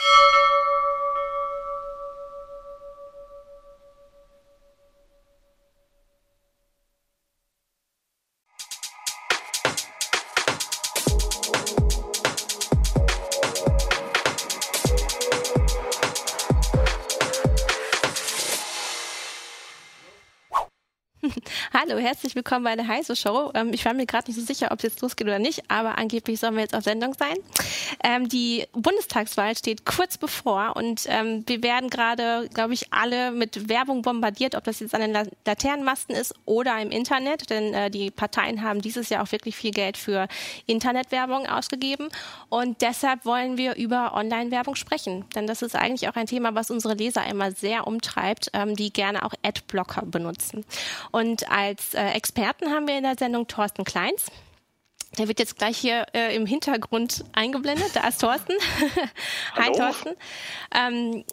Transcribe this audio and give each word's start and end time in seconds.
you 0.00 0.57
herzlich 22.08 22.34
willkommen 22.34 22.64
bei 22.64 22.74
der 22.74 22.88
Heise 22.88 23.14
Show. 23.14 23.50
Ähm, 23.52 23.74
ich 23.74 23.84
war 23.84 23.92
mir 23.92 24.06
gerade 24.06 24.30
nicht 24.30 24.40
so 24.40 24.46
sicher, 24.46 24.68
ob 24.70 24.78
es 24.78 24.84
jetzt 24.84 25.02
losgeht 25.02 25.26
oder 25.26 25.38
nicht, 25.38 25.62
aber 25.68 25.98
angeblich 25.98 26.40
sollen 26.40 26.54
wir 26.54 26.62
jetzt 26.62 26.74
auf 26.74 26.84
Sendung 26.84 27.12
sein. 27.12 27.36
Ähm, 28.02 28.30
die 28.30 28.66
Bundestagswahl 28.72 29.54
steht 29.54 29.84
kurz 29.84 30.16
bevor 30.16 30.74
und 30.74 31.02
ähm, 31.08 31.44
wir 31.46 31.62
werden 31.62 31.90
gerade, 31.90 32.48
glaube 32.54 32.72
ich, 32.72 32.94
alle 32.94 33.30
mit 33.30 33.68
Werbung 33.68 34.00
bombardiert, 34.00 34.54
ob 34.54 34.64
das 34.64 34.80
jetzt 34.80 34.94
an 34.94 35.02
den 35.02 35.28
Laternenmasten 35.44 36.14
ist 36.16 36.34
oder 36.46 36.80
im 36.80 36.90
Internet, 36.90 37.50
denn 37.50 37.74
äh, 37.74 37.90
die 37.90 38.10
Parteien 38.10 38.62
haben 38.62 38.80
dieses 38.80 39.10
Jahr 39.10 39.22
auch 39.22 39.30
wirklich 39.30 39.54
viel 39.54 39.72
Geld 39.72 39.98
für 39.98 40.28
Internetwerbung 40.64 41.46
ausgegeben 41.46 42.08
und 42.48 42.80
deshalb 42.80 43.26
wollen 43.26 43.58
wir 43.58 43.76
über 43.76 44.14
Online-Werbung 44.14 44.76
sprechen, 44.76 45.26
denn 45.34 45.46
das 45.46 45.60
ist 45.60 45.76
eigentlich 45.76 46.08
auch 46.08 46.16
ein 46.16 46.26
Thema, 46.26 46.54
was 46.54 46.70
unsere 46.70 46.94
Leser 46.94 47.26
immer 47.26 47.52
sehr 47.52 47.86
umtreibt, 47.86 48.48
ähm, 48.54 48.76
die 48.76 48.94
gerne 48.94 49.26
auch 49.26 49.34
Adblocker 49.42 50.06
benutzen. 50.06 50.64
Und 51.10 51.50
als 51.50 51.97
äh, 51.98 52.12
Experten 52.12 52.70
haben 52.70 52.86
wir 52.86 52.96
in 52.96 53.02
der 53.02 53.16
Sendung 53.16 53.48
Thorsten 53.48 53.84
Kleins. 53.84 54.26
Der 55.18 55.26
wird 55.26 55.40
jetzt 55.40 55.56
gleich 55.56 55.76
hier 55.76 56.06
äh, 56.14 56.34
im 56.36 56.46
Hintergrund 56.46 57.24
eingeblendet. 57.32 57.90
Da 57.94 58.06
ist 58.06 58.20
Thorsten. 58.20 58.52
Hi 59.56 59.72
Thorsten. 59.72 60.14
Ähm, 60.74 61.24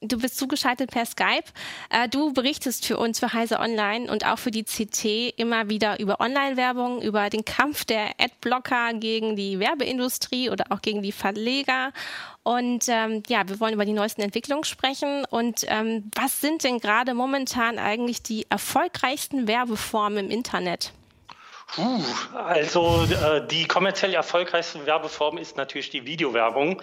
du 0.00 0.18
bist 0.18 0.36
zugeschaltet 0.36 0.90
per 0.90 1.06
Skype. 1.06 1.44
Äh, 1.90 2.08
du 2.08 2.32
berichtest 2.32 2.86
für 2.86 2.96
uns 2.96 3.18
für 3.18 3.32
Heise 3.32 3.58
Online 3.58 4.10
und 4.10 4.24
auch 4.26 4.38
für 4.38 4.50
die 4.50 4.64
CT 4.64 5.34
immer 5.36 5.68
wieder 5.68 5.98
über 5.98 6.20
Online-Werbung, 6.20 7.02
über 7.02 7.30
den 7.30 7.44
Kampf 7.44 7.84
der 7.84 8.10
Adblocker 8.18 8.94
gegen 8.94 9.36
die 9.36 9.58
Werbeindustrie 9.58 10.50
oder 10.50 10.66
auch 10.70 10.82
gegen 10.82 11.02
die 11.02 11.12
Verleger. 11.12 11.92
Und 12.42 12.86
ähm, 12.88 13.22
ja, 13.28 13.48
wir 13.48 13.60
wollen 13.60 13.74
über 13.74 13.84
die 13.84 13.92
neuesten 13.92 14.22
Entwicklungen 14.22 14.64
sprechen. 14.64 15.24
Und 15.26 15.64
ähm, 15.68 16.10
was 16.14 16.40
sind 16.40 16.64
denn 16.64 16.78
gerade 16.78 17.14
momentan 17.14 17.78
eigentlich 17.78 18.22
die 18.22 18.46
erfolgreichsten 18.50 19.46
Werbeformen 19.46 20.26
im 20.26 20.30
Internet? 20.30 20.92
Puh, 21.74 22.02
also 22.34 23.04
äh, 23.04 23.46
die 23.46 23.66
kommerziell 23.66 24.14
erfolgreichste 24.14 24.86
Werbeform 24.86 25.36
ist 25.36 25.58
natürlich 25.58 25.90
die 25.90 26.06
Videowerbung. 26.06 26.80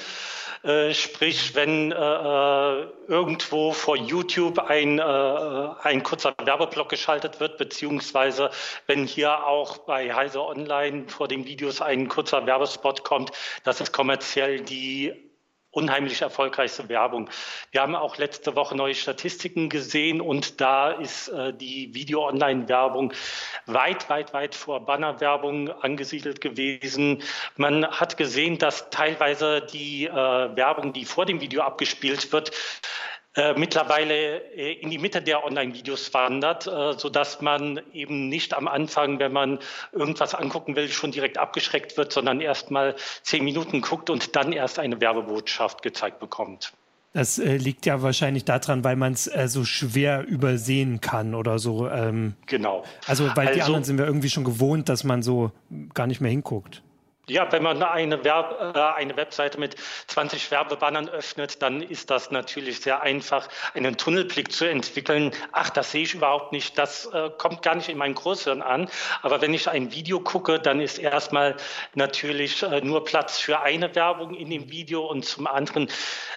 Äh, 0.63 0.93
sprich, 0.93 1.55
wenn 1.55 1.91
äh, 1.91 1.95
äh 1.95 2.87
irgendwo 3.07 3.71
vor 3.71 3.97
YouTube 3.97 4.59
ein, 4.59 4.99
äh, 4.99 5.67
ein 5.83 6.01
kurzer 6.03 6.33
Werbeblock 6.43 6.89
geschaltet 6.89 7.39
wird, 7.39 7.57
beziehungsweise 7.57 8.49
wenn 8.87 9.05
hier 9.05 9.45
auch 9.45 9.77
bei 9.79 10.13
Heise 10.13 10.41
Online 10.41 11.07
vor 11.07 11.27
den 11.27 11.45
Videos 11.45 11.81
ein 11.81 12.07
kurzer 12.07 12.45
Werbespot 12.45 13.03
kommt, 13.03 13.31
das 13.63 13.81
ist 13.81 13.91
kommerziell 13.91 14.61
die 14.61 15.24
unheimlich 15.75 16.21
erfolgreichste 16.21 16.87
Werbung. 16.89 17.29
Wir 17.71 17.81
haben 17.81 17.95
auch 17.95 18.17
letzte 18.17 18.55
Woche 18.55 18.75
neue 18.75 18.95
Statistiken 18.95 19.69
gesehen 19.69 20.21
und 20.21 20.61
da 20.61 20.91
ist 20.91 21.27
äh, 21.27 21.53
die 21.53 21.93
Video-Online-Werbung 21.93 23.13
weit, 23.65 24.09
weit, 24.09 24.33
weit 24.33 24.55
vor 24.55 24.85
Bannerwerbung 24.85 25.69
angesiedelt 25.69 26.39
gewesen. 26.39 27.21
Man 27.57 27.85
hat 27.85 28.15
gesehen, 28.15 28.57
dass 28.57 28.89
teilweise 28.89 29.61
die 29.61 30.05
äh, 30.05 30.11
Werbung, 30.13 30.93
die 30.93 31.05
vor 31.05 31.25
dem 31.25 31.41
Video 31.41 31.61
abgespielt 31.61 32.31
wird, 32.31 32.51
äh, 33.35 33.53
mittlerweile 33.57 34.41
äh, 34.55 34.73
in 34.73 34.89
die 34.89 34.97
Mitte 34.97 35.21
der 35.21 35.43
Online-Videos 35.43 36.13
wandert, 36.13 36.67
äh, 36.67 36.93
sodass 36.97 37.41
man 37.41 37.81
eben 37.93 38.29
nicht 38.29 38.53
am 38.53 38.67
Anfang, 38.67 39.19
wenn 39.19 39.33
man 39.33 39.59
irgendwas 39.91 40.33
angucken 40.33 40.75
will, 40.75 40.89
schon 40.89 41.11
direkt 41.11 41.37
abgeschreckt 41.37 41.97
wird, 41.97 42.13
sondern 42.13 42.39
erst 42.39 42.71
mal 42.71 42.95
zehn 43.23 43.43
Minuten 43.43 43.81
guckt 43.81 44.09
und 44.09 44.35
dann 44.35 44.53
erst 44.53 44.79
eine 44.79 45.01
Werbebotschaft 45.01 45.81
gezeigt 45.81 46.19
bekommt. 46.19 46.73
Das 47.15 47.39
äh, 47.39 47.55
liegt 47.55 47.85
ja 47.85 48.01
wahrscheinlich 48.01 48.43
daran, 48.43 48.83
weil 48.83 48.97
man 48.97 49.13
es 49.13 49.27
äh, 49.27 49.47
so 49.47 49.63
schwer 49.63 50.25
übersehen 50.27 50.99
kann 50.99 51.33
oder 51.33 51.59
so. 51.59 51.89
Ähm, 51.89 52.35
genau. 52.45 52.83
Also, 53.07 53.29
weil 53.35 53.47
also, 53.47 53.57
die 53.57 53.63
anderen 53.63 53.83
sind 53.85 53.97
wir 53.97 54.05
irgendwie 54.05 54.29
schon 54.29 54.43
gewohnt, 54.43 54.89
dass 54.89 55.05
man 55.05 55.23
so 55.23 55.51
gar 55.93 56.07
nicht 56.07 56.19
mehr 56.19 56.31
hinguckt. 56.31 56.83
Ja, 57.27 57.51
wenn 57.51 57.63
man 57.63 57.81
eine, 57.81 58.23
Werb, 58.23 58.75
äh, 58.75 58.79
eine 58.79 59.17
Webseite 59.17 59.59
mit 59.59 59.75
20 60.07 60.51
Werbebannern 60.51 61.09
öffnet, 61.09 61.59
dann 61.63 61.81
ist 61.81 62.11
das 62.11 62.29
natürlich 62.29 62.81
sehr 62.81 63.01
einfach, 63.01 63.47
einen 63.73 63.97
Tunnelblick 63.97 64.51
zu 64.51 64.69
entwickeln. 64.69 65.31
Ach, 65.51 65.71
das 65.71 65.91
sehe 65.91 66.03
ich 66.03 66.13
überhaupt 66.13 66.51
nicht, 66.51 66.77
das 66.77 67.07
äh, 67.07 67.31
kommt 67.35 67.63
gar 67.63 67.73
nicht 67.73 67.89
in 67.89 67.97
mein 67.97 68.13
Großhirn 68.13 68.61
an. 68.61 68.89
Aber 69.23 69.41
wenn 69.41 69.55
ich 69.55 69.67
ein 69.67 69.91
Video 69.91 70.19
gucke, 70.19 70.59
dann 70.59 70.79
ist 70.79 70.99
erstmal 70.99 71.55
natürlich 71.95 72.61
äh, 72.61 72.81
nur 72.81 73.03
Platz 73.03 73.39
für 73.39 73.61
eine 73.61 73.95
Werbung 73.95 74.35
in 74.35 74.51
dem 74.51 74.69
Video 74.69 75.07
und 75.07 75.25
zum 75.25 75.47
anderen 75.47 75.89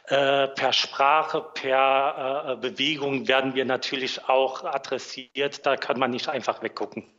äh, 0.07 0.49
per 0.49 0.73
Sprache, 0.73 1.45
per 1.53 2.47
äh, 2.49 2.57
Bewegung 2.57 3.29
werden 3.29 3.55
wir 3.55 3.67
natürlich 3.67 4.27
auch 4.27 4.65
adressiert. 4.65 5.67
Da 5.67 5.77
kann 5.77 5.99
man 5.99 6.13
nicht 6.13 6.29
einfach 6.31 6.63
weggucken. 6.63 7.18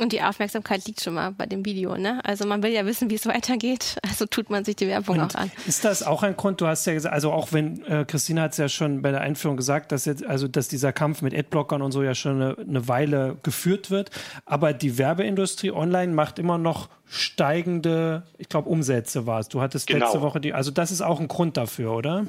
Und 0.00 0.12
die 0.12 0.22
Aufmerksamkeit 0.22 0.86
liegt 0.86 1.00
schon 1.00 1.14
mal 1.14 1.30
bei 1.32 1.46
dem 1.46 1.64
Video, 1.64 1.96
ne? 1.96 2.20
Also 2.24 2.46
man 2.46 2.62
will 2.62 2.70
ja 2.70 2.84
wissen, 2.84 3.08
wie 3.08 3.14
es 3.14 3.26
weitergeht, 3.26 3.96
also 4.08 4.26
tut 4.26 4.50
man 4.50 4.64
sich 4.64 4.76
die 4.76 4.88
Werbung 4.88 5.18
Und 5.18 5.34
auch 5.36 5.40
an. 5.40 5.50
Ist 5.66 5.84
das 5.84 6.02
auch 6.02 6.22
ein 6.22 6.36
Grund, 6.36 6.60
du 6.60 6.66
hast 6.66 6.86
ja 6.86 6.92
gesagt, 6.92 7.14
also 7.14 7.32
auch 7.32 7.52
wenn, 7.52 7.82
äh, 7.84 8.04
Christina 8.06 8.42
hat 8.42 8.52
es 8.52 8.58
ja 8.58 8.68
schon 8.68 9.02
bei 9.02 9.10
der 9.10 9.20
Einführung 9.20 9.56
gesagt, 9.56 9.92
dass 9.92 10.04
jetzt, 10.04 10.24
also 10.24 10.48
dass 10.48 10.68
dieser 10.68 10.92
Kampf 10.92 11.22
mit 11.22 11.34
Adblockern 11.34 11.82
und 11.82 11.92
so 11.92 12.02
ja 12.02 12.14
schon 12.14 12.42
eine, 12.42 12.56
eine 12.58 12.88
Weile 12.88 13.36
geführt 13.42 13.90
wird, 13.90 14.10
aber 14.44 14.72
die 14.72 14.98
Werbeindustrie 14.98 15.70
online 15.70 16.12
macht 16.12 16.38
immer 16.38 16.58
noch 16.58 16.88
steigende, 17.06 18.24
ich 18.36 18.48
glaube, 18.48 18.68
Umsätze 18.68 19.26
war 19.26 19.40
es. 19.40 19.48
Du 19.48 19.60
hattest 19.60 19.86
genau. 19.86 20.06
letzte 20.06 20.20
Woche 20.20 20.40
die, 20.40 20.52
also 20.52 20.70
das 20.70 20.90
ist 20.90 21.02
auch 21.02 21.20
ein 21.20 21.28
Grund 21.28 21.56
dafür, 21.56 21.92
oder? 21.92 22.26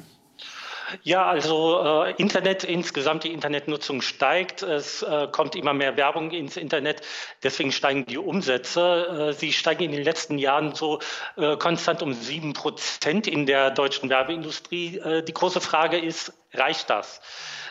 Ja, 1.02 1.26
also 1.26 1.82
äh, 1.82 2.12
Internet, 2.16 2.64
insgesamt 2.64 3.24
die 3.24 3.32
Internetnutzung 3.32 4.00
steigt. 4.00 4.62
Es 4.62 5.02
äh, 5.02 5.28
kommt 5.30 5.54
immer 5.54 5.74
mehr 5.74 5.96
Werbung 5.96 6.30
ins 6.30 6.56
Internet. 6.56 7.02
Deswegen 7.42 7.72
steigen 7.72 8.06
die 8.06 8.18
Umsätze. 8.18 9.30
Äh, 9.30 9.32
sie 9.32 9.52
steigen 9.52 9.84
in 9.84 9.92
den 9.92 10.04
letzten 10.04 10.38
Jahren 10.38 10.74
so 10.74 11.00
äh, 11.36 11.56
konstant 11.56 12.02
um 12.02 12.14
sieben 12.14 12.52
Prozent 12.54 13.26
in 13.26 13.46
der 13.46 13.70
deutschen 13.70 14.08
Werbeindustrie. 14.08 14.98
Äh, 14.98 15.22
die 15.22 15.34
große 15.34 15.60
Frage 15.60 15.98
ist, 15.98 16.32
reicht 16.52 16.88
das? 16.90 17.20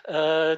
Äh, 0.04 0.58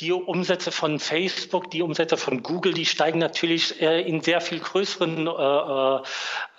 die 0.00 0.12
Umsätze 0.12 0.72
von 0.72 0.98
Facebook, 0.98 1.70
die 1.70 1.82
Umsätze 1.82 2.16
von 2.16 2.42
Google, 2.42 2.74
die 2.74 2.86
steigen 2.86 3.20
natürlich 3.20 3.80
in 3.80 4.20
sehr 4.20 4.40
viel 4.40 4.58
größeren 4.58 5.28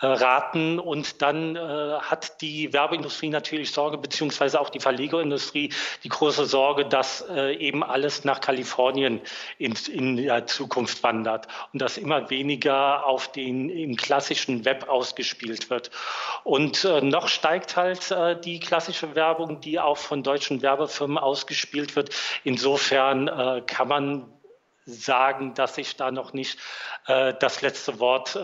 Raten 0.07 0.79
und 0.79 1.21
dann 1.21 1.55
äh, 1.55 1.59
hat 1.59 2.41
die 2.41 2.73
Werbeindustrie 2.73 3.29
natürlich 3.29 3.71
Sorge, 3.71 3.97
beziehungsweise 3.97 4.59
auch 4.59 4.69
die 4.69 4.79
Verlegerindustrie 4.79 5.71
die 6.03 6.09
große 6.09 6.45
Sorge, 6.45 6.85
dass 6.85 7.25
äh, 7.29 7.55
eben 7.55 7.83
alles 7.83 8.23
nach 8.23 8.41
Kalifornien 8.41 9.21
in, 9.57 9.73
in 9.91 10.17
der 10.17 10.45
Zukunft 10.47 11.03
wandert 11.03 11.47
und 11.71 11.81
dass 11.81 11.97
immer 11.97 12.29
weniger 12.29 13.05
auf 13.05 13.31
den 13.31 13.69
im 13.69 13.95
klassischen 13.95 14.65
Web 14.65 14.89
ausgespielt 14.89 15.69
wird. 15.69 15.91
Und 16.43 16.83
äh, 16.83 17.01
noch 17.01 17.27
steigt 17.27 17.75
halt 17.75 18.11
äh, 18.11 18.39
die 18.39 18.59
klassische 18.59 19.15
Werbung, 19.15 19.61
die 19.61 19.79
auch 19.79 19.97
von 19.97 20.23
deutschen 20.23 20.61
Werbefirmen 20.61 21.17
ausgespielt 21.17 21.95
wird. 21.95 22.09
Insofern 22.43 23.27
äh, 23.27 23.61
kann 23.65 23.87
man 23.87 24.25
sagen, 24.85 25.53
dass 25.53 25.77
ich 25.77 25.95
da 25.95 26.11
noch 26.11 26.33
nicht 26.33 26.59
äh, 27.07 27.33
das 27.39 27.61
letzte 27.61 27.99
Wort, 27.99 28.35
äh, 28.35 28.39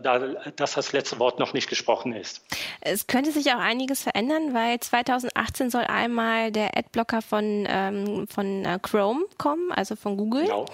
da, 0.00 0.18
dass 0.56 0.74
das 0.74 0.92
letzte 0.92 1.18
Wort 1.18 1.38
noch 1.38 1.52
nicht 1.52 1.68
gesprochen 1.68 2.12
ist. 2.12 2.44
Es 2.80 3.06
könnte 3.06 3.32
sich 3.32 3.52
auch 3.52 3.58
einiges 3.58 4.02
verändern, 4.02 4.54
weil 4.54 4.78
2018 4.78 5.70
soll 5.70 5.82
einmal 5.82 6.52
der 6.52 6.76
Adblocker 6.76 7.22
von, 7.22 7.66
ähm, 7.68 8.26
von 8.28 8.64
äh, 8.64 8.78
Chrome 8.80 9.24
kommen, 9.38 9.72
also 9.72 9.96
von 9.96 10.16
Google. 10.16 10.44
Genau. 10.44 10.66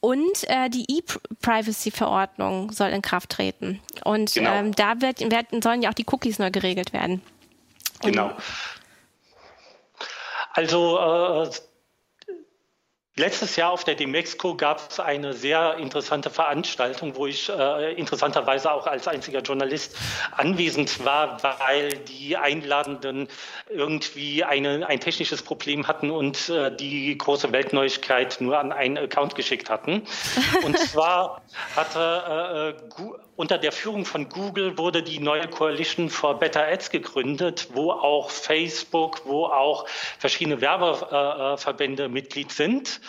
Und 0.00 0.48
äh, 0.48 0.68
die 0.68 0.86
E-Privacy-Verordnung 0.88 2.72
soll 2.72 2.88
in 2.88 3.02
Kraft 3.02 3.30
treten. 3.30 3.80
Und 4.04 4.34
genau. 4.34 4.52
ähm, 4.52 4.74
da 4.74 5.00
wird, 5.00 5.20
werden, 5.30 5.62
sollen 5.62 5.82
ja 5.82 5.90
auch 5.90 5.94
die 5.94 6.06
Cookies 6.06 6.38
neu 6.38 6.50
geregelt 6.50 6.92
werden. 6.92 7.22
Genau. 8.02 8.32
Also 10.52 10.98
äh, 10.98 11.50
Letztes 13.18 13.56
Jahr 13.56 13.70
auf 13.72 13.82
der 13.82 13.94
Demexco 13.94 14.56
gab 14.56 14.90
es 14.90 15.00
eine 15.00 15.32
sehr 15.32 15.78
interessante 15.78 16.28
Veranstaltung, 16.28 17.16
wo 17.16 17.26
ich 17.26 17.48
äh, 17.48 17.94
interessanterweise 17.94 18.70
auch 18.70 18.86
als 18.86 19.08
einziger 19.08 19.40
Journalist 19.40 19.96
anwesend 20.32 21.02
war, 21.02 21.42
weil 21.42 21.94
die 21.94 22.36
Einladenden 22.36 23.28
irgendwie 23.70 24.44
eine, 24.44 24.86
ein 24.86 25.00
technisches 25.00 25.40
Problem 25.40 25.88
hatten 25.88 26.10
und 26.10 26.50
äh, 26.50 26.76
die 26.76 27.16
große 27.16 27.52
Weltneuigkeit 27.52 28.36
nur 28.40 28.58
an 28.58 28.70
einen 28.70 28.98
Account 28.98 29.34
geschickt 29.34 29.70
hatten. 29.70 30.02
Und 30.62 30.78
zwar 30.90 31.40
hatte 31.74 32.76
äh, 32.76 33.25
unter 33.36 33.58
der 33.58 33.72
Führung 33.72 34.04
von 34.04 34.28
Google 34.28 34.78
wurde 34.78 35.02
die 35.02 35.20
neue 35.20 35.46
Coalition 35.48 36.10
for 36.10 36.38
Better 36.38 36.66
Ads 36.66 36.90
gegründet, 36.90 37.68
wo 37.74 37.92
auch 37.92 38.30
Facebook, 38.30 39.22
wo 39.26 39.44
auch 39.46 39.86
verschiedene 40.18 40.60
Werbeverbände 40.60 42.08
Mitglied 42.08 42.50
sind. 42.50 43.00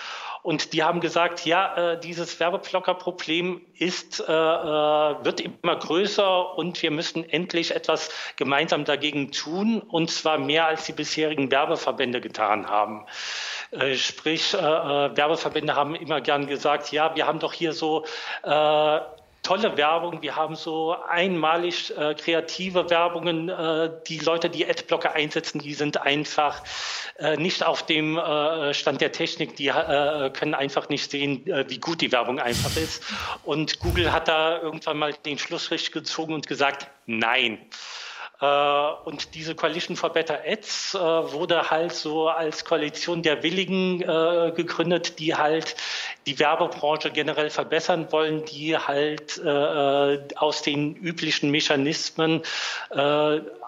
Und 0.44 0.72
die 0.72 0.84
haben 0.84 1.02
gesagt, 1.02 1.46
ja, 1.46 1.94
äh, 1.94 2.00
dieses 2.00 2.40
Werbeblocker-Problem 2.40 3.66
ist, 3.74 4.22
äh, 4.22 4.24
äh, 4.32 5.26
wird 5.26 5.42
immer 5.42 5.76
größer 5.76 6.58
und 6.58 6.82
wir 6.82 6.92
müssen 6.92 7.30
endlich 7.30 7.76
etwas 7.76 8.10
gemeinsam 8.38 8.86
dagegen 8.86 9.34
tun, 9.34 9.82
und 9.82 10.10
zwar 10.10 10.38
mehr 10.38 10.66
als 10.66 10.86
die 10.86 10.94
bisherigen 10.94 11.52
Werbeverbände 11.52 12.22
getan 12.22 12.70
haben. 12.70 13.06
Äh, 13.72 13.96
sprich, 13.96 14.54
äh, 14.54 14.58
äh, 14.58 15.18
Werbeverbände 15.18 15.76
haben 15.76 15.96
immer 15.96 16.22
gern 16.22 16.48
gesagt, 16.48 16.94
ja, 16.94 17.14
wir 17.16 17.28
haben 17.28 17.40
doch 17.40 17.52
hier 17.52 17.74
so 17.74 18.06
tolle 19.48 19.78
Werbung. 19.78 20.22
Wir 20.22 20.36
haben 20.36 20.56
so 20.56 20.94
einmalig 21.08 21.96
äh, 21.98 22.16
kreative 22.16 22.90
Werbungen. 22.90 23.48
Äh, 23.48 23.92
die 24.06 24.20
Leute, 24.20 24.50
die 24.50 24.68
Adblocker 24.68 25.14
einsetzen, 25.14 25.60
die 25.60 25.74
sind 25.74 26.02
einfach 26.02 26.62
äh, 27.18 27.38
nicht 27.38 27.66
auf 27.66 27.86
dem 27.86 28.18
äh, 28.18 28.74
Stand 28.74 29.00
der 29.00 29.14
Technik. 29.14 29.56
Die 29.56 29.70
äh, 29.70 30.30
können 30.32 30.54
einfach 30.54 30.90
nicht 30.90 31.10
sehen, 31.10 31.48
äh, 31.48 31.64
wie 31.70 31.78
gut 31.78 32.02
die 32.02 32.12
Werbung 32.12 32.40
einfach 32.42 32.76
ist. 32.76 33.02
Und 33.46 33.80
Google 33.80 34.12
hat 34.12 34.28
da 34.28 34.60
irgendwann 34.62 34.98
mal 34.98 35.14
den 35.14 35.38
Schlussstrich 35.38 35.94
gezogen 35.94 36.34
und 36.34 36.46
gesagt, 36.46 36.88
nein. 37.06 37.58
Äh, 38.40 38.92
und 39.06 39.34
diese 39.34 39.56
Coalition 39.56 39.96
for 39.96 40.12
Better 40.12 40.40
Ads 40.46 40.94
äh, 40.94 41.00
wurde 41.00 41.72
halt 41.72 41.94
so 41.94 42.30
als 42.30 42.66
Koalition 42.66 43.24
der 43.24 43.42
Willigen 43.42 44.02
äh, 44.02 44.52
gegründet, 44.56 45.20
die 45.20 45.36
halt 45.36 45.76
die 46.28 46.38
Werbebranche 46.38 47.10
generell 47.10 47.50
verbessern 47.50 48.12
wollen, 48.12 48.44
die 48.46 48.78
halt 48.78 49.42
aus 50.36 50.62
den 50.62 50.96
üblichen 50.96 51.52
Mechanismen 51.52 52.42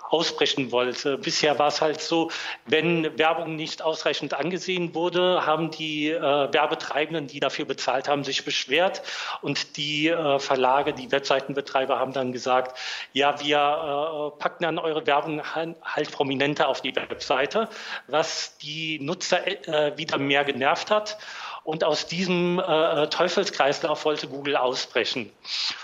ausbrechen 0.09 0.71
wollte. 0.71 1.17
Bisher 1.17 1.59
war 1.59 1.67
es 1.67 1.81
halt 1.81 2.01
so, 2.01 2.31
wenn 2.65 3.17
Werbung 3.17 3.55
nicht 3.55 3.81
ausreichend 3.81 4.33
angesehen 4.33 4.95
wurde, 4.95 5.45
haben 5.45 5.69
die 5.71 6.09
äh, 6.09 6.21
Werbetreibenden, 6.21 7.27
die 7.27 7.39
dafür 7.39 7.65
bezahlt 7.65 8.07
haben, 8.07 8.23
sich 8.23 8.43
beschwert 8.43 9.03
und 9.41 9.77
die 9.77 10.07
äh, 10.07 10.39
Verlage, 10.39 10.93
die 10.93 11.11
Webseitenbetreiber 11.11 11.99
haben 11.99 12.13
dann 12.13 12.31
gesagt, 12.31 12.77
ja, 13.13 13.39
wir 13.43 14.33
äh, 14.35 14.39
packen 14.39 14.58
dann 14.63 14.79
eure 14.79 15.05
Werbung 15.05 15.41
halt 15.43 16.11
prominenter 16.11 16.67
auf 16.67 16.81
die 16.81 16.95
Webseite, 16.95 17.69
was 18.07 18.57
die 18.57 18.99
Nutzer 18.99 19.47
äh, 19.47 19.97
wieder 19.97 20.17
mehr 20.17 20.43
genervt 20.43 20.91
hat. 20.91 21.17
Und 21.63 21.83
aus 21.83 22.07
diesem 22.07 22.59
äh, 22.59 23.07
Teufelskreislauf 23.07 24.05
wollte 24.05 24.27
Google 24.27 24.55
ausbrechen 24.55 25.31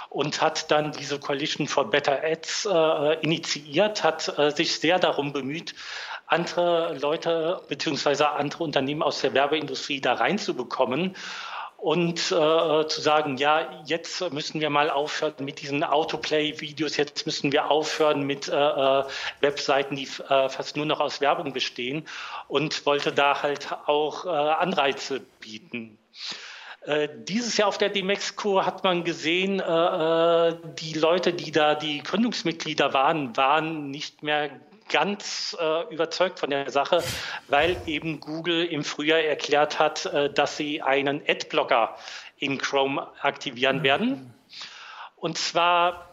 und 0.10 0.42
hat 0.42 0.72
dann 0.72 0.94
diese 0.94 1.20
Coalition 1.20 1.68
for 1.68 1.90
Better 1.90 2.24
Ads 2.24 2.66
äh, 2.66 3.20
initiiert, 3.22 4.04
hat 4.04 4.34
sich 4.56 4.80
sehr 4.80 5.00
darum 5.00 5.34
bemüht, 5.34 5.76
andere 6.28 6.98
Leute 6.98 7.62
beziehungsweise 7.68 8.32
andere 8.32 8.64
Unternehmen 8.64 9.04
aus 9.04 9.22
der 9.22 9.34
Werbeindustrie 9.34 10.02
da 10.02 10.14
reinzubekommen 10.14 11.16
und 11.86 12.32
äh, 12.32 12.88
zu 12.88 13.00
sagen, 13.00 13.38
ja, 13.38 13.84
jetzt 13.86 14.34
müssen 14.34 14.60
wir 14.60 14.72
mal 14.72 14.90
aufhören 14.90 15.36
mit 15.42 15.62
diesen 15.62 15.84
Autoplay-Videos, 15.84 16.98
jetzt 16.98 17.28
müssen 17.28 17.52
wir 17.52 17.70
aufhören 17.70 18.24
mit 18.24 18.48
äh, 18.48 18.56
äh 18.56 19.04
Webseiten, 19.42 19.96
die 19.96 20.10
äh, 20.28 20.50
fast 20.50 20.78
nur 20.78 20.88
noch 20.88 21.00
aus 21.00 21.22
Werbung 21.22 21.54
bestehen 21.54 22.08
und 22.48 22.88
wollte 22.88 23.12
da 23.12 23.44
halt 23.44 23.72
auch 23.86 24.26
äh, 24.26 24.30
Anreize 24.30 25.22
bieten. 25.40 26.00
Äh, 26.82 27.08
dieses 27.20 27.56
Jahr 27.56 27.68
auf 27.68 27.78
der 27.78 27.90
Demexco 27.90 28.66
hat 28.66 28.84
man 28.84 29.04
gesehen, 29.04 29.60
äh, 29.60 30.56
die 30.80 30.94
Leute, 30.94 31.34
die 31.34 31.52
da 31.52 31.76
die 31.76 32.02
Gründungsmitglieder 32.02 32.96
waren, 32.96 33.38
waren 33.38 33.92
nicht 33.92 34.24
mehr 34.24 34.50
ganz 34.90 35.56
äh, 35.60 35.94
überzeugt 35.94 36.40
von 36.40 36.50
der 36.50 36.70
Sache, 36.70 37.04
weil 37.48 37.78
eben 37.86 38.20
Google 38.20 38.66
im 38.66 38.84
Frühjahr 38.84 39.20
erklärt 39.20 39.80
hat, 39.80 40.06
äh, 40.06 40.32
dass 40.32 40.58
sie 40.58 40.82
einen 40.82 41.22
Adblocker 41.28 41.98
in 42.38 42.58
Chrome 42.58 43.08
aktivieren 43.22 43.84
werden. 43.84 44.34
Und 45.16 45.38
zwar 45.38 46.10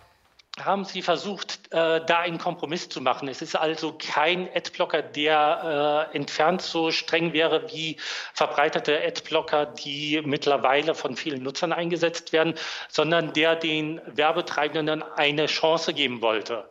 haben 0.61 0.85
sie 0.85 1.01
versucht, 1.01 1.73
äh, 1.73 2.05
da 2.05 2.19
einen 2.19 2.37
Kompromiss 2.37 2.89
zu 2.89 3.01
machen. 3.01 3.27
Es 3.27 3.41
ist 3.41 3.57
also 3.57 3.97
kein 3.99 4.49
Adblocker, 4.55 5.01
der 5.01 6.09
äh, 6.13 6.17
entfernt 6.17 6.61
so 6.61 6.91
streng 6.91 7.33
wäre 7.33 7.71
wie 7.73 7.97
verbreitete 8.35 9.01
Adblocker, 9.03 9.67
die 9.67 10.21
mittlerweile 10.25 10.95
von 10.95 11.17
vielen 11.17 11.43
Nutzern 11.43 11.73
eingesetzt 11.73 12.35
werden, 12.35 12.55
sondern 12.89 13.33
der 13.33 13.57
den 13.57 14.01
Werbetreibenden 14.07 15.03
eine 15.03 15.47
Chance 15.47 15.95
geben 15.95 16.21
wollte. 16.21 16.69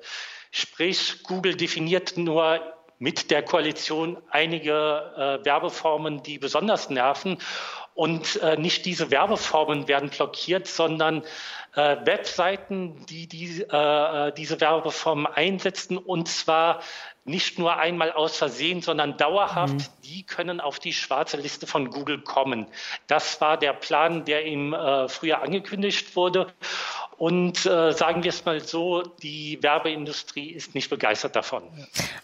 Sprich, 0.52 1.24
Google 1.24 1.56
definiert 1.56 2.18
nur 2.18 2.60
mit 3.00 3.32
der 3.32 3.42
Koalition 3.42 4.18
einige 4.30 5.40
äh, 5.42 5.44
Werbeformen, 5.44 6.22
die 6.22 6.38
besonders 6.38 6.92
nerven. 6.92 7.40
Und 7.96 8.36
äh, 8.42 8.58
nicht 8.58 8.86
diese 8.86 9.10
Werbeformen 9.10 9.88
werden 9.88 10.10
blockiert, 10.10 10.68
sondern 10.68 11.24
äh, 11.76 11.98
Webseiten, 12.06 13.06
die, 13.08 13.28
die 13.28 13.62
äh, 13.62 14.32
diese 14.34 14.62
Werbeformen 14.62 15.26
einsetzen 15.26 15.98
und 15.98 16.28
zwar 16.28 16.82
nicht 17.24 17.60
nur 17.60 17.78
einmal 17.78 18.12
aus 18.12 18.38
Versehen, 18.38 18.82
sondern 18.82 19.18
dauerhaft, 19.18 19.74
mhm. 19.74 19.86
die 20.04 20.24
können 20.24 20.60
auf 20.60 20.80
die 20.80 20.94
schwarze 20.94 21.38
Liste 21.38 21.68
von 21.68 21.90
Google 21.90 22.22
kommen. 22.22 22.68
Das 23.08 23.42
war 23.42 23.58
der 23.58 23.74
Plan, 23.74 24.26
der 24.26 24.46
im 24.46 24.74
äh, 24.74 25.08
Frühjahr 25.08 25.44
angekündigt 25.44 26.16
wurde. 26.16 26.54
Und 27.22 27.68
äh, 27.68 27.92
sagen 27.92 28.24
wir 28.24 28.30
es 28.30 28.46
mal 28.46 28.62
so, 28.62 29.04
die 29.22 29.62
Werbeindustrie 29.62 30.50
ist 30.50 30.74
nicht 30.74 30.90
begeistert 30.90 31.36
davon. 31.36 31.62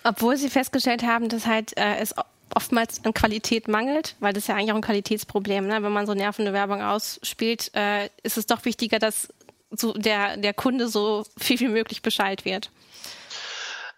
Obwohl 0.04 0.38
Sie 0.38 0.50
festgestellt 0.50 1.04
haben, 1.04 1.30
dass 1.30 1.46
halt 1.46 1.78
äh, 1.78 1.98
es 2.00 2.16
oftmals 2.56 3.06
an 3.06 3.14
Qualität 3.14 3.68
mangelt, 3.68 4.16
weil 4.22 4.34
das 4.34 4.46
ist 4.46 4.48
ja 4.48 4.56
eigentlich 4.56 4.72
auch 4.72 4.78
ein 4.78 4.82
Qualitätsproblem. 4.82 5.68
Ne? 5.68 5.84
Wenn 5.84 5.92
man 5.92 6.08
so 6.08 6.16
nervende 6.16 6.52
Werbung 6.52 6.82
ausspielt, 6.82 7.70
äh, 7.76 8.10
ist 8.24 8.40
es 8.40 8.48
doch 8.48 8.66
wichtiger, 8.66 8.98
dass 8.98 9.28
so 9.70 9.94
der, 9.94 10.36
der 10.36 10.56
Kunde 10.56 10.88
so 10.88 11.26
viel 11.38 11.60
wie 11.60 11.68
möglich 11.68 12.02
Bescheid 12.02 12.44
wird. 12.44 12.72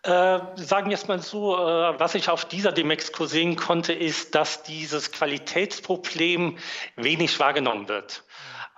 Äh, 0.03 0.39
sagen 0.55 0.89
wir 0.89 0.95
es 0.95 1.07
mal 1.07 1.21
so, 1.21 1.55
äh, 1.55 1.97
was 1.97 2.13
ich 2.13 2.27
auf 2.27 2.43
dieser 2.43 2.73
Demexco 2.73 3.25
sehen 3.25 3.55
konnte, 3.55 3.93
ist, 3.93 4.35
dass 4.35 4.63
dieses 4.63 5.13
Qualitätsproblem 5.13 6.57
wenig 6.97 7.39
wahrgenommen 7.39 7.87
wird. 7.87 8.23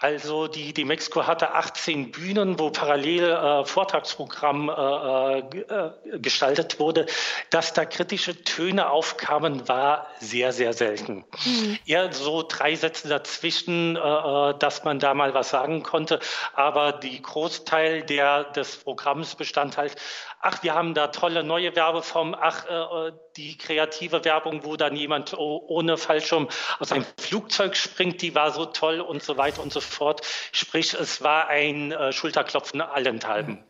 Also 0.01 0.47
die, 0.47 0.73
die 0.73 0.83
Mexiko 0.83 1.27
hatte 1.27 1.53
18 1.53 2.09
Bühnen, 2.09 2.57
wo 2.57 2.71
parallel 2.71 3.29
äh, 3.29 3.65
Vortragsprogramm 3.65 4.67
äh, 4.67 5.39
äh, 5.39 5.91
gestaltet 6.17 6.79
wurde. 6.79 7.05
Dass 7.51 7.73
da 7.73 7.85
kritische 7.85 8.43
Töne 8.43 8.89
aufkamen, 8.89 9.67
war 9.67 10.07
sehr, 10.19 10.53
sehr 10.53 10.73
selten. 10.73 11.23
Mhm. 11.45 11.77
Eher 11.85 12.11
so 12.13 12.41
drei 12.41 12.75
Sätze 12.75 13.09
dazwischen, 13.09 13.95
äh, 13.95 13.99
äh, 13.99 14.57
dass 14.57 14.83
man 14.83 14.97
da 14.97 15.13
mal 15.13 15.35
was 15.35 15.51
sagen 15.51 15.83
konnte. 15.83 16.19
Aber 16.53 16.93
die 16.93 17.21
Großteil 17.21 18.01
der, 18.01 18.45
des 18.45 18.77
Programms 18.77 19.35
bestand 19.35 19.77
halt 19.77 19.95
ach, 20.41 20.63
wir 20.63 20.73
haben 20.73 20.93
da 20.93 21.07
tolle 21.07 21.43
neue 21.43 21.75
Werbeformen, 21.75 22.35
ach, 22.39 22.65
äh, 22.65 23.11
die 23.37 23.57
kreative 23.57 24.25
Werbung, 24.25 24.63
wo 24.63 24.75
dann 24.75 24.95
jemand 24.95 25.33
ohne 25.37 25.97
Fallschirm 25.97 26.49
aus 26.79 26.91
einem 26.91 27.05
Flugzeug 27.17 27.75
springt, 27.75 28.21
die 28.21 28.35
war 28.35 28.51
so 28.51 28.65
toll 28.65 28.99
und 28.99 29.23
so 29.23 29.37
weiter 29.37 29.61
und 29.61 29.71
so 29.71 29.81
fort. 29.81 30.21
Sprich, 30.51 30.93
es 30.93 31.21
war 31.21 31.47
ein 31.47 31.91
äh, 31.91 32.11
Schulterklopfen 32.11 32.81
allenthalben. 32.81 33.63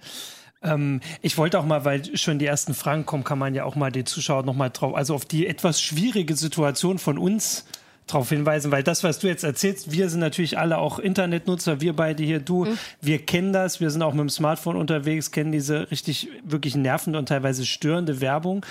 Ähm, 0.63 1.01
ich 1.21 1.37
wollte 1.37 1.59
auch 1.59 1.65
mal, 1.65 1.85
weil 1.85 2.17
schon 2.17 2.39
die 2.39 2.45
ersten 2.45 2.73
Fragen 2.73 3.05
kommen, 3.05 3.23
kann 3.23 3.39
man 3.39 3.55
ja 3.55 3.65
auch 3.65 3.75
mal 3.75 3.91
den 3.91 4.05
Zuschauern 4.05 4.45
noch 4.45 4.55
mal 4.55 4.69
drauf, 4.69 4.95
also 4.95 5.15
auf 5.15 5.25
die 5.25 5.47
etwas 5.47 5.81
schwierige 5.81 6.35
Situation 6.35 6.99
von 6.99 7.17
uns 7.17 7.65
darauf 8.07 8.29
hinweisen, 8.29 8.71
weil 8.71 8.83
das, 8.83 9.03
was 9.03 9.19
du 9.19 9.27
jetzt 9.27 9.43
erzählst, 9.43 9.91
wir 9.91 10.09
sind 10.09 10.19
natürlich 10.19 10.57
alle 10.57 10.77
auch 10.77 10.99
Internetnutzer, 10.99 11.81
wir 11.81 11.95
beide 11.95 12.23
hier, 12.23 12.39
du, 12.39 12.65
mhm. 12.65 12.77
wir 13.01 13.19
kennen 13.19 13.53
das, 13.53 13.79
wir 13.79 13.89
sind 13.89 14.01
auch 14.01 14.13
mit 14.13 14.21
dem 14.21 14.29
Smartphone 14.29 14.75
unterwegs, 14.75 15.31
kennen 15.31 15.51
diese 15.51 15.89
richtig, 15.91 16.29
wirklich 16.43 16.75
nervende 16.75 17.19
und 17.19 17.27
teilweise 17.27 17.65
störende 17.65 18.21
Werbung, 18.21 18.65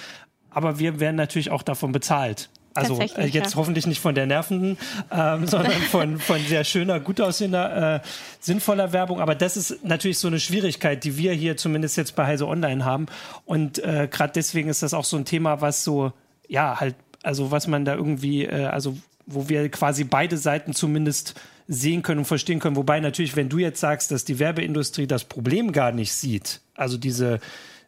aber 0.50 0.78
wir 0.78 1.00
werden 1.00 1.16
natürlich 1.16 1.50
auch 1.50 1.62
davon 1.62 1.92
bezahlt. 1.92 2.48
Also 2.72 3.00
äh, 3.00 3.26
jetzt 3.26 3.52
ja. 3.52 3.56
hoffentlich 3.56 3.86
nicht 3.86 4.00
von 4.00 4.14
der 4.14 4.26
nervenden, 4.26 4.78
ähm, 5.10 5.46
sondern 5.48 5.72
von, 5.72 6.18
von 6.18 6.38
sehr 6.40 6.62
schöner, 6.62 7.00
gut 7.00 7.20
aussehender, 7.20 7.96
äh, 7.96 8.00
sinnvoller 8.38 8.92
Werbung. 8.92 9.20
Aber 9.20 9.34
das 9.34 9.56
ist 9.56 9.84
natürlich 9.84 10.18
so 10.18 10.28
eine 10.28 10.38
Schwierigkeit, 10.38 11.02
die 11.02 11.16
wir 11.16 11.32
hier 11.32 11.56
zumindest 11.56 11.96
jetzt 11.96 12.14
bei 12.14 12.26
Heise 12.26 12.46
Online 12.46 12.84
haben. 12.84 13.06
Und 13.44 13.80
äh, 13.80 14.08
gerade 14.08 14.32
deswegen 14.34 14.68
ist 14.68 14.84
das 14.84 14.94
auch 14.94 15.04
so 15.04 15.16
ein 15.16 15.24
Thema, 15.24 15.60
was 15.60 15.82
so, 15.82 16.12
ja, 16.48 16.78
halt 16.78 16.94
also 17.22 17.50
was 17.50 17.66
man 17.66 17.84
da 17.84 17.94
irgendwie, 17.94 18.44
äh, 18.44 18.66
also 18.66 18.96
wo 19.34 19.48
wir 19.48 19.68
quasi 19.70 20.04
beide 20.04 20.36
Seiten 20.36 20.74
zumindest 20.74 21.34
sehen 21.68 22.02
können 22.02 22.20
und 22.20 22.24
verstehen 22.24 22.58
können. 22.58 22.76
Wobei 22.76 23.00
natürlich, 23.00 23.36
wenn 23.36 23.48
du 23.48 23.58
jetzt 23.58 23.80
sagst, 23.80 24.10
dass 24.10 24.24
die 24.24 24.38
Werbeindustrie 24.38 25.06
das 25.06 25.24
Problem 25.24 25.72
gar 25.72 25.92
nicht 25.92 26.12
sieht, 26.12 26.60
also 26.74 26.96
diese 26.96 27.40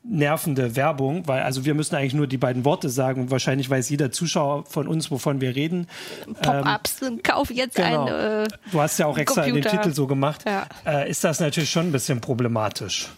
nervende 0.04 0.75
Werbung, 0.75 1.28
weil 1.28 1.42
also 1.42 1.64
wir 1.64 1.75
müssen 1.75 1.94
eigentlich 1.94 2.14
nur 2.14 2.26
die 2.26 2.37
beiden 2.37 2.64
Worte 2.64 2.88
sagen 2.88 3.22
und 3.22 3.30
wahrscheinlich 3.30 3.70
weiß 3.70 3.88
jeder 3.88 4.11
Zuschauer 4.11 4.64
von 4.66 4.88
uns, 4.88 5.11
wovon 5.11 5.40
wir 5.40 5.54
reden. 5.54 5.88
Pop-ups, 6.42 7.02
ähm, 7.02 7.22
kauf 7.22 7.50
jetzt 7.50 7.76
genau. 7.76 8.06
ein. 8.06 8.44
Äh, 8.44 8.49
du 8.72 8.80
hast 8.80 8.99
ja 8.99 9.06
auch 9.06 9.16
extra 9.16 9.44
Computer. 9.44 9.70
den 9.70 9.78
Titel 9.78 9.94
so 9.94 10.06
gemacht. 10.06 10.42
Ja. 10.44 10.66
Äh, 10.84 11.11
ist 11.11 11.22
das 11.22 11.40
natürlich 11.40 11.70
schon 11.70 11.87
ein 11.87 11.92
bisschen 11.92 12.20
problematisch. 12.20 13.08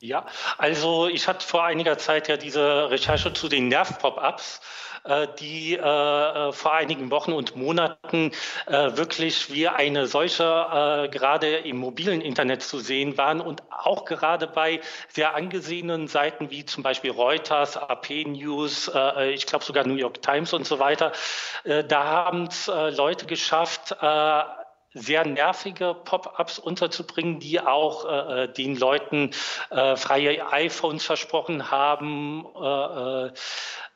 Ja, 0.00 0.26
also 0.58 1.08
ich 1.08 1.26
hatte 1.26 1.44
vor 1.44 1.64
einiger 1.64 1.96
Zeit 1.96 2.28
ja 2.28 2.36
diese 2.36 2.90
Recherche 2.90 3.32
zu 3.32 3.48
den 3.48 3.68
Nerv-Pop-ups 3.68 4.60
die 5.38 5.74
äh, 5.74 5.78
äh, 5.78 6.52
vor 6.52 6.74
einigen 6.74 7.10
Wochen 7.10 7.32
und 7.32 7.56
Monaten 7.56 8.32
wirklich 8.66 9.52
wie 9.52 9.68
eine 9.68 10.06
solche 10.06 11.08
gerade 11.10 11.56
im 11.58 11.78
mobilen 11.78 12.20
Internet 12.20 12.62
zu 12.62 12.78
sehen 12.78 13.16
waren 13.16 13.40
und 13.40 13.62
auch 13.70 14.04
gerade 14.04 14.46
bei 14.46 14.80
sehr 15.08 15.34
angesehenen 15.34 16.08
Seiten 16.08 16.50
wie 16.50 16.64
zum 16.64 16.82
Beispiel 16.82 17.10
Reuters, 17.10 17.76
AP 17.76 18.26
News, 18.26 18.90
ich 19.32 19.46
glaube 19.46 19.64
sogar 19.64 19.86
New 19.86 19.94
York 19.94 20.22
Times 20.22 20.52
und 20.52 20.66
so 20.66 20.78
weiter. 20.78 21.12
Da 21.64 22.04
haben 22.04 22.46
es 22.46 22.66
Leute 22.66 23.26
geschafft, 23.26 23.94
sehr 24.96 25.26
nervige 25.26 25.94
Pop-ups 25.94 26.58
unterzubringen, 26.58 27.38
die 27.38 27.60
auch 27.60 28.04
äh, 28.06 28.48
den 28.48 28.76
Leuten 28.76 29.30
äh, 29.70 29.94
freie 29.96 30.50
iPhones 30.50 31.04
versprochen 31.04 31.70
haben. 31.70 32.46
Äh, 32.56 33.26
äh, 33.26 33.32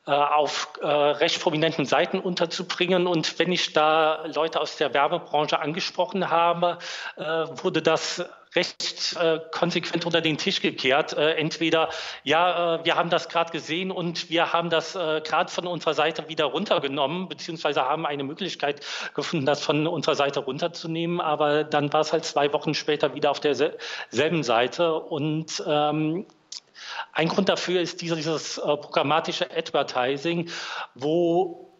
auf 0.09 0.73
äh, 0.81 0.87
recht 0.87 1.41
prominenten 1.41 1.85
Seiten 1.85 2.19
unterzubringen. 2.19 3.05
Und 3.05 3.37
wenn 3.37 3.51
ich 3.51 3.73
da 3.73 4.25
Leute 4.25 4.59
aus 4.59 4.77
der 4.77 4.93
Werbebranche 4.93 5.59
angesprochen 5.59 6.29
habe, 6.29 6.79
äh, 7.17 7.23
wurde 7.23 7.81
das 7.81 8.25
recht 8.55 9.15
äh, 9.17 9.39
konsequent 9.51 10.05
unter 10.05 10.21
den 10.21 10.37
Tisch 10.37 10.61
gekehrt. 10.61 11.13
Äh, 11.13 11.35
entweder, 11.35 11.89
ja, 12.23 12.75
äh, 12.75 12.85
wir 12.85 12.95
haben 12.95 13.09
das 13.09 13.29
gerade 13.29 13.51
gesehen 13.51 13.91
und 13.91 14.29
wir 14.29 14.51
haben 14.51 14.69
das 14.69 14.95
äh, 14.95 15.21
gerade 15.21 15.51
von 15.51 15.67
unserer 15.67 15.93
Seite 15.93 16.27
wieder 16.27 16.45
runtergenommen, 16.45 17.29
beziehungsweise 17.29 17.83
haben 17.83 18.05
eine 18.05 18.23
Möglichkeit 18.23 18.81
gefunden, 19.13 19.45
das 19.45 19.63
von 19.63 19.87
unserer 19.87 20.15
Seite 20.15 20.41
runterzunehmen. 20.41 21.21
Aber 21.21 21.63
dann 21.63 21.93
war 21.93 22.01
es 22.01 22.11
halt 22.11 22.25
zwei 22.25 22.51
Wochen 22.51 22.73
später 22.73 23.15
wieder 23.15 23.31
auf 23.31 23.39
derselben 23.39 24.43
Seite. 24.43 24.95
Und 24.95 25.63
ähm, 25.65 26.25
ein 27.13 27.27
Grund 27.27 27.49
dafür 27.49 27.81
ist 27.81 28.01
dieses 28.01 28.57
äh, 28.57 28.61
programmatische 28.61 29.49
Advertising, 29.51 30.49
wo 30.95 31.70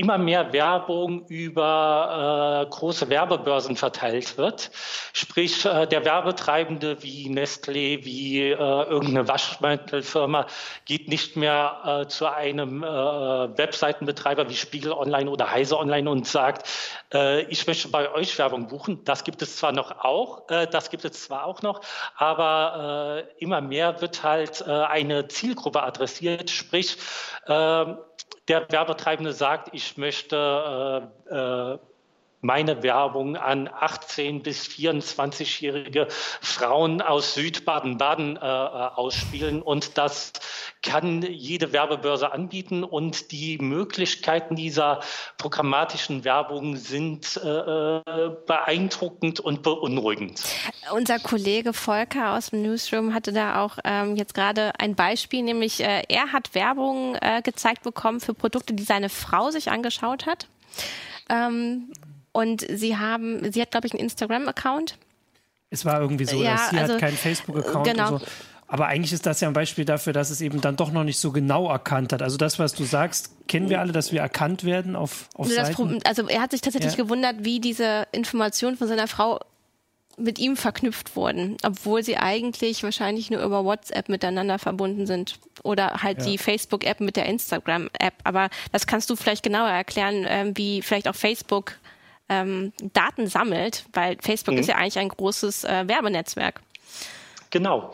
immer 0.00 0.16
mehr 0.16 0.52
Werbung 0.54 1.26
über 1.26 2.64
äh, 2.66 2.70
große 2.70 3.10
Werbebörsen 3.10 3.76
verteilt 3.76 4.38
wird. 4.38 4.70
Sprich, 5.12 5.66
äh, 5.66 5.86
der 5.86 6.06
Werbetreibende 6.06 7.02
wie 7.02 7.28
Nestlé, 7.28 8.02
wie 8.02 8.40
äh, 8.40 8.54
irgendeine 8.54 9.28
Waschmittelfirma 9.28 10.46
geht 10.86 11.08
nicht 11.08 11.36
mehr 11.36 12.02
äh, 12.04 12.08
zu 12.08 12.32
einem 12.32 12.82
äh, 12.82 12.86
Webseitenbetreiber 12.86 14.48
wie 14.48 14.56
Spiegel 14.56 14.92
Online 14.92 15.30
oder 15.30 15.50
Heise 15.50 15.78
Online 15.78 16.08
und 16.08 16.26
sagt, 16.26 16.66
äh, 17.12 17.42
ich 17.42 17.66
möchte 17.66 17.88
bei 17.88 18.10
euch 18.10 18.38
Werbung 18.38 18.68
buchen. 18.68 19.04
Das 19.04 19.22
gibt 19.22 19.42
es 19.42 19.56
zwar 19.56 19.72
noch 19.72 19.90
auch, 20.02 20.46
das 20.46 20.88
gibt 20.88 21.04
es 21.04 21.24
zwar 21.24 21.44
auch 21.44 21.60
noch, 21.60 21.82
aber 22.16 23.24
immer 23.38 23.60
mehr 23.60 24.00
wird 24.00 24.22
halt 24.22 24.66
eine 24.66 25.28
Zielgruppe 25.28 25.82
adressiert, 25.82 26.50
sprich, 26.50 26.96
ähm, 27.46 27.98
der 28.48 28.70
Werbetreibende 28.70 29.32
sagt, 29.32 29.70
ich 29.72 29.96
möchte 29.96 31.10
äh, 31.30 31.34
äh, 31.34 31.78
meine 32.40 32.82
Werbung 32.82 33.36
an 33.36 33.68
18 33.68 34.42
bis 34.42 34.66
24-jährige 34.66 36.08
Frauen 36.40 37.02
aus 37.02 37.34
Südbaden-Baden 37.34 38.36
äh, 38.36 38.40
ausspielen. 38.40 39.62
Und 39.62 39.98
das 39.98 40.32
kann 40.82 41.22
jede 41.22 41.72
Werbebörse 41.72 42.32
anbieten. 42.32 42.84
Und 42.84 43.32
die 43.32 43.58
Möglichkeiten 43.58 44.56
dieser 44.56 45.00
programmatischen 45.36 46.24
Werbung 46.24 46.76
sind 46.76 47.36
äh, 47.36 48.00
beeindruckend 48.46 49.40
und 49.40 49.62
beunruhigend. 49.62 50.42
Unser 50.92 51.18
Kollege 51.18 51.72
Volker 51.72 52.36
aus 52.36 52.50
dem 52.50 52.62
Newsroom 52.62 53.14
hatte 53.14 53.32
da 53.32 53.62
auch 53.62 53.78
ähm, 53.84 54.16
jetzt 54.16 54.34
gerade 54.34 54.72
ein 54.78 54.94
Beispiel, 54.94 55.42
nämlich 55.42 55.80
äh, 55.80 56.02
er 56.08 56.32
hat 56.32 56.54
Werbung 56.54 57.16
äh, 57.16 57.42
gezeigt 57.42 57.82
bekommen 57.82 58.20
für 58.20 58.34
Produkte, 58.34 58.72
die 58.72 58.82
seine 58.82 59.08
Frau 59.08 59.50
sich 59.50 59.70
angeschaut 59.70 60.26
hat. 60.26 60.46
Ähm, 61.28 61.92
und 62.32 62.66
sie 62.68 62.96
haben, 62.96 63.52
sie 63.52 63.60
hat, 63.60 63.70
glaube 63.70 63.86
ich, 63.86 63.92
einen 63.92 64.02
Instagram-Account. 64.02 64.96
Es 65.70 65.84
war 65.84 66.00
irgendwie 66.00 66.24
so, 66.24 66.42
ja, 66.42 66.68
sie 66.70 66.78
also, 66.78 66.94
hat 66.94 67.00
keinen 67.00 67.16
Facebook-Account 67.16 67.86
genau. 67.86 68.14
und 68.14 68.20
so. 68.20 68.26
Aber 68.66 68.86
eigentlich 68.86 69.12
ist 69.12 69.26
das 69.26 69.40
ja 69.40 69.48
ein 69.48 69.52
Beispiel 69.52 69.84
dafür, 69.84 70.12
dass 70.12 70.30
es 70.30 70.40
eben 70.40 70.60
dann 70.60 70.76
doch 70.76 70.92
noch 70.92 71.02
nicht 71.02 71.18
so 71.18 71.32
genau 71.32 71.68
erkannt 71.68 72.12
hat. 72.12 72.22
Also 72.22 72.36
das, 72.36 72.60
was 72.60 72.72
du 72.72 72.84
sagst, 72.84 73.32
kennen 73.48 73.68
wir 73.68 73.80
alle, 73.80 73.90
dass 73.90 74.12
wir 74.12 74.20
erkannt 74.20 74.62
werden 74.62 74.94
auf, 74.94 75.28
auf 75.34 75.48
Seiten? 75.48 75.98
also 76.04 76.28
er 76.28 76.40
hat 76.40 76.52
sich 76.52 76.60
tatsächlich 76.60 76.96
ja. 76.96 77.02
gewundert, 77.02 77.36
wie 77.40 77.58
diese 77.58 78.06
Informationen 78.12 78.76
von 78.76 78.86
seiner 78.86 79.08
Frau 79.08 79.40
mit 80.16 80.38
ihm 80.38 80.56
verknüpft 80.56 81.16
wurden, 81.16 81.56
obwohl 81.64 82.04
sie 82.04 82.16
eigentlich 82.16 82.84
wahrscheinlich 82.84 83.30
nur 83.30 83.42
über 83.42 83.64
WhatsApp 83.64 84.08
miteinander 84.08 84.60
verbunden 84.60 85.06
sind 85.06 85.40
oder 85.64 86.02
halt 86.02 86.18
ja. 86.20 86.26
die 86.26 86.38
Facebook-App 86.38 87.00
mit 87.00 87.16
der 87.16 87.26
Instagram-App. 87.26 88.14
Aber 88.22 88.50
das 88.70 88.86
kannst 88.86 89.10
du 89.10 89.16
vielleicht 89.16 89.42
genauer 89.42 89.70
erklären, 89.70 90.24
äh, 90.24 90.52
wie 90.54 90.82
vielleicht 90.82 91.08
auch 91.08 91.16
Facebook 91.16 91.72
ähm, 92.30 92.72
Daten 92.94 93.26
sammelt, 93.26 93.84
weil 93.92 94.16
Facebook 94.22 94.54
mhm. 94.54 94.60
ist 94.60 94.68
ja 94.68 94.76
eigentlich 94.76 94.98
ein 94.98 95.08
großes 95.08 95.64
äh, 95.64 95.86
Werbenetzwerk. 95.86 96.62
Genau. 97.50 97.92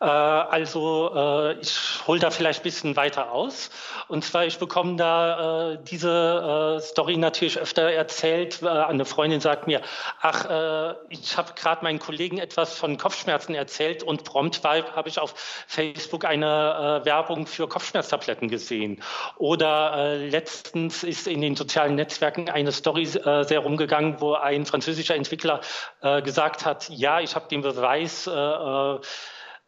Äh, 0.00 0.04
also 0.04 1.10
äh, 1.14 1.60
ich 1.60 2.06
hole 2.06 2.20
da 2.20 2.30
vielleicht 2.30 2.60
ein 2.60 2.62
bisschen 2.62 2.96
weiter 2.96 3.32
aus. 3.32 3.70
Und 4.06 4.24
zwar, 4.24 4.46
ich 4.46 4.58
bekomme 4.58 4.94
da 4.96 5.72
äh, 5.72 5.78
diese 5.82 6.76
äh, 6.78 6.80
Story 6.80 7.16
natürlich 7.16 7.58
öfter 7.58 7.90
erzählt. 7.90 8.62
Äh, 8.62 8.68
eine 8.68 9.04
Freundin 9.04 9.40
sagt 9.40 9.66
mir, 9.66 9.80
ach, 10.20 10.44
äh, 10.48 10.94
ich 11.08 11.36
habe 11.36 11.52
gerade 11.54 11.82
meinen 11.82 11.98
Kollegen 11.98 12.38
etwas 12.38 12.78
von 12.78 12.96
Kopfschmerzen 12.96 13.56
erzählt 13.56 14.04
und 14.04 14.22
prompt 14.22 14.62
habe 14.62 15.08
ich 15.08 15.18
auf 15.18 15.34
Facebook 15.66 16.24
eine 16.24 17.00
Werbung 17.04 17.46
für 17.46 17.68
Kopfschmerztabletten 17.68 18.48
gesehen. 18.48 19.02
Oder 19.36 20.16
letztens 20.16 21.02
ist 21.02 21.26
in 21.26 21.40
den 21.40 21.56
sozialen 21.56 21.94
Netzwerken 21.94 22.48
eine 22.48 22.70
Story 22.70 23.06
sehr 23.06 23.58
rumgegangen, 23.58 24.20
wo 24.20 24.34
ein 24.34 24.66
französischer 24.66 25.14
Entwickler 25.14 25.60
gesagt 26.00 26.64
hat, 26.64 26.88
ja, 26.90 27.20
ich 27.20 27.34
habe 27.34 27.48
den 27.48 27.62
Beweis, 27.62 28.26
äh, 28.26 28.30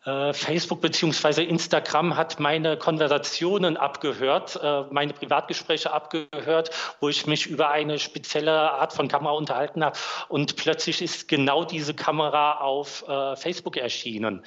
Facebook 0.04 0.82
beziehungsweise 0.82 1.42
Instagram 1.42 2.14
hat 2.14 2.38
meine 2.38 2.76
Konversationen 2.76 3.78
abgehört, 3.78 4.60
äh, 4.62 4.82
meine 4.90 5.14
Privatgespräche 5.14 5.92
abgehört, 5.92 6.70
wo 7.00 7.08
ich 7.08 7.26
mich 7.26 7.46
über 7.46 7.70
eine 7.70 7.98
spezielle 7.98 8.72
Art 8.72 8.92
von 8.92 9.08
Kamera 9.08 9.32
unterhalten 9.32 9.82
habe. 9.82 9.98
Und 10.28 10.56
plötzlich 10.56 11.00
ist 11.00 11.26
genau 11.26 11.64
diese 11.64 11.94
Kamera 11.94 12.58
auf 12.58 13.08
äh, 13.08 13.34
Facebook 13.36 13.78
erschienen. 13.78 14.44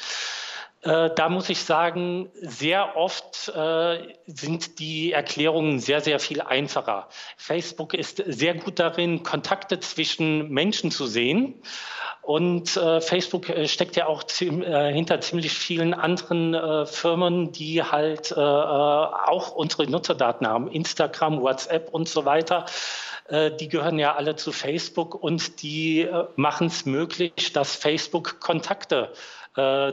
Da 0.84 1.27
muss 1.27 1.50
ich 1.50 1.63
sagen, 1.63 2.29
sehr 2.36 2.96
oft 2.96 3.50
äh, 3.50 4.15
sind 4.27 4.79
die 4.79 5.12
Erklärungen 5.12 5.79
sehr, 5.79 6.01
sehr 6.01 6.19
viel 6.19 6.39
einfacher. 6.39 7.10
Facebook 7.36 7.96
ist 7.96 8.24
sehr 8.25 8.53
gut 8.53 8.77
darin, 8.79 9.24
Kontakte 9.24 9.79
zwischen 9.79 10.50
Menschen 10.50 10.91
zu 10.91 11.07
sehen. 11.07 11.62
Und 12.27 12.75
äh, 12.75 13.00
Facebook 13.00 13.48
äh, 13.48 13.69
steckt 13.69 13.96
ja 13.96 14.07
auch 14.07 14.22
ziem, 14.22 14.62
äh, 14.62 14.91
hinter 14.91 15.22
ziemlich 15.22 15.53
vielen 15.53 15.93
anderen 15.93 16.53
äh, 16.53 16.86
Firmen, 16.86 17.53
die 17.53 17.81
halt 17.81 18.31
äh, 18.31 18.36
äh, 18.36 18.43
auch 18.43 19.51
unsere 19.51 19.89
Nutzerdaten 19.89 20.46
haben, 20.46 20.69
Instagram, 20.69 21.41
WhatsApp 21.41 21.88
und 21.93 22.10
so 22.10 22.25
weiter. 22.25 22.65
Die 23.29 23.67
gehören 23.67 24.00
ja 24.00 24.15
alle 24.15 24.38
zu 24.38 24.53
Facebook 24.53 25.13
und 25.13 25.62
die 25.62 26.07
machen 26.38 26.67
es 26.67 26.86
möglich, 26.86 27.51
dass 27.51 27.75
Facebook 27.75 28.39
Kontakte 28.39 29.12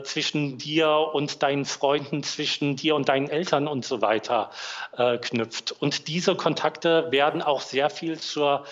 zwischen 0.03 0.57
dir 0.57 1.09
und 1.11 1.43
deinen 1.43 1.65
Freunden, 1.65 2.23
zwischen 2.23 2.77
dir 2.77 2.95
und 2.95 3.09
deinen 3.09 3.29
Eltern 3.29 3.67
und 3.67 3.83
so 3.83 4.01
weiter 4.01 4.51
äh, 4.95 5.17
knüpft. 5.17 5.73
Und 5.73 6.07
diese 6.07 6.35
Kontakte 6.35 7.07
werden 7.11 7.41
auch 7.41 7.59
sehr 7.59 7.89
viel 7.89 8.17
zur 8.19 8.63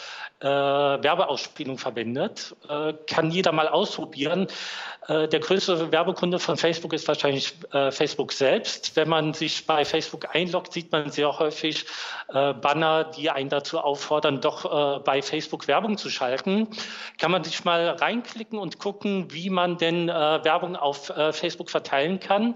äh, 0.43 1.03
Werbeausspielung 1.03 1.77
verwendet. 1.77 2.55
Äh, 2.67 2.93
kann 3.07 3.31
jeder 3.31 3.53
mal 3.53 3.69
ausprobieren. 3.69 4.47
Äh, 5.07 5.27
der 5.27 5.39
größte 5.39 5.91
Werbekunde 5.91 6.39
von 6.39 6.57
Facebook 6.57 6.93
ist 6.93 7.07
wahrscheinlich 7.07 7.53
äh, 7.71 7.91
Facebook 7.91 8.33
selbst. 8.33 8.95
Wenn 8.95 9.09
man 9.09 9.33
sich 9.33 9.65
bei 9.65 9.85
Facebook 9.85 10.35
einloggt, 10.35 10.73
sieht 10.73 10.91
man 10.91 11.09
sehr 11.09 11.39
häufig 11.39 11.85
äh, 12.29 12.53
Banner, 12.53 13.05
die 13.05 13.29
einen 13.29 13.50
dazu 13.50 13.79
auffordern, 13.79 14.41
doch 14.41 14.97
äh, 14.97 15.00
bei 15.00 15.21
Facebook 15.21 15.67
Werbung 15.67 15.97
zu 15.97 16.09
schalten. 16.09 16.67
Kann 17.17 17.31
man 17.31 17.43
sich 17.43 17.63
mal 17.63 17.89
reinklicken 17.89 18.59
und 18.59 18.79
gucken, 18.79 19.31
wie 19.31 19.50
man 19.50 19.77
denn 19.77 20.07
Werbung 20.07 20.75
auf 20.75 21.12
Facebook 21.31 21.69
verteilen 21.69 22.19
kann. 22.19 22.55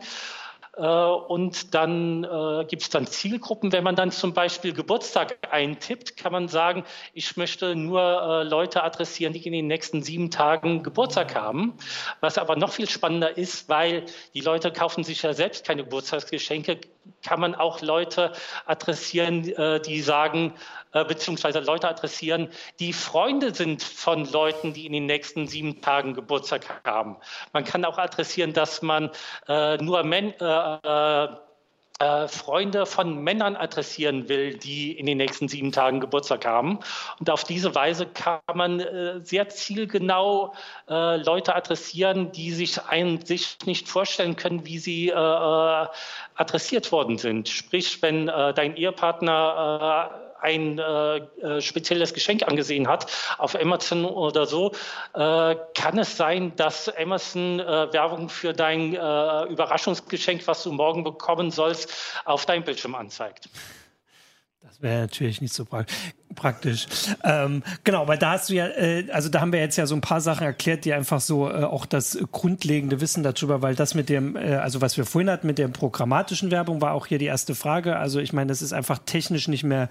Äh, 0.77 0.83
und 0.83 1.73
dann 1.73 2.23
äh, 2.23 2.65
gibt 2.65 2.83
es 2.83 2.89
dann 2.89 3.07
Zielgruppen. 3.07 3.71
Wenn 3.71 3.83
man 3.83 3.95
dann 3.95 4.11
zum 4.11 4.33
Beispiel 4.33 4.73
Geburtstag 4.73 5.37
eintippt, 5.49 6.17
kann 6.17 6.31
man 6.31 6.47
sagen, 6.47 6.83
ich 7.13 7.35
möchte 7.35 7.75
nur 7.75 8.01
äh, 8.01 8.43
Leute 8.43 8.83
adressieren, 8.83 9.33
die 9.33 9.45
in 9.45 9.53
den 9.53 9.67
nächsten 9.67 10.03
sieben 10.03 10.29
Tagen 10.29 10.83
Geburtstag 10.83 11.35
haben. 11.35 11.73
Was 12.21 12.37
aber 12.37 12.55
noch 12.55 12.71
viel 12.71 12.87
spannender 12.87 13.37
ist, 13.37 13.69
weil 13.69 14.05
die 14.33 14.41
Leute 14.41 14.71
kaufen 14.71 15.03
sich 15.03 15.23
ja 15.23 15.33
selbst 15.33 15.65
keine 15.65 15.83
Geburtstagsgeschenke, 15.83 16.79
kann 17.23 17.39
man 17.39 17.55
auch 17.55 17.81
Leute 17.81 18.33
adressieren, 18.65 19.53
die 19.85 20.01
sagen, 20.01 20.53
beziehungsweise 20.91 21.59
Leute 21.59 21.87
adressieren, 21.87 22.49
die 22.79 22.91
Freunde 22.91 23.53
sind 23.53 23.81
von 23.81 24.29
Leuten, 24.29 24.73
die 24.73 24.85
in 24.85 24.91
den 24.91 25.05
nächsten 25.05 25.47
sieben 25.47 25.81
Tagen 25.81 26.13
Geburtstag 26.13 26.81
haben. 26.83 27.15
Man 27.53 27.63
kann 27.63 27.85
auch 27.85 27.97
adressieren, 27.97 28.51
dass 28.51 28.81
man 28.81 29.09
nur 29.79 30.03
Men 30.03 30.33
äh, 30.83 31.47
äh, 31.99 32.27
Freunde 32.27 32.85
von 32.85 33.23
Männern 33.23 33.55
adressieren 33.55 34.29
will, 34.29 34.55
die 34.55 34.91
in 34.91 35.07
den 35.07 35.17
nächsten 35.17 35.47
sieben 35.47 35.71
Tagen 35.71 35.99
Geburtstag 35.99 36.45
haben. 36.45 36.79
Und 37.19 37.29
auf 37.31 37.43
diese 37.43 37.73
Weise 37.73 38.05
kann 38.05 38.39
man 38.53 38.79
äh, 38.79 39.19
sehr 39.21 39.49
zielgenau 39.49 40.53
äh, 40.87 41.17
Leute 41.17 41.55
adressieren, 41.55 42.31
die 42.31 42.51
sich 42.51 42.83
ein, 42.83 43.25
sich 43.25 43.57
nicht 43.65 43.87
vorstellen 43.87 44.35
können, 44.35 44.63
wie 44.63 44.77
sie 44.77 45.09
äh, 45.09 45.13
äh, 45.13 45.87
adressiert 46.35 46.91
worden 46.91 47.17
sind. 47.17 47.49
Sprich, 47.49 47.99
wenn 48.03 48.27
dein 48.27 48.75
Ehepartner 48.75 50.26
ein 50.41 50.79
äh, 50.79 51.17
äh, 51.17 51.61
spezielles 51.61 52.13
Geschenk 52.13 52.43
angesehen 52.47 52.87
hat 52.87 53.11
auf 53.37 53.55
Amazon 53.55 54.05
oder 54.05 54.45
so, 54.45 54.71
äh, 55.13 55.55
kann 55.75 55.97
es 55.97 56.17
sein, 56.17 56.55
dass 56.55 56.89
Amazon 56.97 57.59
äh, 57.59 57.93
Werbung 57.93 58.29
für 58.29 58.53
dein 58.53 58.93
äh, 58.93 59.43
Überraschungsgeschenk, 59.43 60.47
was 60.47 60.63
du 60.63 60.71
morgen 60.71 61.03
bekommen 61.03 61.51
sollst, 61.51 61.93
auf 62.25 62.45
deinem 62.45 62.63
Bildschirm 62.63 62.95
anzeigt. 62.95 63.49
Das 64.61 64.81
wäre 64.81 65.01
natürlich 65.01 65.41
nicht 65.41 65.53
so 65.53 65.65
pra 65.65 65.85
praktisch. 66.35 66.85
Ähm, 67.23 67.63
genau, 67.83 68.07
weil 68.07 68.19
da 68.19 68.33
hast 68.33 68.49
du 68.49 68.53
ja, 68.53 68.67
äh, 68.67 69.09
also 69.11 69.27
da 69.29 69.41
haben 69.41 69.51
wir 69.51 69.59
jetzt 69.59 69.75
ja 69.75 69.87
so 69.87 69.95
ein 69.95 70.01
paar 70.01 70.21
Sachen 70.21 70.45
erklärt, 70.45 70.85
die 70.85 70.93
einfach 70.93 71.19
so 71.19 71.49
äh, 71.49 71.63
auch 71.63 71.87
das 71.87 72.17
grundlegende 72.31 73.01
Wissen 73.01 73.23
darüber, 73.23 73.63
weil 73.63 73.73
das 73.73 73.95
mit 73.95 74.07
dem, 74.07 74.35
äh, 74.35 74.55
also 74.55 74.79
was 74.81 74.97
wir 74.97 75.05
vorhin 75.05 75.31
hatten 75.31 75.47
mit 75.47 75.57
der 75.57 75.67
programmatischen 75.69 76.51
Werbung, 76.51 76.79
war 76.79 76.93
auch 76.93 77.07
hier 77.07 77.17
die 77.17 77.25
erste 77.25 77.55
Frage. 77.55 77.95
Also 77.97 78.19
ich 78.19 78.33
meine, 78.33 78.49
das 78.49 78.61
ist 78.61 78.71
einfach 78.73 78.99
technisch 78.99 79.47
nicht 79.47 79.63
mehr 79.63 79.89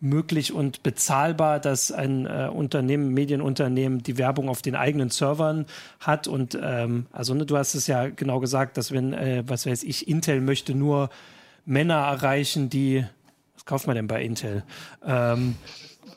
möglich 0.00 0.52
und 0.52 0.82
bezahlbar, 0.82 1.58
dass 1.58 1.90
ein 1.90 2.26
äh, 2.26 2.50
Unternehmen, 2.52 3.14
Medienunternehmen 3.14 4.02
die 4.02 4.18
Werbung 4.18 4.48
auf 4.48 4.62
den 4.62 4.76
eigenen 4.76 5.10
Servern 5.10 5.66
hat. 6.00 6.28
Und 6.28 6.58
ähm, 6.60 7.06
also 7.12 7.34
ne, 7.34 7.46
du 7.46 7.56
hast 7.56 7.74
es 7.74 7.86
ja 7.86 8.08
genau 8.08 8.40
gesagt, 8.40 8.76
dass 8.76 8.92
wenn, 8.92 9.12
äh, 9.12 9.42
was 9.46 9.66
weiß 9.66 9.82
ich, 9.84 10.08
Intel 10.08 10.40
möchte 10.40 10.74
nur 10.74 11.08
Männer 11.64 11.94
erreichen, 11.94 12.68
die 12.68 13.04
was 13.54 13.64
kauft 13.64 13.86
man 13.86 13.96
denn 13.96 14.06
bei 14.06 14.22
Intel? 14.22 14.64
Ähm, 15.04 15.56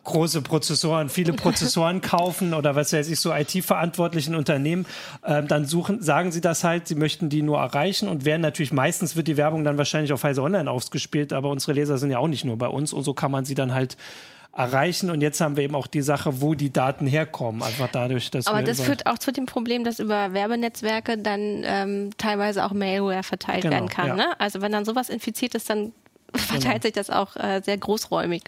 große 0.04 0.42
Prozessoren, 0.42 1.10
viele 1.10 1.34
Prozessoren 1.34 2.02
kaufen 2.02 2.54
oder 2.54 2.76
was 2.76 2.94
weiß 2.94 3.10
ich, 3.10 3.20
so 3.20 3.34
IT-verantwortlichen 3.34 4.36
Unternehmen, 4.36 4.86
ähm, 5.26 5.48
dann 5.48 5.66
suchen, 5.66 6.02
sagen 6.02 6.32
sie 6.32 6.42
das 6.42 6.64
halt, 6.64 6.88
sie 6.88 6.96
möchten 6.96 7.30
die 7.30 7.42
nur 7.42 7.60
erreichen 7.60 8.08
und 8.08 8.26
werden 8.26 8.42
natürlich, 8.42 8.74
meistens 8.74 9.16
wird 9.16 9.28
die 9.28 9.38
Werbung 9.38 9.64
dann 9.64 9.78
wahrscheinlich 9.78 10.14
auf 10.14 10.24
Heise 10.24 10.42
Online 10.42 10.70
ausgespielt, 10.70 11.34
aber 11.34 11.50
unsere 11.50 11.74
Leser 11.74 11.98
sind 11.98 12.12
ja 12.12 12.20
auch 12.20 12.28
nicht 12.28 12.46
nur 12.46 12.58
bei 12.58 12.68
uns 12.68 12.94
und 12.94 13.04
so 13.04 13.14
kann 13.14 13.32
man 13.32 13.46
sie 13.46 13.56
dann 13.56 13.74
halt 13.74 13.98
erreichen. 14.56 15.10
Und 15.10 15.22
jetzt 15.22 15.40
haben 15.42 15.56
wir 15.56 15.64
eben 15.64 15.76
auch 15.76 15.88
die 15.88 16.02
Sache, 16.02 16.42
wo 16.42 16.54
die 16.56 16.72
Daten 16.72 17.08
herkommen. 17.08 17.64
Einfach 17.64 17.90
dadurch, 17.92 18.32
dass 18.32 18.48
Aber 18.48 18.64
das 18.64 18.82
führt 18.82 19.06
auch 19.06 19.18
zu 19.18 19.32
dem 19.32 19.46
Problem, 19.46 19.84
dass 19.84 20.00
über 20.00 20.34
Werbenetzwerke 20.34 21.18
dann 21.18 21.64
ähm, 21.64 22.10
teilweise 22.18 22.66
auch 22.66 22.74
Malware 22.74 23.24
verteilt 23.24 23.62
genau, 23.62 23.76
werden 23.76 23.90
kann. 23.90 24.08
Ja. 24.08 24.16
Ne? 24.16 24.40
Also 24.40 24.62
wenn 24.62 24.72
dann 24.72 24.86
sowas 24.86 25.10
infiziert 25.10 25.56
ist, 25.56 25.70
dann 25.70 25.94
verteilt 26.36 26.64
genau. 26.64 26.82
sich 26.82 26.94
das 26.94 27.10
auch 27.10 27.36
äh, 27.36 27.62
sehr 27.64 27.78
großräumig. 27.78 28.44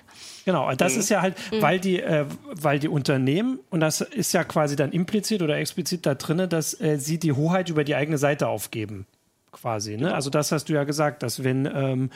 Genau, 0.45 0.71
das 0.73 0.93
mhm. 0.93 0.99
ist 0.99 1.09
ja 1.09 1.21
halt, 1.21 1.35
mhm. 1.51 1.61
weil 1.61 1.79
die, 1.79 1.99
äh, 1.99 2.25
weil 2.53 2.79
die 2.79 2.87
Unternehmen, 2.87 3.59
und 3.69 3.79
das 3.79 4.01
ist 4.01 4.33
ja 4.33 4.43
quasi 4.43 4.75
dann 4.75 4.91
implizit 4.91 5.41
oder 5.41 5.57
explizit 5.57 6.05
da 6.05 6.15
drin, 6.15 6.49
dass 6.49 6.79
äh, 6.79 6.97
sie 6.97 7.19
die 7.19 7.33
Hoheit 7.33 7.69
über 7.69 7.83
die 7.83 7.95
eigene 7.95 8.17
Seite 8.17 8.47
aufgeben 8.47 9.05
quasi. 9.51 9.97
Ne? 9.97 10.13
Also 10.13 10.29
das 10.29 10.51
hast 10.51 10.69
du 10.69 10.73
ja 10.73 10.83
gesagt, 10.83 11.23
dass 11.23 11.43
wenn, 11.43 11.65
ähm, 11.65 12.09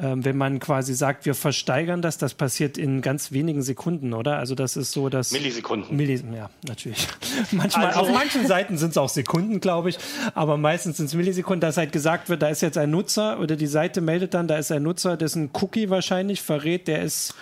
ähm, 0.00 0.24
wenn 0.24 0.36
man 0.36 0.60
quasi 0.60 0.94
sagt, 0.94 1.26
wir 1.26 1.34
versteigern 1.34 2.02
das, 2.02 2.18
das 2.18 2.34
passiert 2.34 2.78
in 2.78 3.02
ganz 3.02 3.32
wenigen 3.32 3.62
Sekunden, 3.62 4.14
oder? 4.14 4.38
Also 4.38 4.54
das 4.54 4.76
ist 4.76 4.92
so, 4.92 5.08
dass 5.08 5.32
Millisekunden. 5.32 5.96
Millis 5.96 6.22
ja, 6.34 6.50
natürlich. 6.66 7.08
Manchmal, 7.50 7.86
also. 7.88 8.00
Auf 8.00 8.12
manchen 8.12 8.46
Seiten 8.46 8.78
sind 8.78 8.90
es 8.90 8.98
auch 8.98 9.08
Sekunden, 9.08 9.60
glaube 9.60 9.90
ich, 9.90 9.98
aber 10.34 10.56
meistens 10.56 10.98
sind 10.98 11.06
es 11.06 11.14
Millisekunden, 11.14 11.60
dass 11.60 11.76
halt 11.76 11.92
gesagt 11.92 12.28
wird, 12.28 12.42
da 12.42 12.48
ist 12.48 12.60
jetzt 12.60 12.78
ein 12.78 12.90
Nutzer 12.90 13.40
oder 13.40 13.56
die 13.56 13.66
Seite 13.66 14.00
meldet 14.00 14.34
dann, 14.34 14.46
da 14.46 14.56
ist 14.56 14.70
ein 14.70 14.82
Nutzer, 14.82 15.16
dessen 15.16 15.50
Cookie 15.54 15.90
wahrscheinlich 15.90 16.42
verrät, 16.42 16.86
der 16.86 17.02
ist 17.02 17.34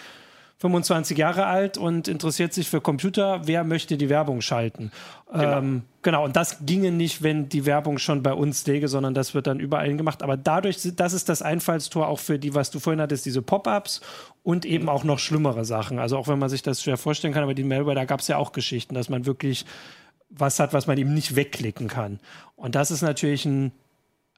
25 0.66 1.16
Jahre 1.16 1.46
alt 1.46 1.78
und 1.78 2.08
interessiert 2.08 2.52
sich 2.52 2.68
für 2.68 2.80
Computer. 2.80 3.42
Wer 3.44 3.62
möchte 3.62 3.96
die 3.96 4.08
Werbung 4.08 4.40
schalten? 4.40 4.90
Genau. 5.32 5.58
Ähm, 5.58 5.82
genau. 6.02 6.24
Und 6.24 6.34
das 6.34 6.58
ginge 6.66 6.90
nicht, 6.90 7.22
wenn 7.22 7.48
die 7.48 7.66
Werbung 7.66 7.98
schon 7.98 8.22
bei 8.22 8.32
uns 8.32 8.66
läge, 8.66 8.88
sondern 8.88 9.14
das 9.14 9.34
wird 9.34 9.46
dann 9.46 9.60
überall 9.60 9.96
gemacht. 9.96 10.22
Aber 10.22 10.36
dadurch, 10.36 10.78
das 10.96 11.12
ist 11.12 11.28
das 11.28 11.42
Einfallstor 11.42 12.08
auch 12.08 12.18
für 12.18 12.38
die, 12.38 12.54
was 12.54 12.70
du 12.70 12.80
vorhin 12.80 13.00
hattest, 13.00 13.26
diese 13.26 13.42
Pop-ups 13.42 14.00
und 14.42 14.64
eben 14.64 14.88
auch 14.88 15.04
noch 15.04 15.20
schlimmere 15.20 15.64
Sachen. 15.64 16.00
Also 16.00 16.18
auch 16.18 16.26
wenn 16.26 16.38
man 16.38 16.48
sich 16.48 16.62
das 16.62 16.82
schwer 16.82 16.96
vorstellen 16.96 17.32
kann, 17.32 17.44
aber 17.44 17.54
die 17.54 17.64
Malware, 17.64 17.94
da 17.94 18.04
gab 18.04 18.20
es 18.20 18.28
ja 18.28 18.38
auch 18.38 18.52
Geschichten, 18.52 18.94
dass 18.94 19.08
man 19.08 19.24
wirklich 19.24 19.64
was 20.30 20.58
hat, 20.58 20.72
was 20.72 20.88
man 20.88 20.98
eben 20.98 21.14
nicht 21.14 21.36
wegklicken 21.36 21.86
kann. 21.86 22.18
Und 22.56 22.74
das 22.74 22.90
ist 22.90 23.02
natürlich 23.02 23.44
ein, 23.44 23.70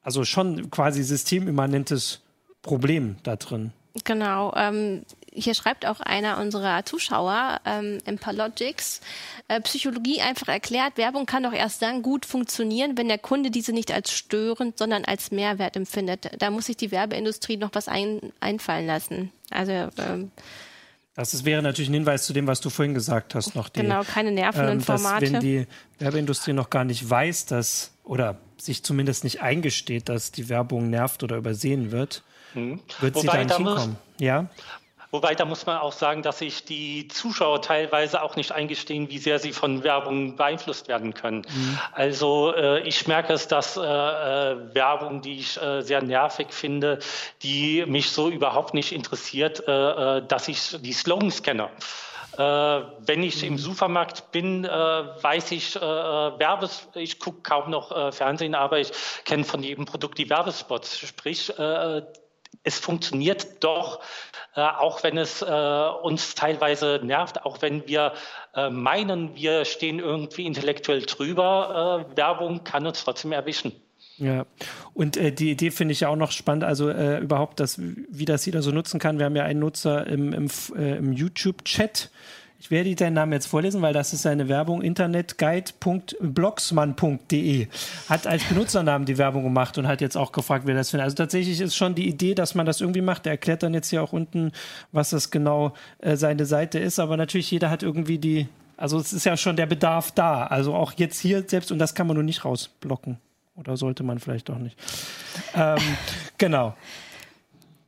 also 0.03 0.25
schon 0.25 0.71
quasi 0.71 1.03
systemimmanentes 1.03 2.21
Problem 2.61 3.17
da 3.23 3.37
drin. 3.37 3.73
Genau. 4.05 4.55
Ähm, 4.57 5.03
hier 5.33 5.55
schreibt 5.55 5.87
auch 5.87 6.01
einer 6.01 6.39
unserer 6.39 6.85
Zuschauer, 6.85 7.61
ähm, 7.65 7.99
Empalogix, 8.05 9.01
äh, 9.49 9.61
Psychologie 9.61 10.21
einfach 10.21 10.49
erklärt, 10.49 10.97
Werbung 10.97 11.27
kann 11.27 11.43
doch 11.43 11.53
erst 11.53 11.83
dann 11.83 12.03
gut 12.03 12.27
funktionieren, 12.27 12.97
wenn 12.97 13.09
der 13.09 13.19
Kunde 13.19 13.51
diese 13.51 13.73
nicht 13.73 13.93
als 13.93 14.13
störend, 14.13 14.79
sondern 14.79 15.05
als 15.05 15.31
Mehrwert 15.31 15.77
empfindet. 15.77 16.31
Da 16.39 16.51
muss 16.51 16.67
sich 16.67 16.77
die 16.77 16.91
Werbeindustrie 16.91 17.57
noch 17.57 17.71
was 17.73 17.89
ein, 17.89 18.33
einfallen 18.41 18.87
lassen. 18.87 19.33
Also 19.51 19.73
ähm, 19.73 20.31
das 21.15 21.35
ist, 21.35 21.45
wäre 21.45 21.63
natürlich 21.63 21.91
ein 21.91 21.95
Hinweis 21.95 22.25
zu 22.27 22.33
dem, 22.33 22.47
was 22.47 22.61
du 22.61 22.71
vorhin 22.71 22.95
gesagt 22.95 23.35
hast. 23.35 23.57
Noch 23.57 23.69
die, 23.69 23.81
genau, 23.81 24.03
keine 24.05 24.31
nervenden 24.31 24.75
ähm, 24.75 24.81
Formate. 24.81 25.33
Wenn 25.33 25.41
die 25.41 25.67
Werbeindustrie 25.99 26.53
noch 26.53 26.71
gar 26.71 26.85
nicht 26.85 27.11
weiß, 27.11 27.47
dass 27.47 27.91
oder 28.05 28.39
sich 28.57 28.85
zumindest 28.85 29.25
nicht 29.25 29.43
eingesteht, 29.43 30.09
dass 30.09 30.31
die 30.31 30.49
Werbung 30.49 30.91
nervt 30.91 31.25
oder 31.25 31.37
übersehen 31.37 31.91
wird, 31.91 32.23
hm. 32.53 32.81
wird 33.01 33.17
Wobei 33.17 33.21
sie 33.21 33.27
da 33.27 33.45
nicht 33.45 33.57
hinkommen. 33.57 33.97
Ja? 34.21 34.47
Wobei, 35.11 35.35
da 35.35 35.47
muss 35.47 35.65
man 35.65 35.79
auch 35.79 35.93
sagen, 35.93 36.23
dass 36.23 36.41
sich 36.41 36.67
die 36.67 37.09
Zuschauer 37.09 37.63
teilweise 37.63 38.23
auch 38.23 38.37
nicht 38.37 38.53
eingestehen, 38.53 39.09
wie 39.09 39.17
sehr 39.17 39.39
sie 39.39 39.53
von 39.53 39.83
Werbung 39.83 40.37
beeinflusst 40.37 40.87
werden 40.87 41.15
können. 41.15 41.47
Mhm. 41.49 41.79
Also 41.93 42.53
äh, 42.55 42.87
ich 42.87 43.07
merke 43.07 43.33
es, 43.33 43.49
dass 43.49 43.79
äh, 43.79 43.81
äh, 43.81 44.75
Werbung, 44.75 45.23
die 45.23 45.39
ich 45.39 45.61
äh, 45.63 45.81
sehr 45.81 46.03
nervig 46.03 46.49
finde, 46.51 46.99
die 47.43 47.87
mich 47.87 48.11
so 48.11 48.29
überhaupt 48.29 48.75
nicht 48.75 48.93
interessiert, 48.93 49.67
äh, 49.67 50.19
äh, 50.19 50.23
dass 50.27 50.47
ich 50.49 50.77
die 50.81 50.93
Slogans 50.93 51.43
kenne. 51.43 51.71
Wenn 52.37 53.25
ich 53.25 53.43
im 53.43 53.55
mhm. 53.55 53.59
Supermarkt 53.59 54.31
bin, 54.31 54.63
weiß 54.63 55.51
ich 55.51 55.75
Werbes, 55.75 56.87
ich 56.95 57.19
gucke 57.19 57.41
kaum 57.43 57.71
noch 57.71 58.15
Fernsehen, 58.15 58.55
aber 58.55 58.79
ich 58.79 58.93
kenne 59.25 59.43
von 59.43 59.61
jedem 59.61 59.87
Produkt 59.87 60.19
die 60.19 60.31
Werbespots. 60.31 60.99
Sprich, 61.01 61.53
es 62.63 62.79
funktioniert 62.79 63.63
doch, 63.63 64.01
äh, 64.55 64.61
auch 64.61 65.03
wenn 65.03 65.19
es 65.19 65.43
äh, 65.43 65.47
uns 66.03 66.35
teilweise 66.35 67.01
nervt, 67.03 67.45
auch 67.45 67.63
wenn 67.63 67.87
wir 67.87 68.13
äh, 68.55 68.71
meinen, 68.71 69.35
wir 69.35 69.65
stehen 69.65 69.99
irgendwie 69.99 70.47
intellektuell 70.47 71.03
drüber. 71.03 72.07
Äh, 72.13 72.17
Werbung 72.17 72.65
kann 72.65 72.87
uns 72.87 73.05
trotzdem 73.05 73.33
erwischen. 73.33 73.73
Ja, 74.17 74.47
und 74.95 75.17
äh, 75.17 75.31
die 75.33 75.51
Idee 75.53 75.71
finde 75.71 75.93
ich 75.93 76.01
ja 76.01 76.09
auch 76.09 76.17
noch 76.17 76.33
spannend, 76.33 76.65
also 76.65 76.89
äh, 76.89 77.19
überhaupt, 77.19 77.61
das, 77.61 77.79
wie 77.79 78.25
das 78.25 78.45
jeder 78.47 78.63
so 78.63 78.73
nutzen 78.73 78.99
kann. 78.99 79.19
Wir 79.19 79.27
haben 79.27 79.37
ja 79.37 79.45
einen 79.45 79.61
Nutzer 79.61 80.07
im, 80.07 80.33
im, 80.33 80.51
im 80.75 81.13
YouTube-Chat, 81.13 82.11
ich 82.61 82.73
werde 82.73 82.93
deinen 82.97 83.15
Namen 83.15 83.33
jetzt 83.33 83.47
vorlesen, 83.47 83.81
weil 83.83 83.93
das 83.93 84.13
ist 84.13 84.27
eine 84.27 84.49
Werbung. 84.49 84.83
Internetguide.blocksmann.de 84.83 87.69
hat 88.09 88.27
als 88.27 88.43
Benutzernamen 88.45 89.07
die 89.07 89.17
Werbung 89.17 89.45
gemacht 89.45 89.79
und 89.79 89.87
hat 89.87 90.01
jetzt 90.01 90.17
auch 90.17 90.33
gefragt, 90.33 90.67
wer 90.67 90.75
das 90.75 90.91
findet. 90.91 91.05
Also 91.05 91.15
tatsächlich 91.15 91.61
ist 91.61 91.77
schon 91.77 91.95
die 91.95 92.09
Idee, 92.09 92.35
dass 92.35 92.57
man 92.57 92.67
das 92.67 92.81
irgendwie 92.81 93.01
macht. 93.01 93.27
Der 93.27 93.33
erklärt 93.33 93.63
dann 93.63 93.75
jetzt 93.75 93.91
hier 93.91 94.03
auch 94.03 94.13
unten, 94.13 94.51
was 94.91 95.11
das 95.11 95.31
genau 95.31 95.73
äh, 96.01 96.17
seine 96.17 96.47
Seite 96.47 96.81
ist. 96.81 96.99
Aber 96.99 97.17
natürlich 97.17 97.49
jeder 97.49 97.71
hat 97.71 97.85
irgendwie 97.85 98.19
die, 98.19 98.49
also 98.77 98.99
es 98.99 99.13
ist 99.13 99.25
ja 99.25 99.37
schon 99.37 99.55
der 99.55 99.67
Bedarf 99.67 100.11
da. 100.11 100.49
Also 100.49 100.75
auch 100.75 100.95
jetzt 100.97 101.21
hier 101.21 101.45
selbst, 101.47 101.71
und 101.71 101.79
das 101.79 101.95
kann 101.95 102.09
man 102.09 102.17
nur 102.17 102.25
nicht 102.25 102.45
rausblocken. 102.45 103.19
Oder 103.55 103.77
sollte 103.77 104.03
man 104.03 104.19
vielleicht 104.19 104.51
auch 104.51 104.59
nicht. 104.59 104.77
Ähm, 105.55 105.79
genau. 106.39 106.75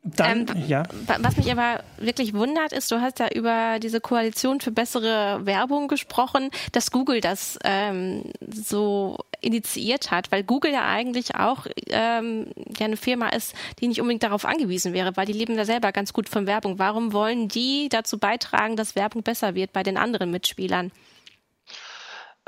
Dann, 0.02 0.46
ähm, 0.48 0.64
ja. 0.66 0.84
Was 1.18 1.36
mich 1.36 1.52
aber 1.52 1.84
wirklich 1.98 2.32
wundert, 2.32 2.72
ist, 2.72 2.90
du 2.90 3.02
hast 3.02 3.18
ja 3.18 3.28
über 3.34 3.78
diese 3.80 4.00
Koalition 4.00 4.60
für 4.60 4.70
bessere 4.70 5.44
Werbung 5.44 5.88
gesprochen, 5.88 6.50
dass 6.72 6.90
Google 6.90 7.20
das 7.20 7.58
ähm, 7.64 8.24
so 8.50 9.18
initiiert 9.42 10.10
hat, 10.10 10.32
weil 10.32 10.42
Google 10.42 10.72
ja 10.72 10.86
eigentlich 10.86 11.34
auch 11.34 11.66
ähm, 11.88 12.46
ja 12.78 12.86
eine 12.86 12.96
Firma 12.96 13.28
ist, 13.28 13.54
die 13.78 13.88
nicht 13.88 14.00
unbedingt 14.00 14.22
darauf 14.22 14.46
angewiesen 14.46 14.94
wäre, 14.94 15.16
weil 15.18 15.26
die 15.26 15.34
leben 15.34 15.56
da 15.56 15.66
selber 15.66 15.92
ganz 15.92 16.14
gut 16.14 16.30
von 16.30 16.46
Werbung. 16.46 16.78
Warum 16.78 17.12
wollen 17.12 17.48
die 17.48 17.90
dazu 17.90 18.18
beitragen, 18.18 18.76
dass 18.76 18.96
Werbung 18.96 19.22
besser 19.22 19.54
wird 19.54 19.74
bei 19.74 19.82
den 19.82 19.98
anderen 19.98 20.30
Mitspielern? 20.30 20.92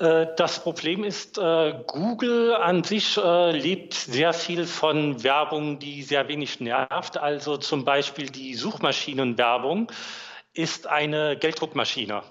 Äh, 0.03 0.27
das 0.37 0.59
Problem 0.59 1.05
ist, 1.05 1.39
äh, 1.39 1.75
Google 1.87 2.55
an 2.57 2.83
sich 2.83 3.17
äh, 3.17 3.53
lebt 3.53 3.95
sehr 3.95 4.33
viel 4.33 4.67
von 4.67 5.23
Werbung, 5.23 5.79
die 5.79 6.03
sehr 6.03 6.27
wenig 6.27 6.59
nervt. 6.61 7.17
Also 7.17 7.57
zum 7.57 7.85
Beispiel 7.85 8.27
die 8.29 8.55
Suchmaschinenwerbung 8.55 9.93
ist 10.55 10.89
eine 10.89 11.37
Gelddruckmaschine. 11.39 12.23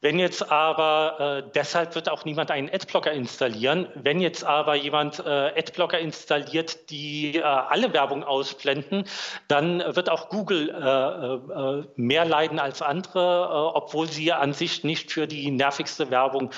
Wenn 0.00 0.18
jetzt 0.18 0.50
aber, 0.50 1.44
deshalb 1.54 1.94
wird 1.94 2.10
auch 2.10 2.26
niemand 2.26 2.50
einen 2.50 2.68
Adblocker 2.68 3.12
installieren, 3.12 3.88
wenn 3.94 4.20
jetzt 4.20 4.44
aber 4.44 4.74
jemand 4.74 5.26
Adblocker 5.26 5.98
installiert, 5.98 6.90
die 6.90 7.42
alle 7.42 7.94
Werbung 7.94 8.22
ausblenden, 8.22 9.04
dann 9.48 9.78
wird 9.96 10.10
auch 10.10 10.28
Google 10.28 11.86
mehr 11.96 12.24
leiden 12.26 12.58
als 12.58 12.82
andere, 12.82 13.72
obwohl 13.74 14.06
sie 14.06 14.30
an 14.30 14.52
sich 14.52 14.84
nicht 14.84 15.10
für 15.10 15.26
die 15.26 15.50
nervigste 15.50 16.10
Werbung 16.10 16.50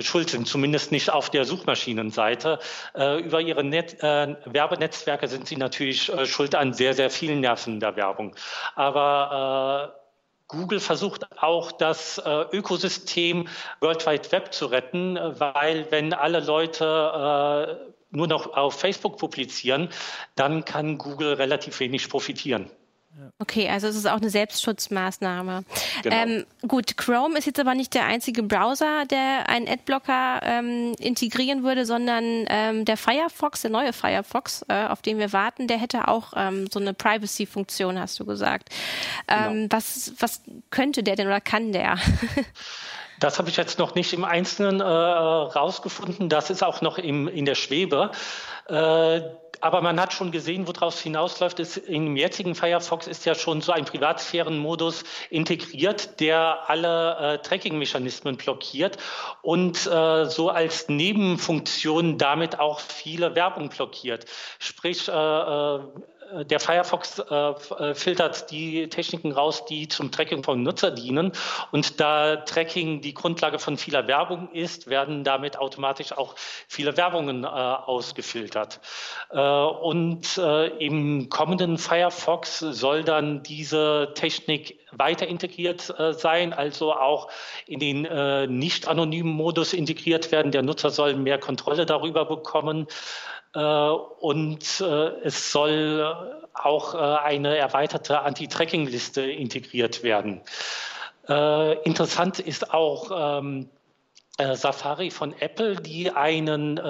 schuld 0.00 0.30
sind, 0.30 0.46
zumindest 0.46 0.92
nicht 0.92 1.10
auf 1.10 1.30
der 1.30 1.44
Suchmaschinenseite. 1.44 2.58
über 2.94 3.40
ihre 3.40 3.64
Net 3.64 4.02
Werbenetzwerke 4.02 5.28
sind 5.28 5.48
sie 5.48 5.56
natürlich 5.56 6.12
schuld 6.24 6.54
an 6.54 6.74
sehr, 6.74 6.94
sehr 6.94 7.10
vielen 7.10 7.40
Nerven 7.40 7.80
der 7.80 7.96
Werbung. 7.96 8.34
Aber 8.74 9.98
Google 10.48 10.80
versucht 10.80 11.26
auch 11.42 11.72
das 11.72 12.16
äh, 12.18 12.44
Ökosystem 12.52 13.48
World 13.80 14.06
Wide 14.06 14.32
Web 14.32 14.54
zu 14.54 14.66
retten, 14.66 15.16
weil 15.38 15.86
wenn 15.90 16.14
alle 16.14 16.40
Leute 16.40 16.84
äh, 17.84 17.92
nur 18.10 18.26
noch 18.26 18.56
auf 18.56 18.80
Facebook 18.80 19.18
publizieren, 19.18 19.90
dann 20.36 20.64
kann 20.64 20.96
Google 20.96 21.34
relativ 21.34 21.78
wenig 21.80 22.08
profitieren. 22.08 22.70
Okay, 23.38 23.68
also 23.68 23.88
es 23.88 23.96
ist 23.96 24.06
auch 24.06 24.20
eine 24.20 24.30
Selbstschutzmaßnahme. 24.30 25.64
Genau. 26.02 26.16
Ähm, 26.16 26.46
gut, 26.66 26.96
Chrome 26.96 27.38
ist 27.38 27.46
jetzt 27.46 27.58
aber 27.58 27.74
nicht 27.74 27.94
der 27.94 28.04
einzige 28.04 28.42
Browser, 28.42 29.06
der 29.06 29.48
einen 29.48 29.68
Adblocker 29.68 30.40
ähm, 30.42 30.94
integrieren 30.98 31.62
würde, 31.62 31.84
sondern 31.84 32.46
ähm, 32.48 32.84
der 32.84 32.96
Firefox, 32.96 33.62
der 33.62 33.70
neue 33.70 33.92
Firefox, 33.92 34.64
äh, 34.68 34.86
auf 34.86 35.02
den 35.02 35.18
wir 35.18 35.32
warten, 35.32 35.66
der 35.66 35.78
hätte 35.78 36.08
auch 36.08 36.32
ähm, 36.36 36.68
so 36.70 36.78
eine 36.78 36.94
Privacy-Funktion, 36.94 37.98
hast 37.98 38.18
du 38.20 38.24
gesagt. 38.24 38.70
Ähm, 39.26 39.52
genau. 39.52 39.66
was, 39.70 40.12
was 40.18 40.42
könnte 40.70 41.02
der 41.02 41.16
denn 41.16 41.26
oder 41.26 41.40
kann 41.40 41.72
der? 41.72 41.98
Das 43.20 43.38
habe 43.38 43.48
ich 43.48 43.56
jetzt 43.56 43.78
noch 43.78 43.94
nicht 43.94 44.12
im 44.12 44.24
Einzelnen 44.24 44.80
äh, 44.80 44.84
rausgefunden. 44.84 46.28
Das 46.28 46.50
ist 46.50 46.62
auch 46.62 46.80
noch 46.80 46.98
im, 46.98 47.28
in 47.28 47.44
der 47.44 47.54
Schwebe. 47.54 48.10
Äh, 48.66 49.20
aber 49.60 49.80
man 49.82 50.00
hat 50.00 50.12
schon 50.12 50.30
gesehen, 50.30 50.68
woraus 50.68 51.00
hinausläuft. 51.00 51.58
Ist, 51.58 51.76
Im 51.76 52.16
jetzigen 52.16 52.54
Firefox 52.54 53.06
ist 53.06 53.24
ja 53.24 53.34
schon 53.34 53.60
so 53.60 53.72
ein 53.72 53.84
Privatsphärenmodus 53.84 55.04
integriert, 55.30 56.20
der 56.20 56.68
alle 56.68 57.16
äh, 57.16 57.38
Tracking-Mechanismen 57.38 58.36
blockiert 58.36 58.98
und 59.42 59.86
äh, 59.86 60.26
so 60.26 60.50
als 60.50 60.88
Nebenfunktion 60.88 62.18
damit 62.18 62.60
auch 62.60 62.80
viele 62.80 63.34
Werbung 63.34 63.68
blockiert. 63.68 64.26
Sprich, 64.58 65.08
äh, 65.08 65.12
äh 65.12 65.80
der 66.44 66.60
Firefox 66.60 67.18
äh, 67.18 67.34
äh, 67.34 67.94
filtert 67.94 68.50
die 68.50 68.88
Techniken 68.88 69.32
raus, 69.32 69.64
die 69.64 69.88
zum 69.88 70.10
Tracking 70.10 70.42
von 70.42 70.62
Nutzer 70.62 70.90
dienen. 70.90 71.32
Und 71.72 72.00
da 72.00 72.36
Tracking 72.36 73.00
die 73.00 73.14
Grundlage 73.14 73.58
von 73.58 73.76
vieler 73.76 74.06
Werbung 74.06 74.50
ist, 74.52 74.88
werden 74.88 75.24
damit 75.24 75.58
automatisch 75.58 76.12
auch 76.12 76.34
viele 76.68 76.96
Werbungen 76.96 77.44
äh, 77.44 77.46
ausgefiltert. 77.46 78.80
Äh, 79.30 79.40
und 79.40 80.38
äh, 80.38 80.66
im 80.84 81.28
kommenden 81.28 81.78
Firefox 81.78 82.58
soll 82.58 83.04
dann 83.04 83.42
diese 83.42 84.12
Technik 84.14 84.78
weiter 84.92 85.26
integriert 85.26 85.94
sein, 86.12 86.54
also 86.54 86.94
auch 86.94 87.28
in 87.66 87.78
den 87.78 88.58
nicht 88.58 88.88
anonymen 88.88 89.30
Modus 89.30 89.74
integriert 89.74 90.32
werden. 90.32 90.50
Der 90.50 90.62
Nutzer 90.62 90.88
soll 90.88 91.14
mehr 91.14 91.36
Kontrolle 91.36 91.84
darüber 91.84 92.24
bekommen. 92.24 92.86
Äh, 93.54 93.60
und 93.60 94.80
äh, 94.80 94.84
es 95.24 95.52
soll 95.52 96.46
auch 96.54 96.94
äh, 96.94 96.98
eine 96.98 97.56
erweiterte 97.56 98.20
Anti-Tracking-Liste 98.20 99.22
integriert 99.22 100.02
werden. 100.02 100.42
Interessant 101.84 102.38
ist 102.38 102.72
auch 102.72 103.42
ähm, 103.42 103.68
Safari 104.38 105.10
von 105.10 105.34
Apple, 105.40 105.76
die 105.76 106.10
einen 106.10 106.78
äh, 106.78 106.80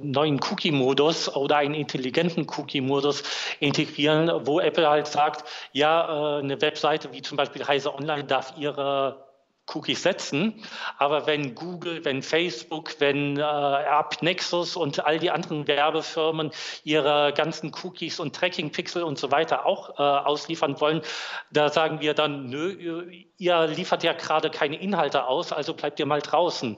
neuen 0.00 0.38
Cookie-Modus 0.40 1.34
oder 1.34 1.56
einen 1.56 1.74
intelligenten 1.74 2.46
Cookie-Modus 2.48 3.24
integrieren, 3.58 4.30
wo 4.46 4.60
Apple 4.60 4.88
halt 4.88 5.08
sagt, 5.08 5.42
ja, 5.72 6.36
äh, 6.36 6.38
eine 6.40 6.60
Webseite 6.60 7.12
wie 7.12 7.22
zum 7.22 7.36
Beispiel 7.36 7.66
Heise 7.66 7.92
Online 7.92 8.22
darf 8.24 8.54
ihre 8.58 9.27
Cookies 9.74 10.02
setzen. 10.02 10.62
Aber 10.98 11.26
wenn 11.26 11.54
Google, 11.54 12.04
wenn 12.04 12.22
Facebook, 12.22 12.96
wenn 12.98 13.38
äh, 13.38 13.42
AppNexus 13.42 14.76
und 14.76 15.04
all 15.04 15.18
die 15.18 15.30
anderen 15.30 15.66
Werbefirmen 15.66 16.50
ihre 16.84 17.32
ganzen 17.34 17.72
Cookies 17.82 18.20
und 18.20 18.34
Tracking-Pixel 18.34 19.02
und 19.02 19.18
so 19.18 19.30
weiter 19.30 19.66
auch 19.66 19.98
äh, 19.98 20.02
ausliefern 20.02 20.80
wollen, 20.80 21.02
da 21.50 21.68
sagen 21.68 22.00
wir 22.00 22.14
dann, 22.14 22.46
nö, 22.46 23.10
ihr 23.38 23.66
liefert 23.66 24.02
ja 24.02 24.12
gerade 24.12 24.50
keine 24.50 24.76
Inhalte 24.76 25.26
aus, 25.26 25.52
also 25.52 25.74
bleibt 25.74 26.00
ihr 26.00 26.06
mal 26.06 26.20
draußen. 26.20 26.76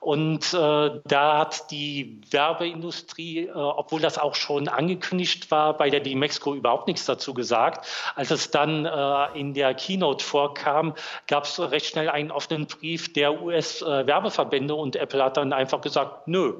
Und 0.00 0.54
äh, 0.54 1.00
da 1.04 1.38
hat 1.38 1.70
die 1.70 2.20
Werbeindustrie, 2.30 3.46
äh, 3.46 3.52
obwohl 3.52 4.00
das 4.00 4.18
auch 4.18 4.34
schon 4.34 4.68
angekündigt 4.68 5.50
war, 5.50 5.76
bei 5.76 5.90
der 5.90 6.00
die 6.00 6.14
Mexiko 6.14 6.54
überhaupt 6.54 6.86
nichts 6.86 7.06
dazu 7.06 7.34
gesagt. 7.34 7.86
Als 8.14 8.30
es 8.30 8.50
dann 8.50 8.84
äh, 8.84 9.38
in 9.38 9.54
der 9.54 9.74
Keynote 9.74 10.24
vorkam, 10.24 10.94
gab 11.26 11.44
es 11.44 11.58
recht 11.58 11.86
schnell 11.86 12.08
einen 12.08 12.30
offenen 12.30 12.66
Brief 12.66 13.12
der 13.12 13.42
US-Werbeverbände 13.42 14.74
und 14.74 14.96
Apple 14.96 15.22
hat 15.22 15.36
dann 15.36 15.52
einfach 15.52 15.80
gesagt, 15.80 16.28
nö 16.28 16.54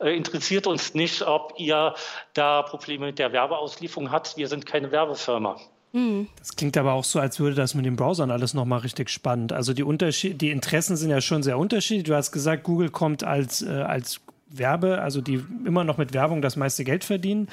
äh, 0.00 0.16
interessiert 0.16 0.66
uns 0.66 0.94
nicht, 0.94 1.22
ob 1.22 1.54
ihr 1.58 1.94
da 2.34 2.62
Probleme 2.62 3.06
mit 3.06 3.18
der 3.18 3.32
Werbeauslieferung 3.32 4.10
habt. 4.10 4.36
Wir 4.36 4.48
sind 4.48 4.66
keine 4.66 4.90
Werbefirma. 4.90 5.56
Hm. 5.92 6.28
Das 6.38 6.54
klingt 6.54 6.76
aber 6.76 6.92
auch 6.92 7.04
so, 7.04 7.18
als 7.18 7.40
würde 7.40 7.56
das 7.56 7.74
mit 7.74 7.84
den 7.84 7.96
Browsern 7.96 8.30
alles 8.30 8.54
nochmal 8.54 8.80
richtig 8.80 9.10
spannend. 9.10 9.52
Also 9.52 9.72
die 9.72 9.82
Unterschied, 9.82 10.40
die 10.40 10.50
Interessen 10.50 10.96
sind 10.96 11.10
ja 11.10 11.20
schon 11.20 11.42
sehr 11.42 11.58
unterschiedlich. 11.58 12.04
Du 12.04 12.14
hast 12.14 12.30
gesagt, 12.30 12.62
Google 12.62 12.90
kommt 12.90 13.24
als, 13.24 13.62
äh, 13.62 13.70
als 13.70 14.20
Werbe, 14.50 15.00
also 15.00 15.20
die 15.20 15.44
immer 15.64 15.84
noch 15.84 15.96
mit 15.98 16.12
Werbung 16.12 16.42
das 16.42 16.56
meiste 16.56 16.84
Geld 16.84 17.04
verdienen. 17.04 17.48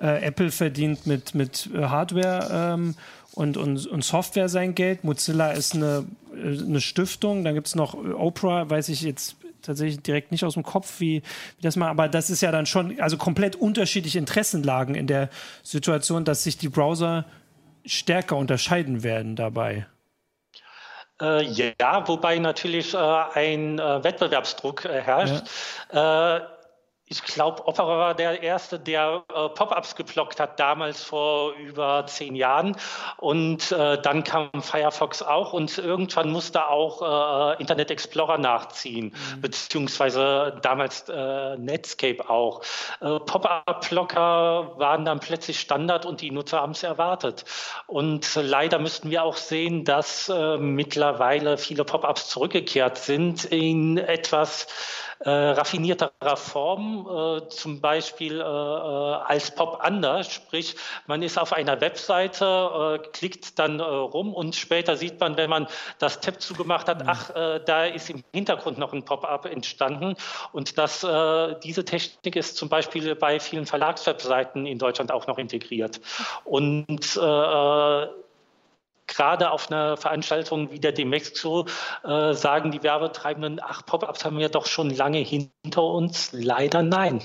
Äh, 0.00 0.22
Apple 0.22 0.50
verdient 0.50 1.06
mit, 1.06 1.34
mit 1.34 1.68
äh, 1.74 1.84
Hardware 1.84 2.74
ähm, 2.74 2.94
und, 3.32 3.56
und, 3.56 3.86
und 3.86 4.04
Software 4.04 4.48
sein 4.48 4.74
Geld. 4.74 5.04
Mozilla 5.04 5.52
ist 5.52 5.74
eine, 5.74 6.04
äh, 6.34 6.58
eine 6.58 6.80
Stiftung. 6.80 7.44
Dann 7.44 7.54
gibt 7.54 7.68
es 7.68 7.74
noch 7.74 7.94
Oprah, 7.94 8.68
weiß 8.70 8.88
ich 8.88 9.02
jetzt 9.02 9.36
tatsächlich 9.62 10.00
direkt 10.00 10.32
nicht 10.32 10.44
aus 10.44 10.54
dem 10.54 10.62
Kopf, 10.62 11.00
wie, 11.00 11.22
wie 11.58 11.62
das 11.62 11.76
mal, 11.76 11.88
aber 11.88 12.08
das 12.08 12.30
ist 12.30 12.40
ja 12.40 12.50
dann 12.50 12.64
schon, 12.66 12.98
also 13.00 13.18
komplett 13.18 13.56
unterschiedliche 13.56 14.18
Interessenlagen 14.18 14.94
in 14.94 15.06
der 15.06 15.28
Situation, 15.62 16.24
dass 16.24 16.44
sich 16.44 16.56
die 16.56 16.70
Browser 16.70 17.26
stärker 17.84 18.36
unterscheiden 18.36 19.02
werden 19.02 19.36
dabei? 19.36 19.86
Äh, 21.20 21.44
ja, 21.44 22.06
wobei 22.08 22.38
natürlich 22.38 22.94
äh, 22.94 22.98
ein 22.98 23.78
äh, 23.78 24.04
Wettbewerbsdruck 24.04 24.84
äh, 24.84 25.00
herrscht. 25.02 25.44
Ja. 25.92 26.48
Ich 27.12 27.24
glaube, 27.24 27.66
Opera 27.66 27.98
war 27.98 28.14
der 28.14 28.40
Erste, 28.40 28.78
der 28.78 29.24
äh, 29.34 29.48
Pop-ups 29.48 29.96
geblockt 29.96 30.38
hat, 30.38 30.60
damals 30.60 31.02
vor 31.02 31.54
über 31.54 32.06
zehn 32.06 32.36
Jahren. 32.36 32.76
Und 33.16 33.72
äh, 33.72 34.00
dann 34.00 34.22
kam 34.22 34.48
Firefox 34.62 35.20
auch 35.20 35.52
und 35.52 35.76
irgendwann 35.76 36.30
musste 36.30 36.68
auch 36.68 37.54
äh, 37.56 37.60
Internet 37.60 37.90
Explorer 37.90 38.38
nachziehen, 38.38 39.06
mhm. 39.06 39.40
beziehungsweise 39.40 40.60
damals 40.62 41.08
äh, 41.08 41.56
Netscape 41.56 42.30
auch. 42.30 42.62
Äh, 43.00 43.18
Pop-up-Blocker 43.18 44.74
waren 44.76 45.04
dann 45.04 45.18
plötzlich 45.18 45.58
Standard 45.58 46.06
und 46.06 46.20
die 46.20 46.30
Nutzer 46.30 46.60
haben 46.60 46.72
es 46.72 46.84
erwartet. 46.84 47.44
Und 47.88 48.36
leider 48.36 48.78
müssten 48.78 49.10
wir 49.10 49.24
auch 49.24 49.36
sehen, 49.36 49.84
dass 49.84 50.28
äh, 50.28 50.58
mittlerweile 50.58 51.58
viele 51.58 51.84
Pop-ups 51.84 52.28
zurückgekehrt 52.28 52.98
sind 52.98 53.46
in 53.46 53.98
etwas 53.98 54.68
äh, 55.20 55.30
raffinierterer 55.30 56.36
Form, 56.36 57.06
äh, 57.06 57.48
zum 57.48 57.80
Beispiel 57.80 58.40
äh, 58.40 58.42
äh, 58.42 58.44
als 58.44 59.54
Pop 59.54 59.78
anders, 59.82 60.32
sprich 60.32 60.76
man 61.06 61.22
ist 61.22 61.38
auf 61.38 61.52
einer 61.52 61.80
Webseite, 61.80 63.00
äh, 63.04 63.08
klickt 63.12 63.58
dann 63.58 63.80
äh, 63.80 63.82
rum 63.82 64.32
und 64.32 64.56
später 64.56 64.96
sieht 64.96 65.20
man, 65.20 65.36
wenn 65.36 65.50
man 65.50 65.66
das 65.98 66.20
Tab 66.20 66.40
zugemacht 66.40 66.88
hat, 66.88 67.04
ach, 67.06 67.30
äh, 67.36 67.60
da 67.64 67.84
ist 67.84 68.08
im 68.08 68.24
Hintergrund 68.32 68.78
noch 68.78 68.94
ein 68.94 69.04
Pop-up 69.04 69.44
entstanden. 69.44 70.14
Und 70.52 70.78
das, 70.78 71.04
äh, 71.04 71.54
diese 71.62 71.84
Technik 71.84 72.36
ist 72.36 72.56
zum 72.56 72.70
Beispiel 72.70 73.14
bei 73.14 73.38
vielen 73.40 73.66
Verlagswebseiten 73.66 74.64
in 74.64 74.78
Deutschland 74.78 75.12
auch 75.12 75.26
noch 75.26 75.36
integriert. 75.36 76.00
Und 76.44 77.16
äh, 77.16 78.06
gerade 79.10 79.50
auf 79.50 79.70
einer 79.70 79.96
Veranstaltung 79.96 80.70
wie 80.70 80.80
der 80.80 80.92
Demexco 80.92 81.66
äh, 82.04 82.32
sagen 82.32 82.70
die 82.70 82.82
Werbetreibenden, 82.82 83.60
ach, 83.62 83.84
Pop-ups 83.84 84.24
haben 84.24 84.38
wir 84.38 84.48
doch 84.48 84.66
schon 84.66 84.90
lange 84.90 85.18
hinter 85.18 85.82
uns. 85.82 86.30
Leider 86.32 86.82
nein. 86.82 87.20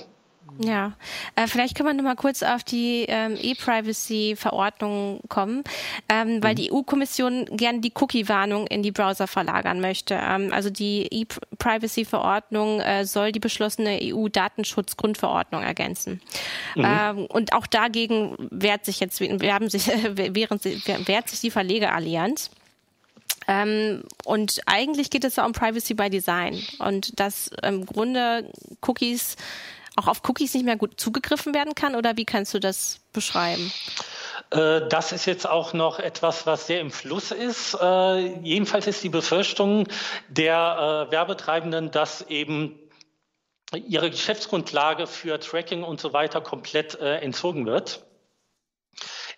Ja, 0.60 0.94
äh, 1.36 1.48
vielleicht 1.48 1.76
können 1.76 1.90
wir 1.90 1.94
noch 1.94 2.04
mal 2.04 2.16
kurz 2.16 2.42
auf 2.42 2.64
die 2.64 3.06
ähm, 3.08 3.38
E-Privacy-Verordnung 3.42 5.20
kommen, 5.28 5.64
ähm, 6.08 6.42
weil 6.42 6.54
mhm. 6.54 6.56
die 6.56 6.72
EU-Kommission 6.72 7.46
gerne 7.46 7.80
die 7.80 7.92
Cookie-Warnung 7.94 8.68
in 8.68 8.82
die 8.82 8.92
Browser 8.92 9.28
verlagern 9.28 9.82
möchte. 9.82 10.16
Ähm, 10.16 10.54
also 10.54 10.70
die 10.70 11.08
E-Privacy-Verordnung 11.12 12.80
äh, 12.80 13.06
soll 13.06 13.32
die 13.32 13.40
beschlossene 13.40 14.00
EU-Datenschutz-Grundverordnung 14.02 15.62
ergänzen. 15.62 16.22
Mhm. 16.76 16.86
Ähm, 16.86 17.26
und 17.26 17.54
auch 17.54 17.68
dagegen 17.68 18.36
wehrt 18.52 18.86
sich 18.86 19.00
jetzt, 19.00 19.20
werben 19.20 19.70
sich, 19.70 19.88
während 20.14 20.64
sie, 20.64 20.82
wehrt 21.06 21.30
sich 21.30 21.42
die 21.42 21.52
Verlegerallianz. 21.52 22.50
Ähm, 23.48 24.04
und 24.24 24.62
eigentlich 24.66 25.10
geht 25.10 25.24
es 25.24 25.36
ja 25.36 25.46
um 25.46 25.52
Privacy 25.52 25.94
by 25.94 26.10
Design 26.10 26.60
und 26.80 27.20
dass 27.20 27.52
im 27.62 27.86
Grunde 27.86 28.52
Cookies 28.82 29.36
auch 29.96 30.08
auf 30.08 30.22
Cookies 30.28 30.54
nicht 30.54 30.66
mehr 30.66 30.78
gut 30.78 31.00
zugegriffen 31.00 31.54
werden 31.54 31.76
kann? 31.76 31.96
Oder 31.96 32.18
wie 32.18 32.26
kannst 32.26 32.54
du 32.54 32.60
das 32.60 33.00
beschreiben? 33.14 33.72
Äh, 34.52 34.88
das 34.90 35.12
ist 35.12 35.26
jetzt 35.26 35.48
auch 35.48 35.74
noch 35.74 36.00
etwas, 36.00 36.46
was 36.46 36.68
sehr 36.68 36.82
im 36.82 36.92
Fluss 36.92 37.32
ist. 37.32 37.78
Äh, 37.80 38.40
jedenfalls 38.42 38.88
ist 38.88 39.04
die 39.04 39.10
Befürchtung 39.10 39.88
der 40.30 41.08
äh, 41.08 41.12
Werbetreibenden, 41.12 41.92
dass 41.92 42.22
eben 42.24 42.80
ihre 43.74 44.10
Geschäftsgrundlage 44.10 45.08
für 45.08 45.40
Tracking 45.40 45.84
und 45.84 46.00
so 46.00 46.14
weiter 46.14 46.40
komplett 46.40 46.96
entzogen 46.96 47.66
wird. 47.66 48.06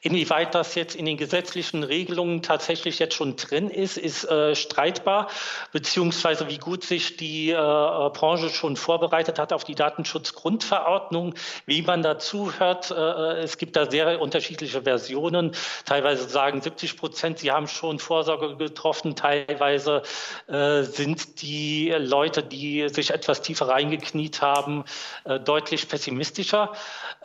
Inwieweit 0.01 0.55
das 0.55 0.75
jetzt 0.75 0.95
in 0.95 1.05
den 1.05 1.17
gesetzlichen 1.17 1.83
Regelungen 1.83 2.41
tatsächlich 2.41 2.99
jetzt 2.99 3.15
schon 3.15 3.35
drin 3.35 3.69
ist, 3.69 3.97
ist 3.97 4.25
äh, 4.25 4.55
streitbar, 4.55 5.29
beziehungsweise 5.71 6.47
wie 6.49 6.57
gut 6.57 6.83
sich 6.83 7.17
die 7.17 7.51
äh, 7.51 7.55
Branche 7.55 8.49
schon 8.49 8.75
vorbereitet 8.75 9.39
hat 9.39 9.53
auf 9.53 9.63
die 9.63 9.75
Datenschutzgrundverordnung, 9.75 11.33
wie 11.65 11.81
man 11.81 12.03
dazu 12.03 12.53
hört. 12.59 12.91
Äh, 12.91 13.41
es 13.41 13.57
gibt 13.57 13.75
da 13.75 13.89
sehr 13.89 14.21
unterschiedliche 14.21 14.83
Versionen. 14.83 15.51
Teilweise 15.85 16.29
sagen 16.29 16.61
70 16.61 16.97
Prozent, 16.97 17.39
sie 17.39 17.51
haben 17.51 17.67
schon 17.67 17.99
Vorsorge 17.99 18.55
getroffen. 18.55 19.15
Teilweise 19.15 20.03
äh, 20.47 20.83
sind 20.83 21.41
die 21.41 21.93
Leute, 21.97 22.43
die 22.43 22.89
sich 22.89 23.11
etwas 23.11 23.41
tiefer 23.41 23.67
reingekniet 23.67 24.41
haben, 24.41 24.85
äh, 25.23 25.39
deutlich 25.39 25.87
pessimistischer. 25.87 26.73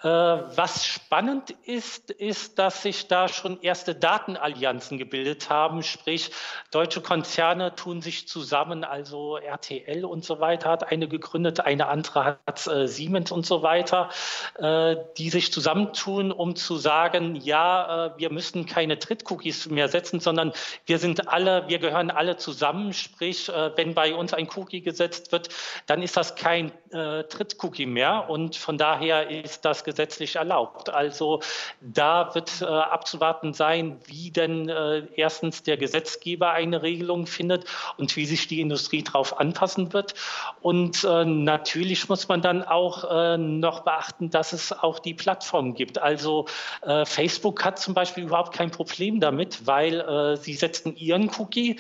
Äh, 0.03 0.09
was 0.09 0.87
spannend 0.87 1.51
ist, 1.65 2.11
ist, 2.11 2.59
dass 2.63 2.81
sich 2.81 3.09
da 3.09 3.27
schon 3.27 3.61
erste 3.61 3.93
Datenallianzen 3.93 4.97
gebildet 4.97 5.51
haben, 5.51 5.83
sprich 5.83 6.31
deutsche 6.71 7.01
Konzerne 7.01 7.75
tun 7.75 8.01
sich 8.03 8.29
zusammen, 8.29 8.85
also 8.85 9.37
RTL 9.37 10.05
und 10.05 10.25
so 10.25 10.39
weiter 10.39 10.71
hat 10.71 10.93
eine 10.93 11.09
gegründet, 11.09 11.59
eine 11.59 11.89
andere 11.89 12.39
hat 12.47 12.65
äh, 12.69 12.87
Siemens 12.87 13.33
und 13.33 13.45
so 13.45 13.65
weiter, 13.65 14.11
äh, 14.59 14.95
die 15.19 15.29
sich 15.29 15.53
zusammentun, 15.53 16.31
um 16.31 16.55
zu 16.55 16.77
sagen, 16.77 17.35
ja, 17.35 18.07
äh, 18.07 18.11
wir 18.19 18.31
müssen 18.31 18.65
keine 18.65 18.97
Trittcookies 18.97 19.69
mehr 19.69 19.89
setzen, 19.89 20.21
sondern 20.21 20.53
wir 20.87 21.01
sind 21.01 21.27
alle, 21.27 21.67
wir 21.67 21.81
gehören 21.81 22.13
alle 22.13 22.37
zusammen, 22.37 22.93
sprich, 22.93 23.49
äh, 23.49 23.77
wenn 23.77 23.95
bei 23.95 24.15
uns 24.15 24.35
ein 24.35 24.49
Cookie 24.55 24.83
gesetzt 24.83 25.33
wird, 25.33 25.49
dann 25.87 26.01
ist 26.01 26.17
das 26.17 26.37
kein 26.37 26.71
äh, 26.93 27.25
Trittcookie 27.25 27.87
mehr 27.87 28.31
und 28.31 28.55
von 28.55 28.79
daher 28.79 29.29
ist 29.31 29.65
das 29.65 29.83
gesetzlich 29.83 30.37
erlaubt. 30.37 30.91
Also 30.91 31.41
da 31.81 32.33
wird 32.37 32.52
äh, 32.61 32.67
abzuwarten 32.67 33.55
sein, 33.55 33.99
wie 34.07 34.31
denn 34.31 34.69
äh, 34.69 35.07
erstens 35.17 35.63
der 35.63 35.77
Gesetzgeber 35.77 36.51
eine 36.51 36.83
Regelung 36.83 37.27
findet 37.27 37.65
und 37.97 38.15
wie 38.17 38.27
sich 38.27 38.49
die 38.49 38.61
Industrie 38.61 39.03
darauf 39.03 39.39
anpassen 39.39 39.93
wird. 39.93 40.15
Und 40.61 41.05
äh, 41.05 41.25
natürlich 41.25 42.09
muss 42.09 42.29
man 42.29 42.43
dann 42.43 42.63
auch 42.63 43.05
äh, 43.11 43.39
noch 43.39 43.81
beachten, 43.81 44.31
dass 44.31 44.53
es 44.53 44.73
auch 44.73 44.99
die 44.99 45.15
Plattformen 45.15 45.75
gibt. 45.75 45.99
Also 45.99 46.47
äh, 46.83 47.05
Facebook 47.05 47.65
hat 47.65 47.79
zum 47.79 47.95
Beispiel 47.95 48.25
überhaupt 48.25 48.53
kein 48.53 48.71
Problem 48.71 49.21
damit, 49.21 49.67
weil 49.67 50.01
äh, 50.01 50.37
sie 50.37 50.55
setzen 50.55 50.97
ihren 50.97 51.31
Cookie 51.39 51.77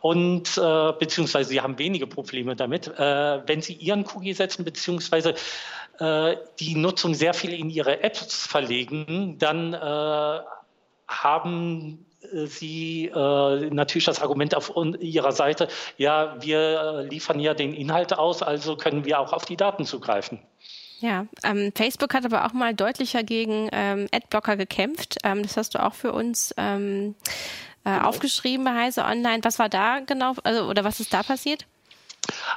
und 0.00 0.54
beziehungsweise 0.54 1.50
sie 1.50 1.60
haben 1.60 1.78
wenige 1.78 2.06
Probleme 2.06 2.54
damit, 2.54 2.88
wenn 2.98 3.62
sie 3.62 3.72
ihren 3.72 4.04
Cookie 4.06 4.34
setzen, 4.34 4.64
beziehungsweise 4.64 5.34
die 6.60 6.74
Nutzung 6.74 7.14
sehr 7.14 7.34
viel 7.34 7.52
in 7.52 7.70
ihre 7.70 8.02
Apps 8.02 8.46
verlegen, 8.46 9.36
dann 9.38 9.72
äh, 9.72 9.76
haben 11.08 12.06
äh, 12.32 12.46
Sie 12.46 13.06
äh, 13.06 13.70
natürlich 13.70 14.04
das 14.04 14.20
Argument 14.22 14.54
auf 14.54 14.72
Ihrer 15.00 15.32
Seite, 15.32 15.68
ja, 15.96 16.36
wir 16.40 16.58
äh, 16.58 17.08
liefern 17.08 17.40
ja 17.40 17.54
den 17.54 17.74
Inhalt 17.74 18.12
aus, 18.12 18.42
also 18.42 18.76
können 18.76 19.04
wir 19.04 19.20
auch 19.20 19.32
auf 19.32 19.44
die 19.44 19.56
Daten 19.56 19.84
zugreifen. 19.84 20.40
Ja, 21.00 21.26
ähm, 21.42 21.72
Facebook 21.74 22.14
hat 22.14 22.24
aber 22.24 22.46
auch 22.46 22.52
mal 22.52 22.72
deutlicher 22.72 23.22
gegen 23.22 23.68
ähm, 23.72 24.08
Adblocker 24.12 24.56
gekämpft. 24.56 25.18
Ähm, 25.22 25.42
das 25.42 25.56
hast 25.56 25.74
du 25.74 25.82
auch 25.84 25.92
für 25.92 26.12
uns 26.12 26.54
ähm, 26.56 27.14
äh, 27.84 27.90
genau. 27.90 28.08
aufgeschrieben 28.08 28.64
bei 28.64 28.74
Heise 28.74 29.04
Online. 29.04 29.42
Was 29.42 29.58
war 29.58 29.68
da 29.68 30.00
genau, 30.00 30.34
also, 30.44 30.64
oder 30.64 30.84
was 30.84 31.00
ist 31.00 31.12
da 31.12 31.22
passiert? 31.22 31.66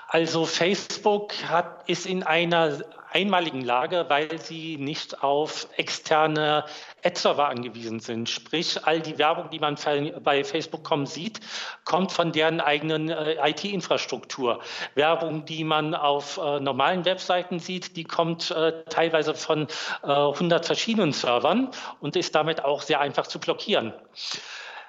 Also 0.07 0.45
Facebook 0.45 1.33
hat, 1.49 1.89
ist 1.89 2.05
in 2.05 2.23
einer 2.23 2.79
einmaligen 3.11 3.61
Lage, 3.61 4.05
weil 4.09 4.39
sie 4.39 4.77
nicht 4.77 5.23
auf 5.23 5.67
externe 5.77 6.65
Ad-Server 7.03 7.47
angewiesen 7.47 7.99
sind. 7.99 8.29
Sprich, 8.29 8.85
all 8.85 8.99
die 8.99 9.17
Werbung, 9.17 9.49
die 9.49 9.59
man 9.59 9.77
bei 10.23 10.43
Facebook.com 10.43 11.05
sieht, 11.05 11.39
kommt 11.85 12.11
von 12.11 12.31
deren 12.31 12.59
eigenen 12.59 13.09
äh, 13.09 13.49
IT-Infrastruktur. 13.49 14.59
Werbung, 14.95 15.45
die 15.45 15.63
man 15.63 15.95
auf 15.95 16.37
äh, 16.37 16.59
normalen 16.59 17.05
Webseiten 17.05 17.59
sieht, 17.59 17.95
die 17.95 18.03
kommt 18.03 18.51
äh, 18.51 18.83
teilweise 18.89 19.35
von 19.35 19.67
100 20.01 20.63
äh, 20.63 20.67
verschiedenen 20.67 21.13
Servern 21.13 21.69
und 22.01 22.15
ist 22.15 22.35
damit 22.35 22.65
auch 22.65 22.81
sehr 22.81 22.99
einfach 22.99 23.27
zu 23.27 23.39
blockieren. 23.39 23.93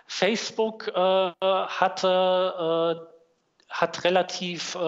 Facebook 0.06 0.88
äh, 0.88 1.32
hatte 1.40 2.96
äh, 2.98 3.18
hat 3.68 4.04
relativ 4.04 4.74
äh, 4.74 4.78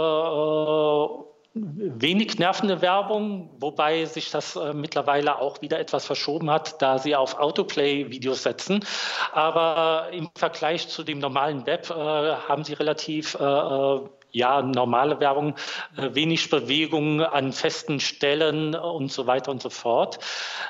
wenig 1.55 2.39
nervende 2.39 2.81
Werbung, 2.81 3.51
wobei 3.59 4.05
sich 4.05 4.31
das 4.31 4.55
äh, 4.55 4.73
mittlerweile 4.73 5.39
auch 5.39 5.61
wieder 5.61 5.81
etwas 5.81 6.07
verschoben 6.07 6.51
hat, 6.51 6.81
da 6.81 6.99
sie 6.99 7.17
auf 7.17 7.39
Autoplay-Videos 7.39 8.45
setzen. 8.45 8.85
Aber 9.33 10.09
im 10.13 10.31
Vergleich 10.37 10.89
zu 10.89 11.03
dem 11.03 11.19
normalen 11.19 11.67
Web 11.67 11.91
äh, 11.91 11.95
haben 11.95 12.65
sie 12.65 12.75
relativ 12.75 13.35
äh, 13.35 13.45
äh 13.45 14.01
ja, 14.33 14.63
normale 14.63 15.19
Werbung, 15.19 15.57
äh, 15.97 16.15
wenig 16.15 16.51
Bewegung 16.51 17.21
an 17.21 17.53
festen 17.53 17.99
Stellen 17.99 18.77
und 18.77 19.11
so 19.11 19.27
weiter 19.27 19.51
und 19.51 19.61
so 19.61 19.71
fort. 19.71 20.21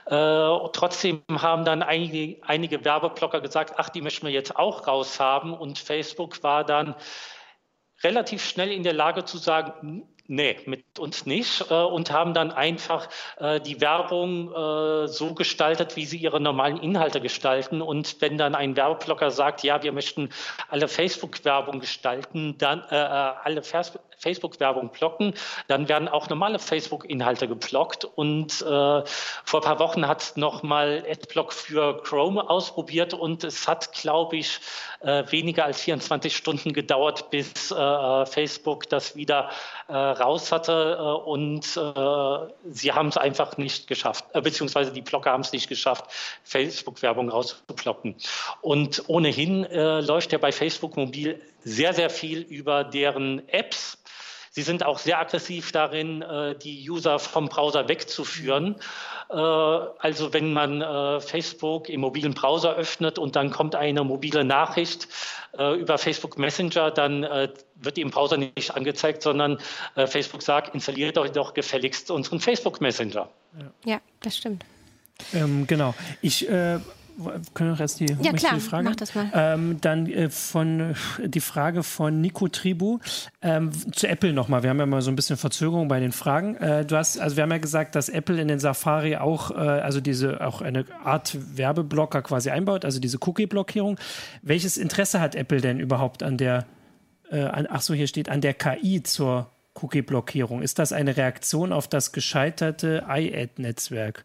Äh, 0.07 0.49
trotzdem 0.73 1.23
haben 1.31 1.67
dann 1.67 1.83
einige, 1.83 2.43
einige 2.47 2.85
Werbeblocker 2.87 3.43
gesagt, 3.43 3.75
ach, 3.77 3.91
die 3.91 4.01
möchten 4.01 4.27
wir 4.27 4.33
jetzt 4.33 4.57
auch 4.57 4.87
raushaben. 4.87 5.53
Und 5.53 5.79
Facebook 5.79 6.43
war 6.43 6.65
dann 6.65 6.95
relativ 8.03 8.43
schnell 8.43 8.73
in 8.73 8.83
der 8.83 8.95
Lage 8.95 9.27
zu 9.27 9.37
sagen, 9.37 10.09
Nee, 10.33 10.59
mit 10.65 11.01
uns 11.01 11.27
nicht 11.27 11.73
äh, 11.73 11.75
und 11.75 12.13
haben 12.13 12.35
dann 12.35 12.53
einfach 12.53 13.09
äh, 13.41 13.59
die 13.61 13.81
Werbung 13.81 14.55
äh, 14.55 15.09
so 15.09 15.35
gestaltet, 15.35 15.97
wie 15.97 16.05
sie 16.05 16.19
ihre 16.19 16.41
normalen 16.41 16.77
Inhalte 16.77 17.21
gestalten. 17.21 17.83
Und 17.83 18.21
wenn 18.21 18.39
dann 18.39 18.55
ein 18.55 18.77
Werbeblocker 18.77 19.33
sagt, 19.33 19.65
ja, 19.65 19.83
wir 19.83 19.91
möchten 19.91 20.29
alle 20.69 20.87
Facebook-Werbung 20.87 21.81
gestalten, 21.81 22.57
dann 22.59 22.85
äh, 22.93 22.95
äh 22.95 23.33
alle 23.43 23.63
Facebook-Werbung 23.65 24.91
blocken, 24.91 25.35
dann 25.67 25.89
werden 25.89 26.07
auch 26.07 26.29
normale 26.29 26.61
Facebook-Inhalte 26.61 27.49
geblockt. 27.49 28.05
Und 28.05 28.63
äh, 28.63 28.65
vor 28.65 29.61
ein 29.61 29.65
paar 29.65 29.81
Wochen 29.81 30.07
hat 30.07 30.35
nochmal 30.37 31.05
Adblock 31.11 31.53
für 31.53 32.01
Chrome 32.05 32.49
ausprobiert 32.49 33.15
und 33.15 33.43
es 33.43 33.67
hat, 33.67 33.91
glaube 33.93 34.37
ich, 34.37 34.61
weniger 35.03 35.65
als 35.65 35.81
24 35.81 36.37
Stunden 36.37 36.75
gedauert, 36.75 37.31
bis 37.31 37.75
Facebook 38.27 38.87
das 38.91 39.17
wieder 39.17 39.49
äh, 39.89 40.20
raus 40.21 40.53
hatte. 40.53 40.97
Äh, 40.99 41.29
und 41.29 41.77
äh, 41.77 42.71
sie 42.71 42.93
haben 42.93 43.09
es 43.09 43.17
einfach 43.17 43.57
nicht 43.57 43.87
geschafft, 43.87 44.25
beziehungsweise 44.33 44.93
die 44.93 45.03
Blocker 45.03 45.31
haben 45.31 45.43
es 45.43 45.53
nicht 45.53 45.69
geschafft, 45.69 46.05
Facebook-Werbung 46.45 47.29
rauszublocken. 47.31 48.17
Und 48.61 49.05
ohnehin 49.09 49.67
läuft 49.71 50.33
ja 50.33 50.39
bei 50.39 50.53
Facebook 50.53 50.97
Mobil 50.97 51.41
sehr, 51.65 51.93
sehr 51.93 52.11
viel 52.11 52.41
über 52.41 52.85
deren 52.85 53.49
Apps. 53.49 53.99
Sie 54.53 54.63
sind 54.63 54.85
auch 54.85 54.99
sehr 54.99 55.21
aggressiv 55.21 55.71
darin, 55.71 56.23
äh, 56.23 56.57
die 56.57 56.91
User 56.91 57.21
vom 57.21 57.49
Browser 57.49 57.89
wegzuführen. 57.89 58.75
Äh, 59.31 59.35
also 59.37 60.33
wenn 60.33 60.53
man 60.53 60.83
äh, 60.83 61.21
Facebook 61.21 61.89
im 61.89 62.01
mobilen 62.01 62.35
Browser 62.35 62.75
öffnet 62.75 63.17
und 63.21 63.37
dann 63.37 63.53
kommt 63.53 63.77
eine 63.77 64.03
mobile 64.03 64.45
Nachricht 64.45 65.09
über 65.53 65.99
Facebook 65.99 66.39
Messenger, 66.39 66.93
dann 66.93 67.23
wird 67.75 67.97
die 67.97 68.03
im 68.03 68.11
Browser 68.11 68.37
nicht 68.37 68.71
angezeigt, 68.71 69.21
sondern 69.21 69.59
Facebook 70.07 70.43
sagt, 70.43 70.77
installiert 70.77 71.19
euch 71.19 71.33
doch 71.33 71.55
gefälligst 71.55 72.13
unseren 72.13 72.39
Facebook 72.39 72.81
Messenger. 72.81 73.29
Ja, 73.85 74.01
das 74.23 74.37
stimmt. 74.37 74.65
Ähm, 75.35 75.67
genau. 75.67 75.95
Ich 76.23 76.49
äh, 76.49 76.79
können 77.55 77.73
wir 77.73 77.81
erst 77.81 78.01
die, 78.01 78.07
ja, 78.23 78.33
klar, 78.33 78.55
die 78.55 78.61
Frage? 78.61 78.89
Mach 78.89 78.97
das 78.97 79.15
mal. 79.15 79.31
Ähm, 79.35 79.79
dann 79.81 80.07
äh, 80.07 80.31
von 80.31 80.95
die 81.25 81.41
Frage 81.41 81.83
von 81.83 82.21
Nico 82.21 82.49
Tribu 82.49 82.99
ähm, 83.43 83.71
zu 83.93 84.09
Apple 84.09 84.33
nochmal. 84.33 84.63
Wir 84.63 84.71
haben 84.71 84.79
ja 84.79 84.87
mal 84.87 85.03
so 85.03 85.11
ein 85.11 85.17
bisschen 85.17 85.37
Verzögerung 85.37 85.89
bei 85.89 86.01
den 86.01 86.13
Fragen. 86.13 86.57
Äh, 86.57 86.85
du 86.85 86.97
hast, 86.97 87.19
also 87.19 87.37
wir 87.37 87.43
haben 87.43 87.51
ja 87.51 87.59
gesagt, 87.59 87.95
dass 87.95 88.09
Apple 88.09 88.41
in 88.41 88.49
den 88.49 88.59
Safari 88.59 89.17
auch, 89.17 89.51
äh, 89.51 89.55
also 89.55 90.01
diese 90.01 90.45
auch 90.45 90.63
eine 90.63 90.85
Art 91.05 91.37
Werbeblocker 91.57 92.23
quasi 92.23 92.51
einbaut, 92.51 92.85
also 92.85 93.01
diese 93.01 93.19
Cookie-Blockierung. 93.21 93.99
Welches 94.43 94.77
Interesse 94.77 95.21
hat 95.21 95.35
Apple 95.35 95.61
denn 95.61 95.81
überhaupt 95.81 96.23
an 96.23 96.37
der, 96.37 96.67
äh, 97.31 97.41
an, 97.43 97.67
ach 97.71 97.83
so, 97.83 97.95
hier 97.95 98.07
steht 98.07 98.29
an 98.29 98.41
der 98.41 98.55
KI 98.55 99.03
zur 99.03 99.51
Cookie-Blockierung? 99.75 100.63
Ist 100.63 100.79
das 100.79 100.93
eine 100.93 101.17
Reaktion 101.17 101.73
auf 101.73 101.89
das 101.89 102.13
gescheiterte 102.13 103.05
iAd-Netzwerk? 103.09 104.25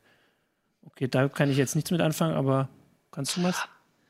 Okay, 0.88 1.08
da 1.08 1.28
kann 1.28 1.50
ich 1.50 1.58
jetzt 1.58 1.76
nichts 1.76 1.92
mit 1.92 2.02
anfangen, 2.02 2.36
aber 2.36 2.70
kannst 3.16 3.38
du 3.38 3.44
was? 3.44 3.68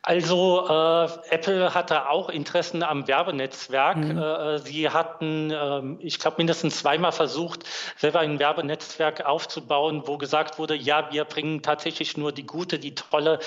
Also 0.08 0.68
äh, 0.70 1.34
Apple 1.34 1.74
hatte 1.74 2.10
auch 2.10 2.30
Interessen 2.30 2.84
am 2.84 3.08
Werbenetzwerk. 3.08 3.98
Mhm. 3.98 4.20
Äh, 4.20 4.60
sie 4.60 4.88
hatten, 4.88 5.50
äh, 5.50 5.82
ich 5.98 6.20
glaube, 6.20 6.38
mindestens 6.38 6.78
zweimal 6.78 7.12
versucht, 7.12 7.64
selber 7.98 8.20
ein 8.20 8.38
Werbenetzwerk 8.38 9.26
aufzubauen, 9.26 10.04
wo 10.06 10.20
gesagt 10.20 10.60
wurde, 10.60 10.76
ja, 10.76 11.12
wir 11.12 11.26
bringen 11.26 11.64
tatsächlich 11.64 12.18
nur 12.18 12.32
die 12.32 12.46
gute, 12.46 12.78
die 12.78 12.94
tolle, 12.94 13.40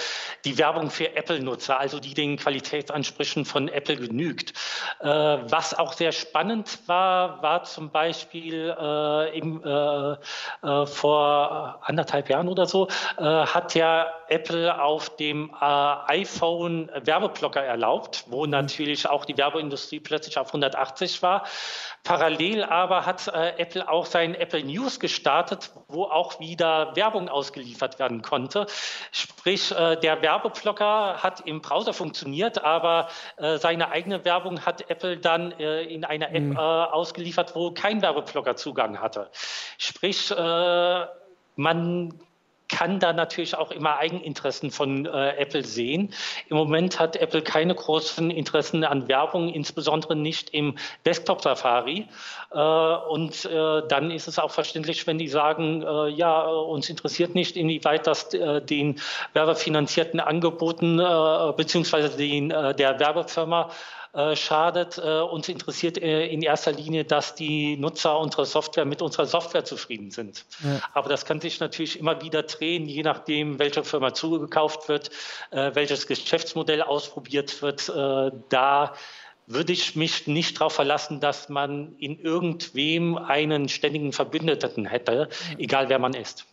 die 0.45 0.59
Werbung 0.59 0.91
für 0.91 1.15
Apple-Nutzer, 1.15 1.79
also 1.79 2.01
die 2.01 2.15
den 2.15 2.37
Qualitätsansprüchen 2.37 3.45
von 3.45 3.69
Apple 3.69 3.97
genügt. 3.97 4.53
Äh, 4.99 5.07
was 5.07 5.79
auch 5.79 5.93
sehr 5.93 6.11
spannend 6.11 6.81
war, 6.87 7.41
war 7.41 7.63
zum 7.63 7.91
Beispiel 7.91 8.75
äh, 8.77 9.39
im, 9.39 9.63
äh, 9.63 10.87
vor 10.87 11.79
anderthalb 11.85 12.29
Jahren 12.29 12.49
oder 12.49 12.67
so, 12.67 12.89
hat 13.17 13.75
ja 13.75 14.09
Apple 14.31 14.81
auf 14.83 15.17
dem 15.17 15.53
iPhone 15.61 16.29
iPhone 16.39 16.91
Werbeblocker 17.05 17.63
erlaubt, 17.63 18.25
wo 18.29 18.45
mhm. 18.45 18.51
natürlich 18.51 19.09
auch 19.09 19.25
die 19.25 19.37
Werbeindustrie 19.37 20.01
plötzlich 20.01 20.39
auf 20.39 20.49
180 20.49 21.23
war. 21.23 21.45
Parallel 22.05 22.65
aber 22.65 23.07
hat 23.07 23.29
äh, 23.29 23.55
Apple 23.59 23.89
auch 23.89 24.07
sein 24.07 24.35
Apple 24.35 24.63
News 24.65 25.01
gestartet, 25.01 25.71
wo 25.89 26.05
auch 26.05 26.41
wieder 26.41 26.95
Werbung 26.97 27.29
ausgeliefert 27.29 27.99
werden 27.99 28.23
konnte. 28.23 28.67
Sprich, 29.13 29.73
äh, 29.73 29.97
der 29.97 30.23
Werbeblocker 30.23 31.23
hat 31.23 31.41
im 31.47 31.61
Browser 31.61 31.93
funktioniert, 31.93 32.63
aber 32.65 33.09
äh, 33.37 33.59
seine 33.59 33.91
eigene 33.91 34.25
Werbung 34.25 34.65
hat 34.65 34.89
Apple 34.91 35.19
dann 35.19 35.53
äh, 35.53 35.83
in 35.83 36.05
einer 36.05 36.31
App 36.31 36.43
mhm. 36.43 36.57
Äh, 36.57 36.61
ausgeliefert, 36.61 37.55
wo 37.55 37.71
kein 37.73 38.03
Werbeblocker 38.03 38.57
Zugang 38.57 39.01
hatte. 39.01 39.31
Sprich, 39.77 40.31
äh, 40.31 41.07
man 41.57 42.21
kann 42.69 43.01
da 43.01 43.13
natürlich 43.13 43.57
auch 43.57 43.71
immer 43.71 43.99
Eigeninteressen 43.99 44.71
von 44.71 45.07
äh, 45.07 45.31
Apple 45.37 45.65
sehen. 45.65 46.13
Im 46.49 46.57
Moment 46.57 47.01
hat 47.01 47.17
Apple 47.17 47.43
keine 47.43 47.75
großen 47.75 48.31
Interessen 48.31 48.85
an 48.85 49.09
Werbung, 49.09 49.49
insbesondere 49.49 50.15
nicht 50.15 50.51
im 50.51 50.77
Desktop-Safari. 51.07 52.07
Äh, 52.53 52.59
und 52.59 53.45
äh, 53.47 53.83
dann 53.89 54.11
ist 54.11 54.29
es 54.29 54.39
auch 54.39 54.51
verständlich, 54.51 55.07
wenn 55.07 55.19
die 55.19 55.29
sagen, 55.29 55.83
äh, 55.83 56.09
ja, 56.09 56.43
uns 56.43 56.89
interessiert 56.89 57.35
nicht, 57.35 57.57
inwieweit 57.57 58.07
das 58.07 58.33
äh, 58.35 58.61
den 58.61 59.01
werbefinanzierten 59.33 60.21
Angeboten 60.21 60.99
äh, 60.99 61.53
beziehungsweise 61.57 62.17
den, 62.17 62.49
der 62.51 63.01
Werbefirma 63.01 63.71
schadet. 64.37 64.99
Äh, 64.99 65.21
uns 65.21 65.49
interessiert 65.49 65.99
äh, 65.99 66.27
in 66.27 66.43
erster 66.43 66.73
Linie, 66.73 67.05
dass 67.05 67.35
die 67.35 67.77
Nutzer 67.77 68.19
unserer 68.19 68.45
Software 68.45 68.85
mit 68.85 69.03
unserer 69.03 69.27
Software 69.27 69.65
zufrieden 69.65 70.11
sind. 70.11 70.45
Ja. 70.63 70.81
Aber 70.95 71.09
das 71.09 71.25
kann 71.25 71.41
sich 71.41 71.61
natürlich 71.61 71.99
immer 71.99 72.23
wieder 72.23 72.43
drehen, 72.43 72.87
je 72.87 73.03
nachdem, 73.03 73.59
welche 73.59 73.85
Firma 73.85 74.15
zugekauft 74.15 74.89
wird, 74.89 75.11
welches 75.51 76.07
Geschäftsmodell 76.07 76.83
ausprobiert 76.83 77.63
wird. 77.63 77.89
da 77.89 78.95
würde 79.49 79.73
ich 79.73 79.97
mich 79.97 80.27
nicht 80.27 80.61
darauf 80.61 80.75
verlassen, 80.75 81.21
dass 81.21 81.49
man 81.49 81.97
in 81.99 82.21
irgendwem 82.21 83.17
einen 83.17 83.69
ständigen 83.69 84.13
Verbündeten 84.13 84.85
hätte, 84.85 85.29
egal 85.57 85.89
wer 85.89 85.99
man 85.99 86.13
ist. 86.15 86.47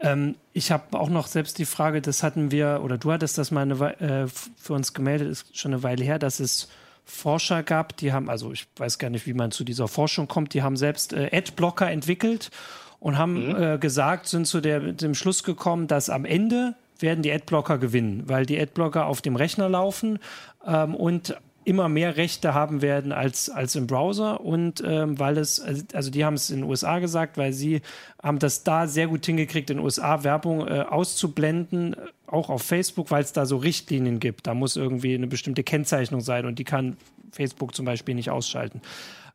Ähm, 0.00 0.34
ich 0.52 0.72
habe 0.72 0.98
auch 0.98 1.08
noch 1.08 1.28
selbst 1.28 1.58
die 1.58 1.64
Frage, 1.64 2.02
das 2.02 2.22
hatten 2.22 2.50
wir, 2.50 2.80
oder 2.82 2.98
du 2.98 3.12
hattest 3.12 3.38
das 3.38 3.50
mal 3.50 3.62
eine, 3.62 4.00
äh, 4.00 4.26
für 4.56 4.72
uns 4.72 4.92
gemeldet, 4.92 5.28
ist 5.28 5.56
schon 5.56 5.72
eine 5.72 5.82
Weile 5.84 6.04
her, 6.04 6.18
dass 6.18 6.40
es 6.40 6.68
Forscher 7.04 7.62
gab, 7.62 7.96
die 7.96 8.12
haben, 8.12 8.30
also 8.30 8.52
ich 8.52 8.66
weiß 8.76 8.98
gar 8.98 9.10
nicht, 9.10 9.26
wie 9.26 9.34
man 9.34 9.50
zu 9.50 9.64
dieser 9.64 9.88
Forschung 9.88 10.26
kommt, 10.26 10.54
die 10.54 10.62
haben 10.62 10.76
selbst 10.76 11.12
äh, 11.12 11.30
Adblocker 11.32 11.90
entwickelt 11.90 12.50
und 12.98 13.18
haben 13.18 13.48
mhm. 13.48 13.62
äh, 13.62 13.78
gesagt, 13.78 14.26
sind 14.26 14.46
zu 14.46 14.60
der, 14.60 14.80
dem 14.80 15.14
Schluss 15.14 15.44
gekommen, 15.44 15.86
dass 15.86 16.08
am 16.08 16.24
Ende 16.24 16.74
werden 16.98 17.22
die 17.22 17.32
Adblocker 17.32 17.78
gewinnen, 17.78 18.22
weil 18.26 18.46
die 18.46 18.58
Adblocker 18.58 19.06
auf 19.06 19.20
dem 19.20 19.36
Rechner 19.36 19.68
laufen 19.68 20.18
ähm, 20.66 20.94
und 20.94 21.36
immer 21.64 21.88
mehr 21.88 22.16
Rechte 22.16 22.54
haben 22.54 22.82
werden 22.82 23.12
als, 23.12 23.48
als 23.48 23.74
im 23.74 23.86
Browser 23.86 24.40
und 24.40 24.82
ähm, 24.86 25.18
weil 25.18 25.38
es, 25.38 25.62
also 25.92 26.10
die 26.10 26.24
haben 26.24 26.34
es 26.34 26.50
in 26.50 26.60
den 26.60 26.70
USA 26.70 26.98
gesagt, 26.98 27.36
weil 27.38 27.52
sie 27.52 27.80
haben 28.22 28.38
das 28.38 28.64
da 28.64 28.86
sehr 28.86 29.06
gut 29.06 29.24
hingekriegt, 29.24 29.70
in 29.70 29.78
den 29.78 29.84
USA 29.84 30.24
Werbung 30.24 30.66
äh, 30.66 30.80
auszublenden, 30.80 31.96
auch 32.26 32.50
auf 32.50 32.62
Facebook, 32.62 33.10
weil 33.10 33.22
es 33.22 33.32
da 33.32 33.46
so 33.46 33.56
Richtlinien 33.56 34.20
gibt. 34.20 34.46
Da 34.46 34.54
muss 34.54 34.76
irgendwie 34.76 35.14
eine 35.14 35.26
bestimmte 35.26 35.62
Kennzeichnung 35.62 36.20
sein 36.20 36.46
und 36.46 36.58
die 36.58 36.64
kann 36.64 36.96
Facebook 37.32 37.74
zum 37.74 37.84
Beispiel 37.84 38.14
nicht 38.14 38.30
ausschalten. 38.30 38.80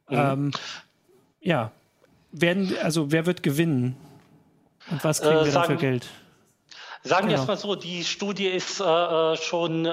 Mhm. 0.10 0.18
Ähm, 0.18 0.52
ja, 1.42 1.72
werden, 2.32 2.74
also 2.84 3.12
wer 3.12 3.26
wird 3.26 3.44
gewinnen? 3.44 3.96
Und 4.92 5.04
was 5.04 5.22
kriegen 5.22 5.38
äh, 5.38 5.46
wir 5.46 5.52
dann 5.52 5.66
für 5.66 5.76
Geld? 5.78 6.08
Sagen 7.04 7.28
genau. 7.28 7.38
wir 7.38 7.42
es 7.44 7.48
mal 7.48 7.58
so, 7.58 7.76
die 7.76 8.04
Studie 8.04 8.48
ist 8.48 8.82
äh, 8.82 8.84
äh, 8.84 9.38
schon 9.38 9.86
äh, 9.86 9.90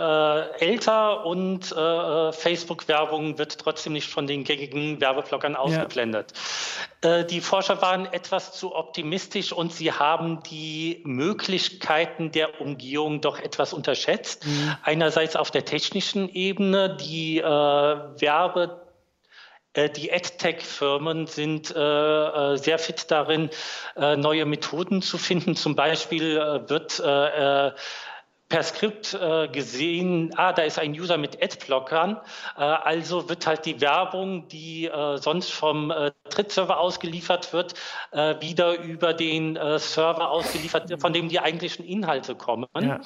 älter 0.59 1.25
und 1.25 1.71
äh, 1.71 1.79
äh, 1.79 2.33
Facebook-Werbung 2.33 3.39
wird 3.39 3.59
trotzdem 3.59 3.93
nicht 3.93 4.09
von 4.09 4.27
den 4.27 4.43
gängigen 4.43 5.01
Werbeblockern 5.01 5.55
ausgeblendet. 5.55 6.33
Ja. 7.05 7.19
Äh, 7.19 7.27
die 7.27 7.41
Forscher 7.41 7.81
waren 7.81 8.07
etwas 8.07 8.53
zu 8.53 8.75
optimistisch 8.75 9.53
und 9.53 9.73
sie 9.73 9.93
haben 9.93 10.43
die 10.51 11.01
Möglichkeiten 11.05 12.33
der 12.33 12.61
Umgehung 12.61 13.21
doch 13.21 13.39
etwas 13.39 13.73
unterschätzt. 13.73 14.45
Mhm. 14.45 14.77
Einerseits 14.83 15.37
auf 15.37 15.53
der 15.53 15.65
technischen 15.65 16.29
Ebene, 16.29 16.97
die 16.97 17.41
Werbe 17.41 18.81
äh, 18.83 18.86
die 19.77 20.13
AdTech-Firmen 20.13 21.27
sind 21.27 21.75
äh, 21.75 21.79
äh, 21.79 22.57
sehr 22.57 22.79
fit 22.79 23.11
darin, 23.11 23.51
neue 23.97 24.45
Methoden 24.45 25.03
zu 25.03 25.19
finden. 25.19 25.57
Zum 25.57 25.75
Beispiel 25.77 26.37
wird 26.69 27.01
per 28.49 28.63
Skript 28.63 29.15
äh, 29.15 29.49
gesehen, 29.49 30.33
ah, 30.37 30.53
da 30.53 30.63
ist 30.63 30.79
ein 30.79 30.93
User 30.93 31.19
mit 31.19 31.43
Adblockern, 31.43 32.21
äh, 32.57 32.61
also 32.61 33.29
wird 33.29 33.47
halt 33.47 33.67
die 33.67 33.81
Werbung, 33.81 34.47
die 34.49 34.87
äh, 34.87 35.17
sonst 35.19 35.51
vom 35.53 35.91
äh, 35.91 36.13
Drittserver 36.31 36.79
ausgeliefert 36.79 37.53
wird, 37.53 37.75
äh, 38.13 38.41
wieder 38.41 38.79
über 38.79 39.15
den 39.15 39.57
äh, 39.57 39.79
Server 39.81 40.31
ausgeliefert, 40.31 40.93
von 41.01 41.13
dem 41.13 41.29
die 41.29 41.41
eigentlichen 41.41 41.85
Inhalte 41.85 42.37
kommen. 42.37 42.69
Ja. 42.81 43.01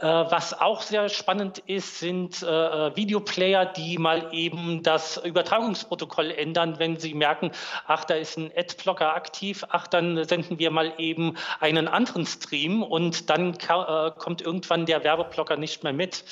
Äh, 0.00 0.06
was 0.06 0.58
auch 0.58 0.80
sehr 0.80 1.10
spannend 1.10 1.58
ist, 1.66 1.98
sind 1.98 2.42
äh, 2.42 2.96
Videoplayer, 2.96 3.66
die 3.66 3.98
mal 3.98 4.28
eben 4.32 4.82
das 4.82 5.18
Übertragungsprotokoll 5.18 6.30
ändern, 6.30 6.78
wenn 6.78 6.98
sie 6.98 7.12
merken, 7.12 7.50
ach, 7.86 8.04
da 8.04 8.14
ist 8.14 8.38
ein 8.38 8.50
Adblocker 8.56 9.14
aktiv, 9.14 9.62
ach, 9.68 9.86
dann 9.86 10.24
senden 10.24 10.58
wir 10.58 10.70
mal 10.70 10.94
eben 10.96 11.36
einen 11.60 11.86
anderen 11.86 12.24
Stream 12.24 12.82
und 12.82 13.28
dann 13.28 13.52
äh, 13.52 14.10
kommt 14.16 14.40
irgendwann 14.40 14.86
der 14.86 15.04
Werbeblocker 15.04 15.56
nicht 15.56 15.84
mehr 15.84 15.92
mit. 15.92 16.24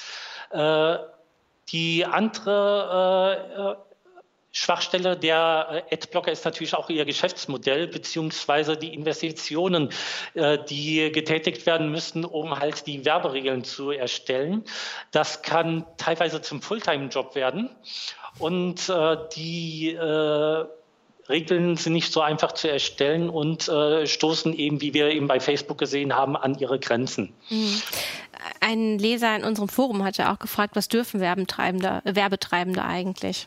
Äh, 0.50 0.96
die 1.70 2.06
andere 2.06 3.76
äh, 3.76 3.87
Schwachstelle 4.52 5.16
der 5.16 5.84
äh, 5.90 5.94
Adblocker 5.94 6.32
ist 6.32 6.44
natürlich 6.44 6.74
auch 6.74 6.88
ihr 6.88 7.04
Geschäftsmodell 7.04 7.86
beziehungsweise 7.86 8.76
die 8.76 8.94
Investitionen, 8.94 9.90
äh, 10.34 10.58
die 10.68 11.12
getätigt 11.12 11.66
werden 11.66 11.90
müssen, 11.90 12.24
um 12.24 12.58
halt 12.58 12.86
die 12.86 13.04
Werberegeln 13.04 13.64
zu 13.64 13.90
erstellen. 13.90 14.64
Das 15.10 15.42
kann 15.42 15.84
teilweise 15.98 16.40
zum 16.40 16.62
Fulltime-Job 16.62 17.34
werden 17.34 17.70
und 18.38 18.88
äh, 18.88 19.16
die 19.34 19.96
Regeln 21.28 21.76
sind 21.76 21.92
nicht 21.92 22.10
so 22.10 22.22
einfach 22.22 22.52
zu 22.52 22.70
erstellen 22.70 23.28
und 23.28 23.64
stoßen 23.64 24.54
eben, 24.54 24.80
wie 24.80 24.94
wir 24.94 25.10
eben 25.10 25.26
bei 25.26 25.40
Facebook 25.40 25.76
gesehen 25.76 26.14
haben, 26.14 26.36
an 26.36 26.58
ihre 26.58 26.78
Grenzen. 26.78 27.34
Mhm. 27.50 27.82
Ein 28.60 28.98
Leser 28.98 29.36
in 29.36 29.44
unserem 29.44 29.68
Forum 29.68 30.04
hat 30.04 30.16
ja 30.16 30.32
auch 30.32 30.38
gefragt, 30.38 30.74
was 30.74 30.88
dürfen 30.88 31.20
Werbetreibende, 31.20 32.00
Werbetreibende 32.04 32.82
eigentlich? 32.82 33.46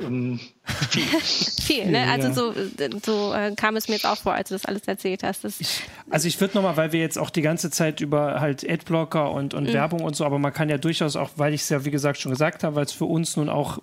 Ähm, 0.00 0.40
viel. 0.90 1.02
viel, 1.62 1.86
ne? 1.90 2.10
Also 2.10 2.32
so, 2.32 2.54
so 3.04 3.34
äh, 3.34 3.54
kam 3.54 3.76
es 3.76 3.88
mir 3.88 3.94
jetzt 3.94 4.06
auch 4.06 4.16
vor, 4.16 4.34
als 4.34 4.48
du 4.48 4.54
das 4.54 4.64
alles 4.64 4.82
erzählt 4.86 5.22
hast. 5.22 5.44
Ich, 5.44 5.82
also 6.10 6.28
ich 6.28 6.40
würde 6.40 6.54
nochmal, 6.54 6.76
weil 6.76 6.92
wir 6.92 7.00
jetzt 7.00 7.18
auch 7.18 7.30
die 7.30 7.42
ganze 7.42 7.70
Zeit 7.70 8.00
über 8.00 8.40
halt 8.40 8.68
Adblocker 8.68 9.30
und, 9.30 9.54
und 9.54 9.64
mhm. 9.64 9.72
Werbung 9.72 10.02
und 10.02 10.16
so, 10.16 10.24
aber 10.24 10.38
man 10.38 10.52
kann 10.52 10.68
ja 10.68 10.78
durchaus 10.78 11.16
auch, 11.16 11.30
weil 11.36 11.54
ich 11.54 11.62
es 11.62 11.68
ja 11.68 11.84
wie 11.84 11.90
gesagt 11.90 12.18
schon 12.18 12.30
gesagt 12.30 12.64
habe, 12.64 12.76
weil 12.76 12.84
es 12.84 12.92
für 12.92 13.04
uns 13.04 13.36
nun 13.36 13.48
auch 13.48 13.78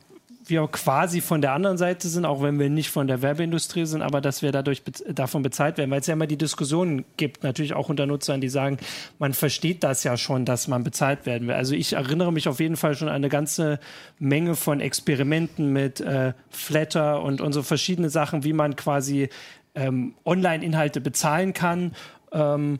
wir 0.50 0.68
quasi 0.68 1.22
von 1.22 1.41
der 1.41 1.54
anderen 1.54 1.78
Seite 1.78 2.08
sind, 2.08 2.26
auch 2.26 2.41
wenn 2.41 2.60
wir 2.60 2.70
nicht 2.70 2.89
von 2.89 3.08
der 3.08 3.22
Werbeindustrie 3.22 3.86
sind, 3.86 4.02
aber 4.02 4.22
dass 4.22 4.41
wir 4.41 4.52
dadurch 4.52 4.84
be 4.84 4.91
davon 5.14 5.43
bezahlt 5.43 5.78
werden, 5.78 5.91
weil 5.91 6.02
es 6.02 6.08
ja 6.08 6.14
immer 6.14 6.28
die 6.28 6.38
Diskussion 6.38 7.06
gibt, 7.18 7.43
natürlich 7.43 7.74
auch 7.74 7.89
unter 7.89 8.06
Nutzern, 8.06 8.41
die 8.41 8.50
sagen, 8.50 8.78
man 9.18 9.34
versteht 9.34 9.84
das 9.84 10.04
ja 10.04 10.18
schon, 10.18 10.45
dass 10.45 10.68
man 10.68 10.84
bezahlt 10.84 11.26
werden 11.26 11.47
will. 11.47 11.56
Also 11.56 11.76
ich 11.76 11.93
erinnere 11.93 12.34
mich 12.34 12.47
auf 12.47 12.60
jeden 12.60 12.78
Fall 12.78 12.95
schon 12.95 13.08
an 13.08 13.16
eine 13.16 13.30
ganze 13.30 13.80
Menge 14.18 14.56
von 14.56 14.80
Experimenten 14.80 15.72
mit 15.72 16.02
äh, 16.02 16.34
Flatter 16.50 17.22
und, 17.22 17.41
und 17.41 17.54
so 17.54 17.64
verschiedene 17.64 18.10
Sachen, 18.10 18.43
wie 18.43 18.54
man 18.54 18.76
quasi 18.76 19.30
ähm, 19.76 20.16
Online-Inhalte 20.26 21.02
bezahlen 21.02 21.54
kann. 21.54 21.93
Ähm, 22.32 22.80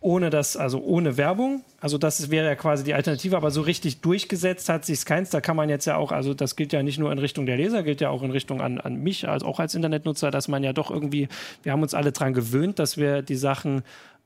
ohne 0.00 0.30
das, 0.30 0.56
also 0.56 0.80
ohne 0.82 1.18
Werbung. 1.18 1.62
Also 1.78 1.98
das 1.98 2.30
wäre 2.30 2.46
ja 2.46 2.54
quasi 2.54 2.84
die 2.84 2.94
Alternative, 2.94 3.36
aber 3.36 3.50
so 3.50 3.60
richtig 3.60 4.00
durchgesetzt 4.00 4.70
hat 4.70 4.86
sich 4.86 5.04
keins. 5.04 5.28
Da 5.28 5.42
kann 5.42 5.56
man 5.56 5.68
jetzt 5.68 5.84
ja 5.84 5.96
auch, 5.96 6.10
also 6.10 6.32
das 6.32 6.56
gilt 6.56 6.72
ja 6.72 6.82
nicht 6.82 6.98
nur 6.98 7.12
in 7.12 7.18
Richtung 7.18 7.44
der 7.44 7.58
Leser, 7.58 7.82
gilt 7.82 8.00
ja 8.00 8.08
auch 8.08 8.22
in 8.22 8.30
Richtung 8.30 8.62
an, 8.62 8.80
an 8.80 8.96
mich, 8.96 9.28
also 9.28 9.46
auch 9.46 9.60
als 9.60 9.74
Internetnutzer, 9.74 10.30
dass 10.30 10.48
man 10.48 10.64
ja 10.64 10.72
doch 10.72 10.90
irgendwie, 10.90 11.28
wir 11.62 11.72
haben 11.72 11.82
uns 11.82 11.92
alle 11.92 12.12
dran 12.12 12.32
gewöhnt, 12.32 12.78
dass 12.78 12.96
wir 12.96 13.20
die 13.20 13.36
Sachen 13.36 13.82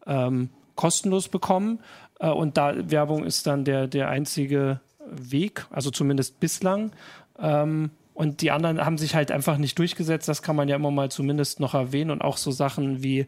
ähm, 0.07 0.51
kostenlos 0.77 1.29
bekommen. 1.29 1.81
Äh, 2.21 2.31
und 2.31 2.57
da 2.57 2.91
Werbung 2.91 3.25
ist 3.25 3.47
dann 3.49 3.65
der, 3.65 3.89
der 3.89 4.09
einzige 4.09 4.81
Weg, 5.05 5.67
also 5.71 5.91
zumindest 5.91 6.39
bislang. 6.39 6.93
Ähm, 7.39 7.91
und 8.15 8.43
die 8.43 8.53
anderen 8.53 8.85
haben 8.85 8.97
sich 8.97 9.17
halt 9.17 9.33
einfach 9.33 9.59
nicht 9.59 9.77
durchgesetzt. 9.77 10.29
Das 10.29 10.41
kann 10.41 10.55
man 10.55 10.69
ja 10.69 10.77
immer 10.77 10.93
mal 10.93 11.11
zumindest 11.11 11.59
noch 11.59 11.75
erwähnen. 11.75 12.13
Und 12.13 12.23
auch 12.23 12.37
so 12.37 12.53
Sachen 12.53 13.03
wie 13.03 13.27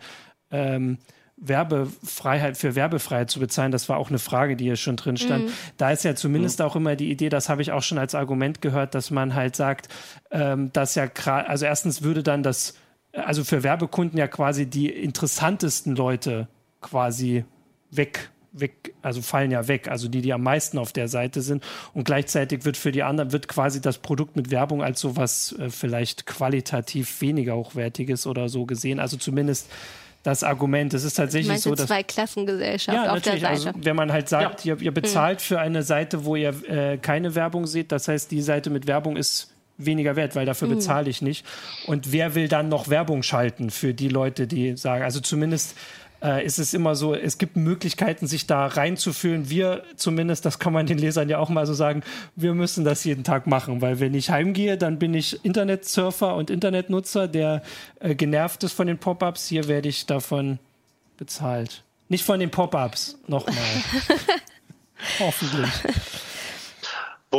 ähm, 0.52 0.98
Werbefreiheit 1.36 2.56
für 2.56 2.74
Werbefreiheit 2.74 3.30
zu 3.30 3.40
bezahlen, 3.40 3.70
das 3.70 3.88
war 3.88 3.98
auch 3.98 4.08
eine 4.08 4.18
Frage, 4.18 4.56
die 4.56 4.64
hier 4.64 4.76
schon 4.76 4.96
drin 4.96 5.16
stand. 5.16 5.46
Mhm. 5.46 5.52
Da 5.76 5.90
ist 5.90 6.02
ja 6.02 6.14
zumindest 6.14 6.60
mhm. 6.60 6.64
auch 6.64 6.76
immer 6.76 6.96
die 6.96 7.10
Idee, 7.10 7.28
das 7.28 7.48
habe 7.48 7.62
ich 7.62 7.72
auch 7.72 7.82
schon 7.82 7.98
als 7.98 8.14
Argument 8.14 8.62
gehört, 8.62 8.94
dass 8.94 9.10
man 9.10 9.34
halt 9.34 9.54
sagt, 9.54 9.88
ähm, 10.30 10.72
dass 10.72 10.94
ja 10.94 11.06
gerade, 11.06 11.48
also 11.48 11.66
erstens 11.66 12.02
würde 12.02 12.22
dann 12.22 12.42
das, 12.42 12.74
also 13.12 13.44
für 13.44 13.62
Werbekunden 13.62 14.18
ja 14.18 14.28
quasi 14.28 14.66
die 14.66 14.88
interessantesten 14.88 15.94
Leute 15.94 16.48
quasi 16.80 17.44
weg 17.90 18.30
weg, 18.58 18.94
also 19.02 19.22
fallen 19.22 19.50
ja 19.50 19.68
weg, 19.68 19.88
also 19.88 20.08
die, 20.08 20.22
die 20.22 20.32
am 20.32 20.42
meisten 20.42 20.78
auf 20.78 20.92
der 20.92 21.08
Seite 21.08 21.42
sind. 21.42 21.62
Und 21.92 22.04
gleichzeitig 22.04 22.64
wird 22.64 22.76
für 22.76 22.92
die 22.92 23.02
anderen, 23.02 23.32
wird 23.32 23.48
quasi 23.48 23.80
das 23.80 23.98
Produkt 23.98 24.36
mit 24.36 24.50
Werbung 24.50 24.82
als 24.82 25.00
sowas 25.00 25.54
äh, 25.58 25.70
vielleicht 25.70 26.26
qualitativ 26.26 27.20
weniger 27.20 27.56
hochwertiges 27.56 28.26
oder 28.26 28.48
so 28.48 28.66
gesehen. 28.66 28.98
Also 28.98 29.16
zumindest 29.16 29.70
das 30.26 30.42
Argument. 30.42 30.92
Es 30.92 31.04
ist 31.04 31.14
tatsächlich 31.14 31.60
so, 31.60 31.74
dass. 31.74 31.86
zwei 31.86 32.02
Klassengesellschaft 32.02 32.96
ja, 32.96 33.12
auf 33.12 33.22
der 33.22 33.34
Seite. 33.34 33.48
Also, 33.48 33.70
wenn 33.76 33.94
man 33.94 34.12
halt 34.12 34.28
sagt, 34.28 34.64
ja. 34.64 34.74
ihr, 34.74 34.82
ihr, 34.82 34.92
bezahlt 34.92 35.38
mhm. 35.38 35.44
für 35.44 35.60
eine 35.60 35.82
Seite, 35.82 36.24
wo 36.24 36.34
ihr 36.34 36.54
äh, 36.68 36.98
keine 36.98 37.34
Werbung 37.34 37.66
seht, 37.66 37.92
das 37.92 38.08
heißt, 38.08 38.30
die 38.30 38.42
Seite 38.42 38.70
mit 38.70 38.86
Werbung 38.86 39.16
ist 39.16 39.52
weniger 39.78 40.16
wert, 40.16 40.34
weil 40.34 40.46
dafür 40.46 40.68
mhm. 40.68 40.74
bezahle 40.74 41.08
ich 41.08 41.22
nicht. 41.22 41.46
Und 41.86 42.12
wer 42.12 42.34
will 42.34 42.48
dann 42.48 42.68
noch 42.68 42.88
Werbung 42.88 43.22
schalten 43.22 43.70
für 43.70 43.94
die 43.94 44.08
Leute, 44.08 44.46
die 44.46 44.76
sagen, 44.76 45.04
also 45.04 45.20
zumindest 45.20 45.76
äh, 46.22 46.44
ist 46.44 46.58
es 46.58 46.74
immer 46.74 46.94
so, 46.94 47.14
es 47.14 47.38
gibt 47.38 47.56
Möglichkeiten, 47.56 48.26
sich 48.26 48.46
da 48.46 48.66
reinzufühlen. 48.66 49.50
Wir 49.50 49.82
zumindest, 49.96 50.44
das 50.44 50.58
kann 50.58 50.72
man 50.72 50.86
den 50.86 50.98
Lesern 50.98 51.28
ja 51.28 51.38
auch 51.38 51.48
mal 51.48 51.66
so 51.66 51.74
sagen, 51.74 52.02
wir 52.34 52.54
müssen 52.54 52.84
das 52.84 53.04
jeden 53.04 53.24
Tag 53.24 53.46
machen, 53.46 53.80
weil 53.80 54.00
wenn 54.00 54.14
ich 54.14 54.30
heimgehe, 54.30 54.76
dann 54.76 54.98
bin 54.98 55.14
ich 55.14 55.44
Internetsurfer 55.44 56.34
und 56.34 56.50
Internetnutzer, 56.50 57.28
der 57.28 57.62
äh, 58.00 58.14
genervt 58.14 58.64
ist 58.64 58.72
von 58.72 58.86
den 58.86 58.98
Pop-ups. 58.98 59.48
Hier 59.48 59.68
werde 59.68 59.88
ich 59.88 60.06
davon 60.06 60.58
bezahlt. 61.16 61.82
Nicht 62.08 62.24
von 62.24 62.40
den 62.40 62.50
Pop-ups, 62.50 63.18
nochmal. 63.26 63.56
Hoffentlich. 65.18 65.70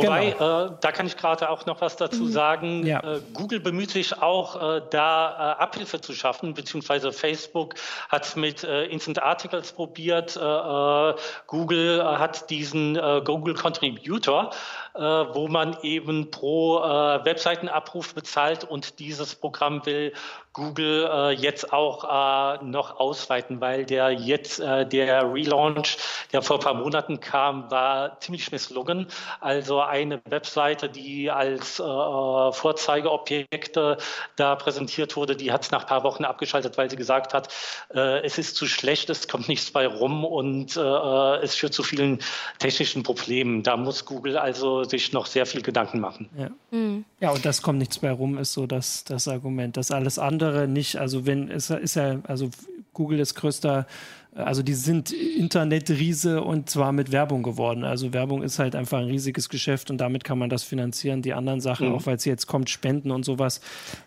Wobei, 0.02 0.30
genau. 0.30 0.66
äh, 0.66 0.70
da 0.80 0.92
kann 0.92 1.06
ich 1.06 1.16
gerade 1.16 1.48
auch 1.50 1.66
noch 1.66 1.80
was 1.80 1.96
dazu 1.96 2.24
mhm. 2.24 2.32
sagen. 2.32 2.86
Ja. 2.86 3.00
Äh, 3.00 3.20
Google 3.32 3.60
bemüht 3.60 3.90
sich 3.90 4.20
auch, 4.20 4.76
äh, 4.76 4.82
da 4.90 5.56
äh, 5.58 5.62
Abhilfe 5.62 6.00
zu 6.00 6.12
schaffen, 6.12 6.54
beziehungsweise 6.54 7.12
Facebook 7.12 7.74
hat 8.08 8.24
es 8.24 8.36
mit 8.36 8.64
äh, 8.64 8.84
Instant 8.86 9.22
Articles 9.22 9.72
probiert. 9.72 10.36
Äh, 10.36 11.14
Google 11.46 12.04
hat 12.18 12.50
diesen 12.50 12.94
Google 13.24 13.54
Contributor, 13.54 14.50
wo 14.98 15.48
man 15.48 15.76
eben 15.82 16.30
pro 16.30 16.80
Webseitenabruf 16.80 18.14
bezahlt 18.14 18.64
und 18.64 18.98
dieses 18.98 19.34
Programm 19.34 19.84
will 19.86 20.12
Google 20.58 21.08
äh, 21.08 21.30
jetzt 21.34 21.72
auch 21.72 22.02
äh, 22.02 22.58
noch 22.64 22.98
ausweiten, 22.98 23.60
weil 23.60 23.86
der 23.86 24.10
jetzt 24.10 24.58
äh, 24.58 24.84
der 24.84 25.32
Relaunch, 25.32 25.96
der 26.32 26.42
vor 26.42 26.56
ein 26.56 26.62
paar 26.62 26.74
Monaten 26.74 27.20
kam, 27.20 27.70
war 27.70 28.18
ziemlich 28.18 28.50
misslungen. 28.50 29.06
Also 29.40 29.80
eine 29.80 30.20
Webseite, 30.28 30.88
die 30.88 31.30
als 31.30 31.78
äh, 31.78 31.82
Vorzeigeobjekte 31.82 33.98
da 34.34 34.56
präsentiert 34.56 35.14
wurde, 35.14 35.36
die 35.36 35.52
hat 35.52 35.62
es 35.62 35.70
nach 35.70 35.82
ein 35.82 35.88
paar 35.88 36.02
Wochen 36.02 36.24
abgeschaltet, 36.24 36.76
weil 36.76 36.90
sie 36.90 36.96
gesagt 36.96 37.34
hat, 37.34 37.54
äh, 37.94 38.24
es 38.24 38.36
ist 38.36 38.56
zu 38.56 38.66
schlecht, 38.66 39.10
es 39.10 39.28
kommt 39.28 39.48
nichts 39.48 39.70
bei 39.70 39.86
rum 39.86 40.24
und 40.24 40.76
äh, 40.76 41.36
es 41.36 41.54
führt 41.54 41.72
zu 41.72 41.84
vielen 41.84 42.18
technischen 42.58 43.04
Problemen. 43.04 43.62
Da 43.62 43.76
muss 43.76 44.04
Google 44.04 44.36
also 44.36 44.82
sich 44.88 45.12
noch 45.12 45.26
sehr 45.26 45.46
viel 45.46 45.62
Gedanken 45.62 46.00
machen. 46.00 46.28
Ja, 46.36 46.50
mhm. 46.70 47.04
ja 47.20 47.30
und 47.30 47.44
das 47.44 47.62
kommt 47.62 47.78
nichts 47.78 47.98
bei 47.98 48.10
rum, 48.10 48.38
ist 48.38 48.52
so 48.52 48.66
das, 48.66 49.04
das 49.04 49.28
Argument. 49.28 49.76
Das 49.76 49.90
alles 49.90 50.18
andere 50.18 50.38
andere 50.38 50.68
nicht. 50.68 50.96
Also 50.96 51.26
wenn 51.26 51.50
es 51.50 51.70
ist 51.70 51.96
ja, 51.96 52.20
also 52.26 52.50
Google 52.92 53.20
ist 53.20 53.34
größter, 53.34 53.86
also 54.34 54.62
die 54.62 54.74
sind 54.74 55.10
Internetriese 55.10 56.42
und 56.42 56.70
zwar 56.70 56.92
mit 56.92 57.12
Werbung 57.12 57.42
geworden. 57.42 57.84
Also 57.84 58.12
Werbung 58.12 58.42
ist 58.42 58.58
halt 58.58 58.74
einfach 58.74 58.98
ein 58.98 59.06
riesiges 59.06 59.48
Geschäft 59.48 59.90
und 59.90 59.98
damit 59.98 60.24
kann 60.24 60.38
man 60.38 60.48
das 60.48 60.62
finanzieren. 60.62 61.22
Die 61.22 61.32
anderen 61.32 61.60
Sachen, 61.60 61.88
mhm. 61.88 61.94
auch 61.94 62.06
weil 62.06 62.16
es 62.16 62.24
jetzt 62.24 62.46
kommt, 62.46 62.70
Spenden 62.70 63.10
und 63.10 63.24
sowas, 63.24 63.60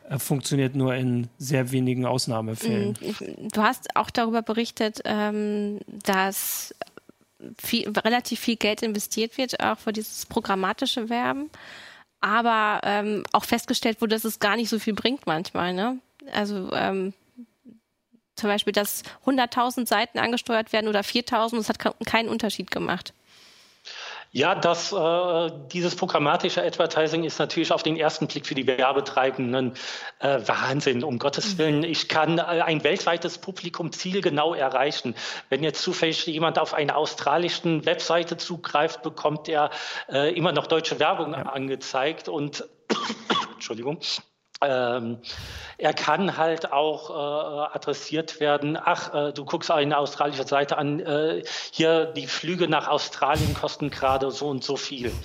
äh, 0.09 0.17
funktioniert 0.19 0.75
nur 0.75 0.95
in 0.95 1.27
sehr 1.37 1.71
wenigen 1.71 2.05
Ausnahmefällen. 2.05 2.97
Mhm. 3.01 3.49
Du 3.51 3.61
hast 3.61 3.95
auch 3.95 4.09
darüber 4.09 4.41
berichtet, 4.41 5.01
ähm, 5.05 5.79
dass 6.05 6.73
viel, 7.61 7.89
relativ 7.89 8.39
viel 8.39 8.55
Geld 8.55 8.81
investiert 8.81 9.37
wird, 9.37 9.61
auch 9.61 9.77
für 9.77 9.93
dieses 9.93 10.25
programmatische 10.25 11.09
Werben 11.09 11.49
aber 12.21 12.81
ähm, 12.83 13.23
auch 13.33 13.43
festgestellt 13.43 13.99
wurde, 13.99 14.15
dass 14.15 14.23
es 14.23 14.39
gar 14.39 14.55
nicht 14.55 14.69
so 14.69 14.79
viel 14.79 14.93
bringt 14.93 15.25
manchmal. 15.25 15.73
Ne? 15.73 15.97
Also 16.31 16.71
ähm, 16.71 17.13
zum 18.35 18.49
Beispiel, 18.49 18.73
dass 18.73 19.03
100.000 19.25 19.87
Seiten 19.87 20.19
angesteuert 20.19 20.71
werden 20.71 20.87
oder 20.87 21.01
4.000, 21.01 21.57
das 21.57 21.69
hat 21.69 21.79
keinen 22.05 22.29
Unterschied 22.29 22.71
gemacht. 22.71 23.13
Ja, 24.33 24.55
das, 24.55 24.93
äh, 24.93 25.51
dieses 25.73 25.97
programmatische 25.97 26.63
Advertising 26.63 27.25
ist 27.25 27.37
natürlich 27.37 27.73
auf 27.73 27.83
den 27.83 27.97
ersten 27.97 28.27
Blick 28.27 28.45
für 28.45 28.55
die 28.55 28.65
Werbetreibenden 28.65 29.73
äh, 30.19 30.39
Wahnsinn. 30.45 31.03
Um 31.03 31.19
Gottes 31.19 31.53
mhm. 31.53 31.57
Willen, 31.57 31.83
ich 31.83 32.07
kann 32.07 32.37
äh, 32.37 32.41
ein 32.41 32.81
weltweites 32.85 33.39
Publikum 33.39 33.91
zielgenau 33.91 34.53
erreichen. 34.53 35.15
Wenn 35.49 35.63
jetzt 35.63 35.81
zufällig 35.81 36.25
jemand 36.27 36.59
auf 36.59 36.73
eine 36.73 36.95
australische 36.95 37.85
Webseite 37.85 38.37
zugreift, 38.37 39.01
bekommt 39.01 39.49
er 39.49 39.69
äh, 40.07 40.33
immer 40.33 40.53
noch 40.53 40.67
deutsche 40.67 40.97
Werbung 41.01 41.33
ja. 41.33 41.41
angezeigt 41.41 42.29
und 42.29 42.63
Entschuldigung. 43.53 43.99
Ähm, 44.61 45.17
er 45.77 45.93
kann 45.93 46.37
halt 46.37 46.71
auch 46.71 47.09
äh, 47.09 47.75
adressiert 47.75 48.39
werden, 48.39 48.77
ach, 48.79 49.13
äh, 49.13 49.33
du 49.33 49.45
guckst 49.45 49.71
eine 49.71 49.97
australische 49.97 50.45
Seite 50.45 50.77
an, 50.77 50.99
äh, 50.99 51.43
hier 51.71 52.05
die 52.05 52.27
Flüge 52.27 52.67
nach 52.67 52.87
Australien 52.87 53.55
kosten 53.55 53.89
gerade 53.89 54.29
so 54.29 54.47
und 54.47 54.63
so 54.63 54.77
viel. 54.77 55.09
Mhm. 55.09 55.19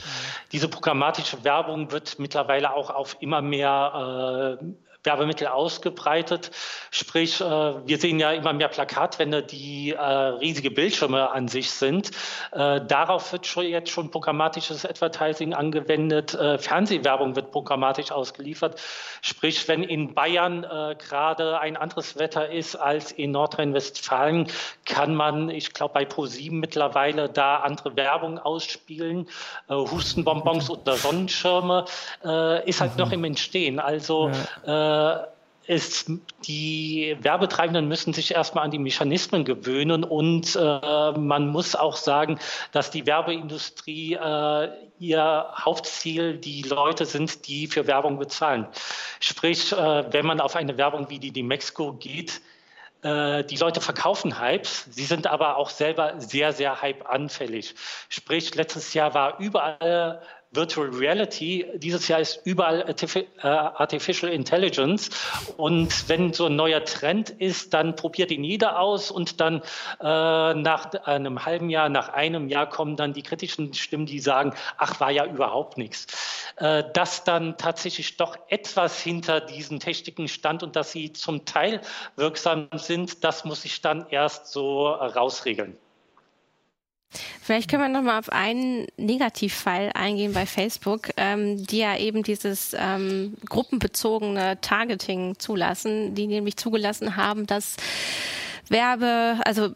Diese 0.53 0.69
programmatische 0.69 1.45
Werbung 1.45 1.93
wird 1.93 2.19
mittlerweile 2.19 2.75
auch 2.75 2.89
auf 2.89 3.19
immer 3.21 3.43
mehr 3.43 4.59
äh, 4.61 4.65
Werbemittel 5.07 5.47
ausgebreitet. 5.47 6.51
Sprich, 6.91 7.41
äh, 7.41 7.45
wir 7.45 7.99
sehen 7.99 8.19
ja 8.19 8.33
immer 8.33 8.53
mehr 8.53 8.69
Plakatwände, 8.69 9.43
die 9.43 9.93
äh, 9.93 10.01
riesige 10.01 10.71
Bildschirme 10.71 11.31
an 11.31 11.49
sich 11.49 11.71
sind. 11.71 12.11
Äh, 12.53 12.81
darauf 12.87 13.33
wird 13.33 13.47
schon 13.47 13.65
jetzt 13.67 13.91
schon 13.91 14.11
programmatisches 14.11 14.85
Advertising 14.85 15.55
angewendet. 15.55 16.37
Fernsehwerbung 16.59 17.37
wird 17.37 17.53
programmatisch 17.53 18.11
ausgeliefert. 18.11 18.81
Sprich, 19.23 19.69
wenn 19.69 19.85
in 19.85 20.15
Bayern 20.15 20.63
gerade 20.99 21.61
ein 21.61 21.77
anderes 21.77 22.19
Wetter 22.19 22.51
ist 22.51 22.75
als 22.75 23.13
in 23.13 23.31
Nordrhein-Westfalen, 23.31 24.49
kann 24.85 25.15
man, 25.15 25.49
ich 25.49 25.73
glaube, 25.73 25.95
bei 25.95 26.03
Pro7 26.05 26.53
mittlerweile 26.53 27.29
da 27.29 27.59
andere 27.59 27.97
Werbung 27.97 28.39
ausspielen. 28.39 29.29
Hustenbonbons 29.69 30.71
oder 30.71 30.97
Sonnenschirme 30.97 31.85
ist 32.65 32.81
halt 32.81 32.93
mhm. 32.93 32.99
noch 32.99 33.13
im 33.13 33.25
Entstehen. 33.25 33.79
Also 33.79 34.31
ja 34.65 34.96
ist, 35.67 36.11
die 36.47 37.17
Werbetreibenden 37.21 37.89
müssen 37.89 38.13
sich 38.13 38.35
erstmal 38.35 38.65
an 38.65 38.71
die 38.71 38.79
Mechanismen 38.79 39.45
gewöhnen 39.45 40.05
und 40.05 40.57
äh, 40.57 41.13
man 41.13 41.49
muss 41.49 41.75
auch 41.75 41.97
sagen, 41.97 42.39
dass 42.73 42.91
die 42.91 43.07
Werbeindustrie 43.07 44.15
äh, 44.15 44.69
ihr 44.99 45.47
Hauptziel 45.59 46.39
die 46.39 46.63
Leute 46.63 47.05
sind, 47.05 47.49
die 47.49 47.67
für 47.67 47.87
Werbung 47.87 48.19
bezahlen. 48.19 48.69
Sprich, 49.21 49.73
äh, 49.73 50.13
wenn 50.13 50.27
man 50.27 50.41
auf 50.41 50.55
eine 50.57 50.79
Werbung 50.79 51.11
wie 51.11 51.19
die, 51.19 51.33
die 51.33 51.43
Mexico 51.43 51.93
geht, 51.93 52.41
äh, 53.03 53.45
die 53.45 53.57
Leute 53.57 53.81
verkaufen 53.81 54.41
Hypes, 54.41 54.87
sie 54.91 55.05
sind 55.05 55.27
aber 55.27 55.57
auch 55.57 55.71
selber 55.71 56.15
sehr, 56.19 56.53
sehr 56.53 56.81
hype-anfällig. 56.81 57.75
Sprich, 58.09 58.55
letztes 58.55 58.95
Jahr 58.95 59.15
war 59.15 59.41
überall 59.41 60.23
Virtual 60.57 60.89
Reality. 60.89 61.67
Dieses 61.77 62.09
Jahr 62.09 62.21
ist 62.21 62.41
überall 62.45 62.85
äh, 62.89 63.47
Artificial 63.47 64.33
Intelligence. 64.33 65.11
Und 65.57 66.09
wenn 66.09 66.33
so 66.33 66.47
ein 66.47 66.57
neuer 66.57 66.85
Trend 66.85 67.31
ist, 67.31 67.75
dann 67.75 67.95
probiert 67.95 68.31
ihn 68.31 68.43
jeder 68.43 68.81
aus 68.81 69.11
und 69.11 69.41
dann 69.41 69.63
äh, 70.01 70.55
nach 70.55 70.93
einem 71.05 71.45
halben 71.45 71.71
Jahr, 71.71 71.89
nach 71.89 72.09
einem 72.09 72.49
Jahr 72.49 72.69
kommen 72.69 72.97
dann 72.97 73.13
die 73.13 73.23
kritischen 73.23 73.75
Stimmen, 73.75 74.07
die 74.07 74.19
sagen, 74.19 74.55
ach, 74.79 74.99
war 75.01 75.11
ja 75.11 75.27
überhaupt 75.27 75.79
nichts. 75.79 76.07
Äh, 76.57 76.85
dass 76.95 77.25
dann 77.25 77.59
tatsächlich 77.59 78.17
doch 78.17 78.37
etwas 78.49 79.01
hinter 79.01 79.41
diesen 79.41 79.79
Techniken 79.79 80.27
stand 80.27 80.63
und 80.63 80.75
dass 80.75 80.93
sie 80.93 81.13
zum 81.13 81.45
Teil 81.45 81.83
wirksam 82.17 82.69
sind, 82.75 83.23
das 83.25 83.45
muss 83.45 83.65
ich 83.65 83.83
dann 83.83 84.07
erst 84.09 84.53
so 84.53 84.89
rausregeln. 84.89 85.77
Vielleicht 87.41 87.71
können 87.71 87.83
wir 87.83 87.89
noch 87.89 88.03
mal 88.03 88.19
auf 88.19 88.31
einen 88.31 88.87
Negativfall 88.97 89.91
eingehen 89.95 90.33
bei 90.33 90.47
Facebook, 90.47 91.11
ähm, 91.17 91.65
die 91.67 91.79
ja 91.79 91.97
eben 91.97 92.23
dieses 92.23 92.75
ähm, 92.79 93.35
gruppenbezogene 93.49 94.61
Targeting 94.61 95.39
zulassen, 95.39 96.15
die 96.15 96.27
nämlich 96.27 96.57
zugelassen 96.57 97.17
haben, 97.17 97.47
dass 97.47 97.77
Werbe, 98.69 99.39
also 99.45 99.71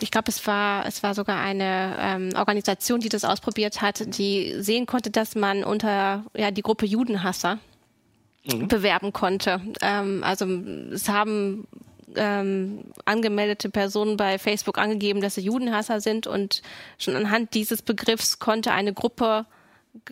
ich 0.00 0.10
glaube, 0.10 0.28
es 0.28 0.46
war 0.46 0.86
es 0.86 1.02
war 1.02 1.14
sogar 1.14 1.40
eine 1.40 1.96
ähm, 1.98 2.30
Organisation, 2.36 3.00
die 3.00 3.08
das 3.08 3.24
ausprobiert 3.24 3.80
hat, 3.80 4.18
die 4.18 4.56
sehen 4.58 4.86
konnte, 4.86 5.10
dass 5.10 5.34
man 5.34 5.64
unter 5.64 6.24
ja 6.36 6.50
die 6.50 6.62
Gruppe 6.62 6.84
Judenhasser 6.84 7.58
mhm. 8.44 8.68
bewerben 8.68 9.12
konnte. 9.12 9.62
Ähm, 9.80 10.22
also 10.22 10.46
es 10.92 11.08
haben 11.08 11.66
ähm, 12.16 12.84
angemeldete 13.04 13.70
Personen 13.70 14.16
bei 14.16 14.38
Facebook 14.38 14.78
angegeben, 14.78 15.20
dass 15.20 15.34
sie 15.34 15.42
Judenhasser 15.42 16.00
sind 16.00 16.26
und 16.26 16.62
schon 16.98 17.16
anhand 17.16 17.54
dieses 17.54 17.82
Begriffs 17.82 18.38
konnte 18.38 18.72
eine 18.72 18.92
Gruppe 18.92 19.46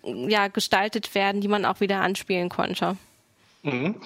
ja 0.04 0.48
gestaltet 0.48 1.14
werden, 1.14 1.40
die 1.40 1.48
man 1.48 1.64
auch 1.64 1.80
wieder 1.80 2.00
anspielen 2.00 2.48
konnte. 2.48 2.96
Mhm. 3.62 4.00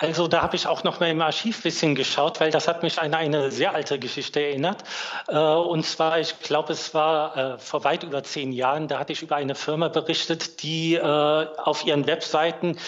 Also 0.00 0.28
da 0.28 0.42
habe 0.42 0.54
ich 0.54 0.68
auch 0.68 0.84
noch 0.84 1.00
mal 1.00 1.10
im 1.10 1.20
Archiv 1.20 1.58
ein 1.58 1.62
bisschen 1.62 1.94
geschaut, 1.96 2.38
weil 2.38 2.52
das 2.52 2.68
hat 2.68 2.84
mich 2.84 3.00
an 3.00 3.14
eine 3.14 3.50
sehr 3.50 3.74
alte 3.74 3.98
Geschichte 3.98 4.40
erinnert. 4.40 4.84
Äh, 5.26 5.36
und 5.36 5.84
zwar, 5.84 6.20
ich 6.20 6.38
glaube, 6.38 6.72
es 6.72 6.94
war 6.94 7.36
äh, 7.36 7.58
vor 7.58 7.82
weit 7.82 8.04
über 8.04 8.22
zehn 8.22 8.52
Jahren, 8.52 8.86
da 8.86 9.00
hatte 9.00 9.12
ich 9.12 9.22
über 9.22 9.34
eine 9.34 9.56
Firma 9.56 9.88
berichtet, 9.88 10.62
die 10.62 10.94
äh, 10.94 11.02
auf 11.02 11.84
ihren 11.84 12.06
Webseiten 12.06 12.78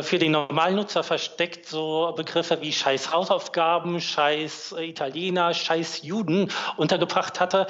für 0.00 0.18
den 0.18 0.32
Normalnutzer 0.32 1.02
versteckt 1.04 1.66
so 1.66 2.12
Begriffe 2.16 2.60
wie 2.60 2.72
Scheiß 2.72 3.12
Hausaufgaben, 3.12 4.00
Scheiß 4.00 4.74
Italiener, 4.78 5.54
Scheiß 5.54 6.02
Juden 6.02 6.50
untergebracht 6.76 7.40
hatte, 7.40 7.66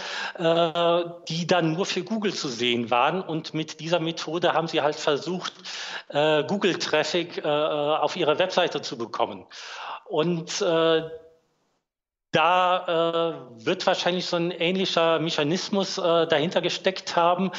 die 1.28 1.46
dann 1.46 1.72
nur 1.72 1.86
für 1.86 2.02
Google 2.02 2.32
zu 2.32 2.48
sehen 2.48 2.90
waren. 2.90 3.20
Und 3.20 3.54
mit 3.54 3.80
dieser 3.80 4.00
Methode 4.00 4.54
haben 4.54 4.68
sie 4.68 4.80
halt 4.80 4.96
versucht, 4.96 5.52
Google-Traffic 6.10 7.42
auf 7.68 8.16
ihre 8.16 8.38
Webseite 8.38 8.82
zu 8.82 8.98
bekommen. 8.98 9.46
Und 10.06 10.60
äh, 10.62 11.02
da 12.32 13.38
äh, 13.58 13.64
wird 13.64 13.86
wahrscheinlich 13.86 14.26
so 14.26 14.36
ein 14.36 14.50
ähnlicher 14.50 15.18
Mechanismus 15.18 15.96
äh, 15.96 16.26
dahinter 16.26 16.60
gesteckt 16.60 17.16
haben, 17.16 17.50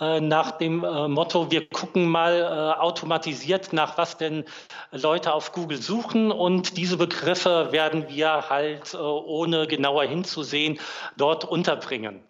äh, 0.00 0.20
nach 0.20 0.52
dem 0.52 0.82
äh, 0.82 1.06
Motto, 1.06 1.52
wir 1.52 1.68
gucken 1.68 2.08
mal 2.08 2.34
äh, 2.40 2.80
automatisiert, 2.80 3.72
nach 3.72 3.96
was 3.98 4.16
denn 4.16 4.44
Leute 4.90 5.32
auf 5.32 5.52
Google 5.52 5.80
suchen 5.80 6.32
und 6.32 6.76
diese 6.76 6.96
Begriffe 6.96 7.68
werden 7.70 8.08
wir 8.08 8.48
halt, 8.50 8.94
äh, 8.94 8.96
ohne 8.96 9.68
genauer 9.68 10.04
hinzusehen, 10.04 10.80
dort 11.16 11.44
unterbringen. 11.44 12.20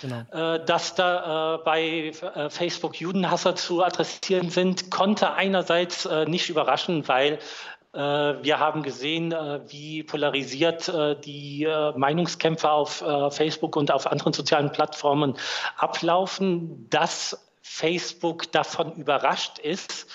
Genau. 0.00 0.58
Dass 0.64 0.94
da 0.94 1.60
bei 1.62 2.12
Facebook 2.48 2.98
Judenhasser 2.98 3.56
zu 3.56 3.82
adressieren 3.84 4.48
sind, 4.48 4.90
konnte 4.90 5.34
einerseits 5.34 6.08
nicht 6.26 6.48
überraschen, 6.48 7.06
weil 7.08 7.40
wir 7.96 8.58
haben 8.58 8.82
gesehen, 8.82 9.32
äh, 9.32 9.60
wie 9.68 10.02
polarisiert 10.02 10.88
äh, 10.88 11.18
die 11.18 11.66
Meinungskämpfe 11.96 12.70
auf 12.70 13.04
Facebook 13.30 13.76
und 13.76 13.90
auf 13.90 14.06
anderen 14.06 14.32
sozialen 14.32 14.70
Plattformen 14.70 15.34
ablaufen. 15.76 16.88
Dass 16.90 17.50
Facebook 17.62 18.52
davon 18.52 18.92
überrascht 18.94 19.58
ist, 19.58 20.06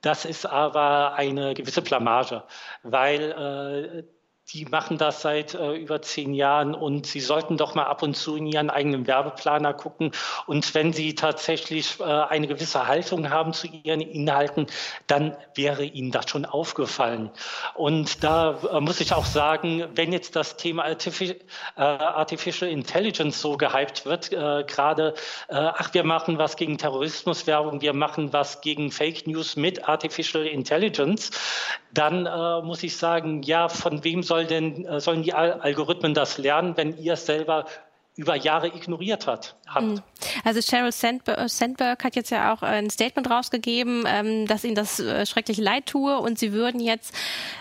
das 0.00 0.24
ist 0.24 0.46
aber 0.46 1.14
eine 1.14 1.54
gewisse 1.54 1.82
Blamage, 1.82 2.42
weil 2.82 4.06
die 4.52 4.64
machen 4.64 4.96
das 4.96 5.22
seit 5.22 5.54
äh, 5.54 5.72
über 5.72 6.02
zehn 6.02 6.32
Jahren 6.32 6.74
und 6.74 7.06
sie 7.06 7.18
sollten 7.18 7.56
doch 7.56 7.74
mal 7.74 7.84
ab 7.84 8.04
und 8.04 8.16
zu 8.16 8.36
in 8.36 8.46
ihren 8.46 8.70
eigenen 8.70 9.06
Werbeplaner 9.08 9.74
gucken. 9.74 10.12
Und 10.46 10.72
wenn 10.74 10.92
sie 10.92 11.16
tatsächlich 11.16 11.98
äh, 11.98 12.04
eine 12.04 12.46
gewisse 12.46 12.86
Haltung 12.86 13.30
haben 13.30 13.52
zu 13.52 13.66
ihren 13.66 14.00
Inhalten, 14.00 14.68
dann 15.08 15.36
wäre 15.56 15.84
ihnen 15.84 16.12
das 16.12 16.30
schon 16.30 16.44
aufgefallen. 16.44 17.30
Und 17.74 18.22
da 18.22 18.56
äh, 18.70 18.80
muss 18.80 19.00
ich 19.00 19.12
auch 19.12 19.24
sagen, 19.24 19.84
wenn 19.96 20.12
jetzt 20.12 20.36
das 20.36 20.56
Thema 20.56 20.84
Artific 20.84 21.40
äh, 21.76 21.80
Artificial 21.80 22.70
Intelligence 22.70 23.40
so 23.40 23.56
gehypt 23.56 24.06
wird, 24.06 24.32
äh, 24.32 24.62
gerade, 24.64 25.14
äh, 25.48 25.54
ach, 25.56 25.92
wir 25.92 26.04
machen 26.04 26.38
was 26.38 26.56
gegen 26.56 26.78
Terrorismuswerbung, 26.78 27.80
wir 27.80 27.94
machen 27.94 28.32
was 28.32 28.60
gegen 28.60 28.92
Fake 28.92 29.26
News 29.26 29.56
mit 29.56 29.88
Artificial 29.88 30.46
Intelligence, 30.46 31.30
dann 31.92 32.24
muss 32.66 32.82
ich 32.82 32.96
sagen, 32.98 33.42
ja, 33.42 33.70
von 33.70 34.04
wem 34.04 34.22
soll 34.22 34.35
soll 34.36 34.46
denn, 34.46 34.84
äh, 34.84 35.00
sollen 35.00 35.22
die 35.22 35.32
Algorithmen 35.32 36.12
das 36.12 36.36
lernen, 36.36 36.76
wenn 36.76 36.98
ihr 36.98 37.14
es 37.14 37.24
selber 37.24 37.64
über 38.16 38.34
Jahre 38.34 38.68
ignoriert 38.68 39.26
hat. 39.26 39.56
Habt. 39.66 39.84
Hm. 39.84 40.02
Also 40.42 40.62
Sheryl 40.62 40.88
äh, 40.88 41.48
Sandberg 41.48 42.02
hat 42.02 42.16
jetzt 42.16 42.30
ja 42.30 42.52
auch 42.52 42.62
ein 42.62 42.88
Statement 42.88 43.30
rausgegeben, 43.30 44.04
ähm, 44.06 44.46
dass 44.46 44.64
ihnen 44.64 44.74
das 44.74 44.98
äh, 44.98 45.26
schrecklich 45.26 45.58
leid 45.58 45.86
tue 45.86 46.18
und 46.18 46.38
sie 46.38 46.52
würden 46.52 46.80
jetzt 46.80 47.14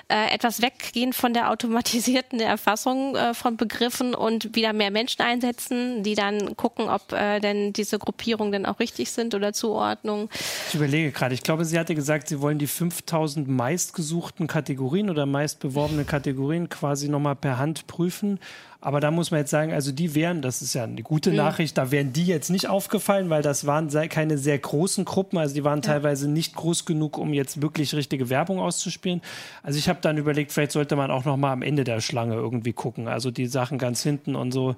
etwas 0.08 0.62
weggehen 0.62 1.14
von 1.14 1.34
der 1.34 1.50
automatisierten 1.50 2.40
Erfassung 2.40 3.18
von 3.34 3.58
Begriffen 3.58 4.14
und 4.14 4.56
wieder 4.56 4.72
mehr 4.72 4.92
Menschen 4.92 5.24
einsetzen, 5.24 6.04
die 6.04 6.14
dann 6.14 6.56
gucken, 6.56 6.90
ob 6.90 7.08
denn 7.08 7.74
diese 7.74 7.98
Gruppierungen 7.98 8.52
denn 8.52 8.66
auch 8.68 8.80
richtig 8.80 9.10
sind 9.10 9.34
oder 9.34 9.52
Zuordnung. 9.52 10.30
Ich 10.70 10.76
überlege 10.76 11.12
gerade, 11.12 11.34
ich 11.34 11.42
glaube, 11.42 11.66
sie 11.66 11.80
hatte 11.80 11.96
gesagt, 11.96 12.28
sie 12.28 12.40
wollen 12.40 12.60
die 12.60 12.68
5000 12.68 13.48
meistgesuchten 13.48 14.46
Kategorien 14.46 15.10
oder 15.10 15.26
meistbeworbenen 15.26 16.06
Kategorien 16.06 16.70
quasi 16.70 17.10
nochmal 17.10 17.36
per 17.36 17.58
Hand 17.58 17.88
prüfen 17.88 18.40
aber 18.86 19.00
da 19.00 19.10
muss 19.10 19.32
man 19.32 19.40
jetzt 19.40 19.50
sagen, 19.50 19.74
also 19.74 19.92
die 19.92 20.14
wären, 20.14 20.44
das 20.44 20.62
ist 20.62 20.76
ja 20.76 20.84
eine 20.84 21.02
gute 21.02 21.32
mhm. 21.32 21.38
Nachricht, 21.38 21.76
da 21.76 21.90
wären 21.90 22.14
die 22.14 22.28
jetzt 22.28 22.52
nicht 22.52 22.70
aufgefallen, 22.70 23.32
weil 23.32 23.42
das 23.42 23.66
waren 23.66 23.90
keine 24.10 24.38
sehr 24.38 24.60
großen 24.60 25.06
Gruppen, 25.06 25.40
also 25.40 25.56
die 25.56 25.64
waren 25.64 25.80
ja. 25.80 25.94
teilweise 25.94 26.30
nicht 26.30 26.56
groß 26.56 26.86
genug, 26.86 27.18
um 27.18 27.34
jetzt 27.34 27.64
wirklich 27.64 27.96
richtige 27.96 28.30
Werbung 28.30 28.60
auszuspielen. 28.60 29.24
Also 29.64 29.80
ich 29.80 29.90
habe 29.90 30.02
dann 30.04 30.20
überlegt, 30.20 30.52
vielleicht 30.52 30.72
sollte 30.72 30.96
man 30.96 31.10
auch 31.10 31.26
noch 31.26 31.36
mal 31.36 31.52
am 31.52 31.64
Ende 31.64 31.84
der 31.84 32.00
Schlange 32.00 32.36
irgendwie 32.36 32.74
gucken, 32.74 33.08
also 33.08 33.32
die 33.32 33.48
Sachen 33.48 33.80
ganz 33.80 34.04
hinten 34.04 34.36
und 34.36 34.52
so, 34.52 34.76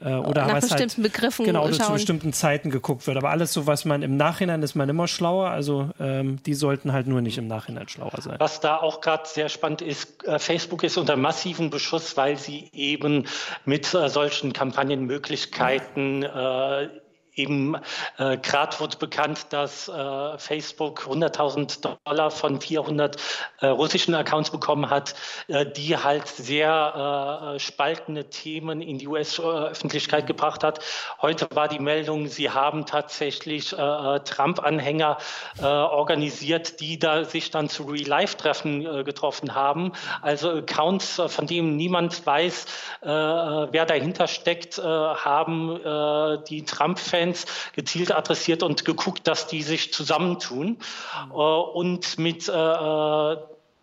äh, 0.00 0.14
oder 0.14 0.46
Nach 0.46 0.54
was 0.54 0.70
halt 0.70 0.72
bestimmten 0.72 1.02
halt, 1.02 1.12
Begriffen 1.12 1.44
genau 1.44 1.64
oder 1.64 1.72
zu 1.72 1.92
bestimmten 1.92 2.32
Zeiten 2.32 2.70
geguckt 2.70 3.06
wird. 3.06 3.16
Aber 3.16 3.30
alles 3.30 3.52
so, 3.52 3.66
was 3.66 3.84
man 3.84 4.02
im 4.02 4.16
Nachhinein 4.16 4.62
ist 4.62 4.74
man 4.74 4.88
immer 4.88 5.06
schlauer. 5.06 5.50
Also 5.50 5.90
ähm, 6.00 6.42
die 6.44 6.54
sollten 6.54 6.92
halt 6.92 7.06
nur 7.06 7.20
nicht 7.20 7.38
im 7.38 7.46
Nachhinein 7.46 7.88
schlauer 7.88 8.20
sein. 8.20 8.36
Was 8.38 8.60
da 8.60 8.78
auch 8.78 9.00
gerade 9.00 9.26
sehr 9.26 9.48
spannend 9.48 9.82
ist, 9.82 10.24
äh, 10.26 10.38
Facebook 10.38 10.84
ist 10.84 10.96
unter 10.96 11.16
massiven 11.16 11.70
Beschuss, 11.70 12.16
weil 12.16 12.36
sie 12.36 12.70
eben 12.72 13.26
mit 13.64 13.92
äh, 13.92 14.08
solchen 14.08 14.52
Kampagnenmöglichkeiten 14.52 16.22
äh, 16.22 16.88
Eben 17.36 17.76
äh, 18.18 18.36
gerade 18.38 18.80
wurde 18.80 18.96
bekannt, 18.96 19.46
dass 19.50 19.88
äh, 19.88 20.38
Facebook 20.38 21.02
100.000 21.06 21.96
Dollar 22.04 22.30
von 22.30 22.60
400 22.60 23.16
äh, 23.60 23.66
russischen 23.66 24.14
Accounts 24.14 24.50
bekommen 24.50 24.90
hat, 24.90 25.14
äh, 25.46 25.64
die 25.64 25.96
halt 25.96 26.26
sehr 26.26 27.52
äh, 27.54 27.58
spaltende 27.60 28.28
Themen 28.30 28.82
in 28.82 28.98
die 28.98 29.06
US-Öffentlichkeit 29.06 30.26
gebracht 30.26 30.64
hat. 30.64 30.80
Heute 31.22 31.46
war 31.54 31.68
die 31.68 31.78
Meldung, 31.78 32.26
sie 32.26 32.50
haben 32.50 32.84
tatsächlich 32.84 33.72
äh, 33.72 33.76
Trump-Anhänger 34.20 35.18
organisiert, 35.60 36.80
die 36.80 36.98
da 36.98 37.24
sich 37.24 37.50
dann 37.50 37.68
zu 37.68 37.84
Real-Life-Treffen 37.84 39.04
getroffen 39.04 39.54
haben. 39.54 39.92
Also 40.22 40.50
Accounts, 40.50 41.20
von 41.26 41.46
denen 41.46 41.76
niemand 41.76 42.24
weiß, 42.24 42.66
wer 43.02 43.86
dahinter 43.86 44.26
steckt, 44.26 44.78
haben 44.78 45.80
die 46.48 46.64
Trump-Fans 46.64 47.19
Fans 47.20 47.46
gezielt 47.74 48.12
adressiert 48.12 48.62
und 48.62 48.84
geguckt, 48.84 49.26
dass 49.26 49.46
die 49.46 49.62
sich 49.62 49.92
zusammentun. 49.92 50.78
Mhm. 51.26 51.32
und 51.32 52.18
mit 52.18 52.48
äh, 52.48 53.36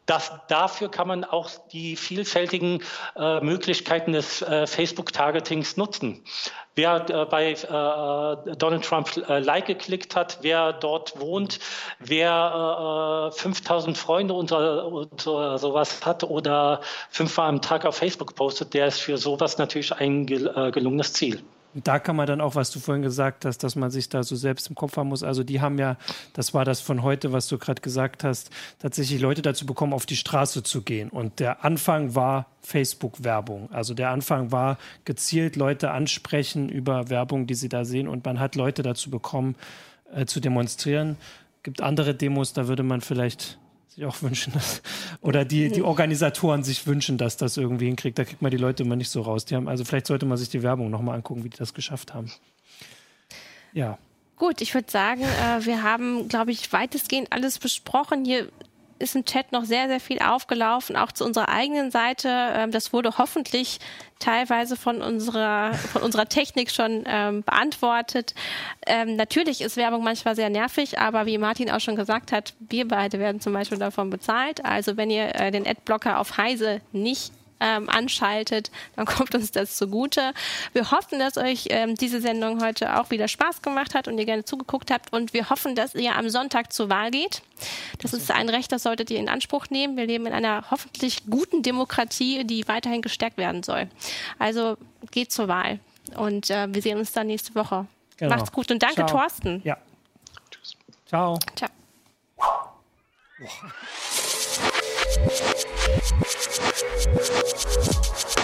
das, 0.08 0.32
dafür 0.48 0.90
kann 0.90 1.08
man 1.08 1.26
auch 1.26 1.50
die 1.72 1.98
vielfältigen 1.98 2.82
äh, 3.18 3.42
Möglichkeiten 3.42 4.14
des 4.14 4.42
äh, 4.42 4.66
Facebook-Targetings 4.66 5.76
nutzen. 5.76 6.24
Wer 6.76 7.10
äh, 7.10 7.26
bei 7.26 7.52
äh, 7.52 8.56
Donald 8.56 8.86
Trump 8.86 9.18
äh, 9.18 9.40
Like 9.40 9.66
geklickt 9.66 10.16
hat, 10.16 10.40
wer 10.42 10.72
dort 10.72 11.20
wohnt, 11.20 11.60
wer 12.00 13.32
5000 13.36 13.98
Freunde 13.98 14.34
und, 14.34 14.54
und 14.54 15.22
sowas 15.22 16.06
hat 16.06 16.24
oder 16.24 16.80
fünfmal 17.10 17.50
am 17.50 17.62
Tag 17.62 17.86
auf 17.86 17.98
Facebook 17.98 18.34
postet, 18.36 18.74
der 18.74 18.88
ist 18.88 19.00
für 19.00 19.18
sowas 19.18 19.58
natürlich 19.58 19.92
ein 19.94 20.26
gelungenes 20.26 21.12
Ziel. 21.12 21.44
Da 21.74 22.00
kann 22.00 22.16
man 22.16 22.28
dann 22.28 22.42
auch, 22.42 22.56
was 22.56 22.72
du 22.72 22.80
vorhin 22.80 23.04
gesagt 23.04 23.46
hast, 23.46 23.60
dass 23.60 23.76
man 23.76 23.92
sich 23.92 24.10
da 24.10 24.24
so 24.24 24.36
selbst 24.36 24.70
im 24.70 24.76
Kopf 24.76 24.98
haben 24.98 25.10
muss. 25.10 25.24
Also 25.24 25.44
die 25.44 25.62
haben 25.62 25.78
ja, 25.78 25.98
das 26.34 26.54
war 26.54 26.66
das 26.66 26.82
von 26.82 27.04
heute, 27.04 27.34
was 27.34 27.48
du 27.48 27.58
gerade 27.58 27.82
gesagt 27.82 28.24
hast, 28.24 28.50
tatsächlich 28.80 29.22
Leute 29.22 29.42
dazu 29.42 29.66
bekommen, 29.66 29.94
auf 29.94 30.06
die 30.06 30.16
Straße 30.16 30.64
zu 30.64 30.82
gehen. 30.82 31.10
Und 31.10 31.40
der 31.40 31.64
Anfang 31.64 32.16
war 32.16 32.48
Facebook-Werbung. 32.62 33.70
Also 33.72 33.94
der 33.94 34.10
Anfang 34.10 34.52
war 34.52 34.78
gezielt 35.06 35.56
Leute 35.56 35.92
ansprechen 35.92 36.70
über 36.70 37.10
Werbung, 37.10 37.48
die 37.48 37.56
sie 37.56 37.70
da 37.70 37.86
sehen. 37.86 38.08
Und 38.08 38.26
man 38.26 38.40
hat 38.40 38.56
Leute 38.56 38.82
dazu 38.82 39.10
bekommen, 39.10 39.56
äh, 40.14 40.26
zu 40.26 40.40
demonstrieren. 40.40 41.18
Gibt 41.64 41.82
andere 41.82 42.16
Demos, 42.16 42.54
da 42.54 42.68
würde 42.68 42.84
man 42.84 43.02
vielleicht 43.02 43.60
sich 43.98 44.06
auch 44.06 44.22
wünschen, 44.22 44.54
dass, 44.54 44.82
oder 45.22 45.44
die, 45.44 45.70
die 45.70 45.82
Organisatoren 45.82 46.64
sich 46.64 46.86
wünschen, 46.86 47.18
dass 47.18 47.36
das 47.36 47.58
irgendwie 47.58 47.88
hinkriegt. 47.88 48.18
Da 48.18 48.24
kriegt 48.24 48.42
man 48.42 48.52
die 48.52 48.58
Leute 48.58 48.84
immer 48.84 48.96
nicht 48.96 49.10
so 49.10 49.22
raus. 49.22 49.46
Die 49.46 49.56
haben, 49.56 49.68
also 49.68 49.84
vielleicht 49.84 50.08
sollte 50.08 50.26
man 50.26 50.38
sich 50.38 50.50
die 50.50 50.64
Werbung 50.64 50.90
nochmal 50.90 51.16
angucken, 51.16 51.44
wie 51.44 51.50
die 51.50 51.58
das 51.58 51.74
geschafft 51.74 52.14
haben. 52.14 52.32
Ja. 53.74 53.98
Gut, 54.36 54.62
ich 54.62 54.76
würde 54.76 54.90
sagen, 54.90 55.24
äh, 55.24 55.66
wir 55.66 55.82
haben, 55.82 56.28
glaube 56.28 56.52
ich, 56.52 56.72
weitestgehend 56.72 57.34
alles 57.34 57.58
besprochen. 57.58 58.24
Hier 58.24 58.50
ist 59.00 59.16
im 59.16 59.26
Chat 59.26 59.52
noch 59.52 59.66
sehr, 59.66 59.88
sehr 59.88 60.00
viel 60.00 60.20
aufgelaufen, 60.20 60.96
auch 60.96 61.12
zu 61.12 61.26
unserer 61.26 61.50
eigenen 61.50 61.92
Seite. 61.92 62.30
Ähm, 62.30 62.72
das 62.72 62.94
wurde 62.94 63.18
hoffentlich 63.18 63.80
teilweise 64.20 64.76
von 64.76 65.02
unserer, 65.02 65.74
von 65.74 66.02
unserer 66.02 66.28
Technik 66.28 66.72
schon 66.72 67.04
ähm, 67.06 67.44
beantwortet. 67.44 68.34
Ähm, 68.86 69.16
natürlich 69.16 69.62
ist 69.62 69.78
Werbung 69.78 70.04
manchmal 70.04 70.36
sehr 70.36 70.50
nervig, 70.50 71.00
aber 71.00 71.26
wie 71.26 71.38
Martin 71.38 71.70
auch 71.70 71.80
schon 71.80 71.96
gesagt 71.96 72.32
hat, 72.32 72.54
wir 72.60 72.88
beide 72.88 73.20
werden 73.20 73.42
zum 73.42 73.54
Beispiel 73.54 73.78
davon 73.78 74.10
bezahlt. 74.10 74.66
Also 74.66 74.98
wenn 74.98 75.10
ihr 75.10 75.36
äh, 75.36 75.52
den 75.52 75.68
Adblocker 75.68 76.20
auf 76.20 76.38
Heise 76.38 76.82
nicht 76.92 77.32
ähm, 77.60 77.90
anschaltet, 77.90 78.72
dann 78.96 79.06
kommt 79.06 79.34
uns 79.36 79.52
das 79.52 79.76
zugute. 79.76 80.34
Wir 80.74 80.92
hoffen, 80.92 81.20
dass 81.20 81.38
euch 81.38 81.66
ähm, 81.70 81.96
diese 81.96 82.22
Sendung 82.22 82.64
heute 82.64 83.00
auch 83.00 83.10
wieder 83.10 83.28
Spaß 83.28 83.62
gemacht 83.62 83.96
hat 83.96 84.08
und 84.08 84.18
ihr 84.18 84.26
gerne 84.26 84.46
zugeguckt 84.46 84.92
habt. 84.92 85.14
Und 85.14 85.34
wir 85.34 85.50
hoffen, 85.50 85.76
dass 85.76 85.96
ihr 85.96 86.16
am 86.16 86.30
Sonntag 86.30 86.74
zur 86.74 86.90
Wahl 86.90 87.12
geht. 87.12 87.42
Das 88.00 88.14
ist 88.14 88.32
ein 88.32 88.50
Recht, 88.50 88.72
das 88.72 88.84
solltet 88.84 89.10
ihr 89.10 89.20
in 89.20 89.30
Anspruch 89.30 89.70
nehmen. 89.70 89.98
Wir 89.98 90.06
leben 90.06 90.26
in 90.26 90.34
einer 90.34 90.70
hoffentlich 90.72 91.26
guten 91.30 91.64
Demokratie, 91.64 92.44
die 92.44 92.68
weiterhin 92.68 93.02
gestärkt 93.02 93.38
werden 93.38 93.64
soll. 93.64 93.88
Also 94.40 94.78
geht 95.12 95.32
zur 95.32 95.48
Wahl. 95.48 95.80
Und 96.16 96.50
äh, 96.50 96.74
wir 96.74 96.82
sehen 96.82 96.98
uns 96.98 97.12
dann 97.12 97.28
nächste 97.28 97.54
Woche. 97.56 97.86
Genau. 98.18 98.36
Macht's 98.36 98.52
gut 98.52 98.72
und 98.72 98.82
danke, 98.82 99.06
Ciao. 99.06 99.08
Thorsten. 99.08 99.62
Ja. 99.64 99.78
Tschüss. 100.50 100.76
Ciao. 101.06 101.40
Ciao. 101.56 101.70
Wow. 102.36 102.68
Thank 105.20 105.98
you. 108.28 108.37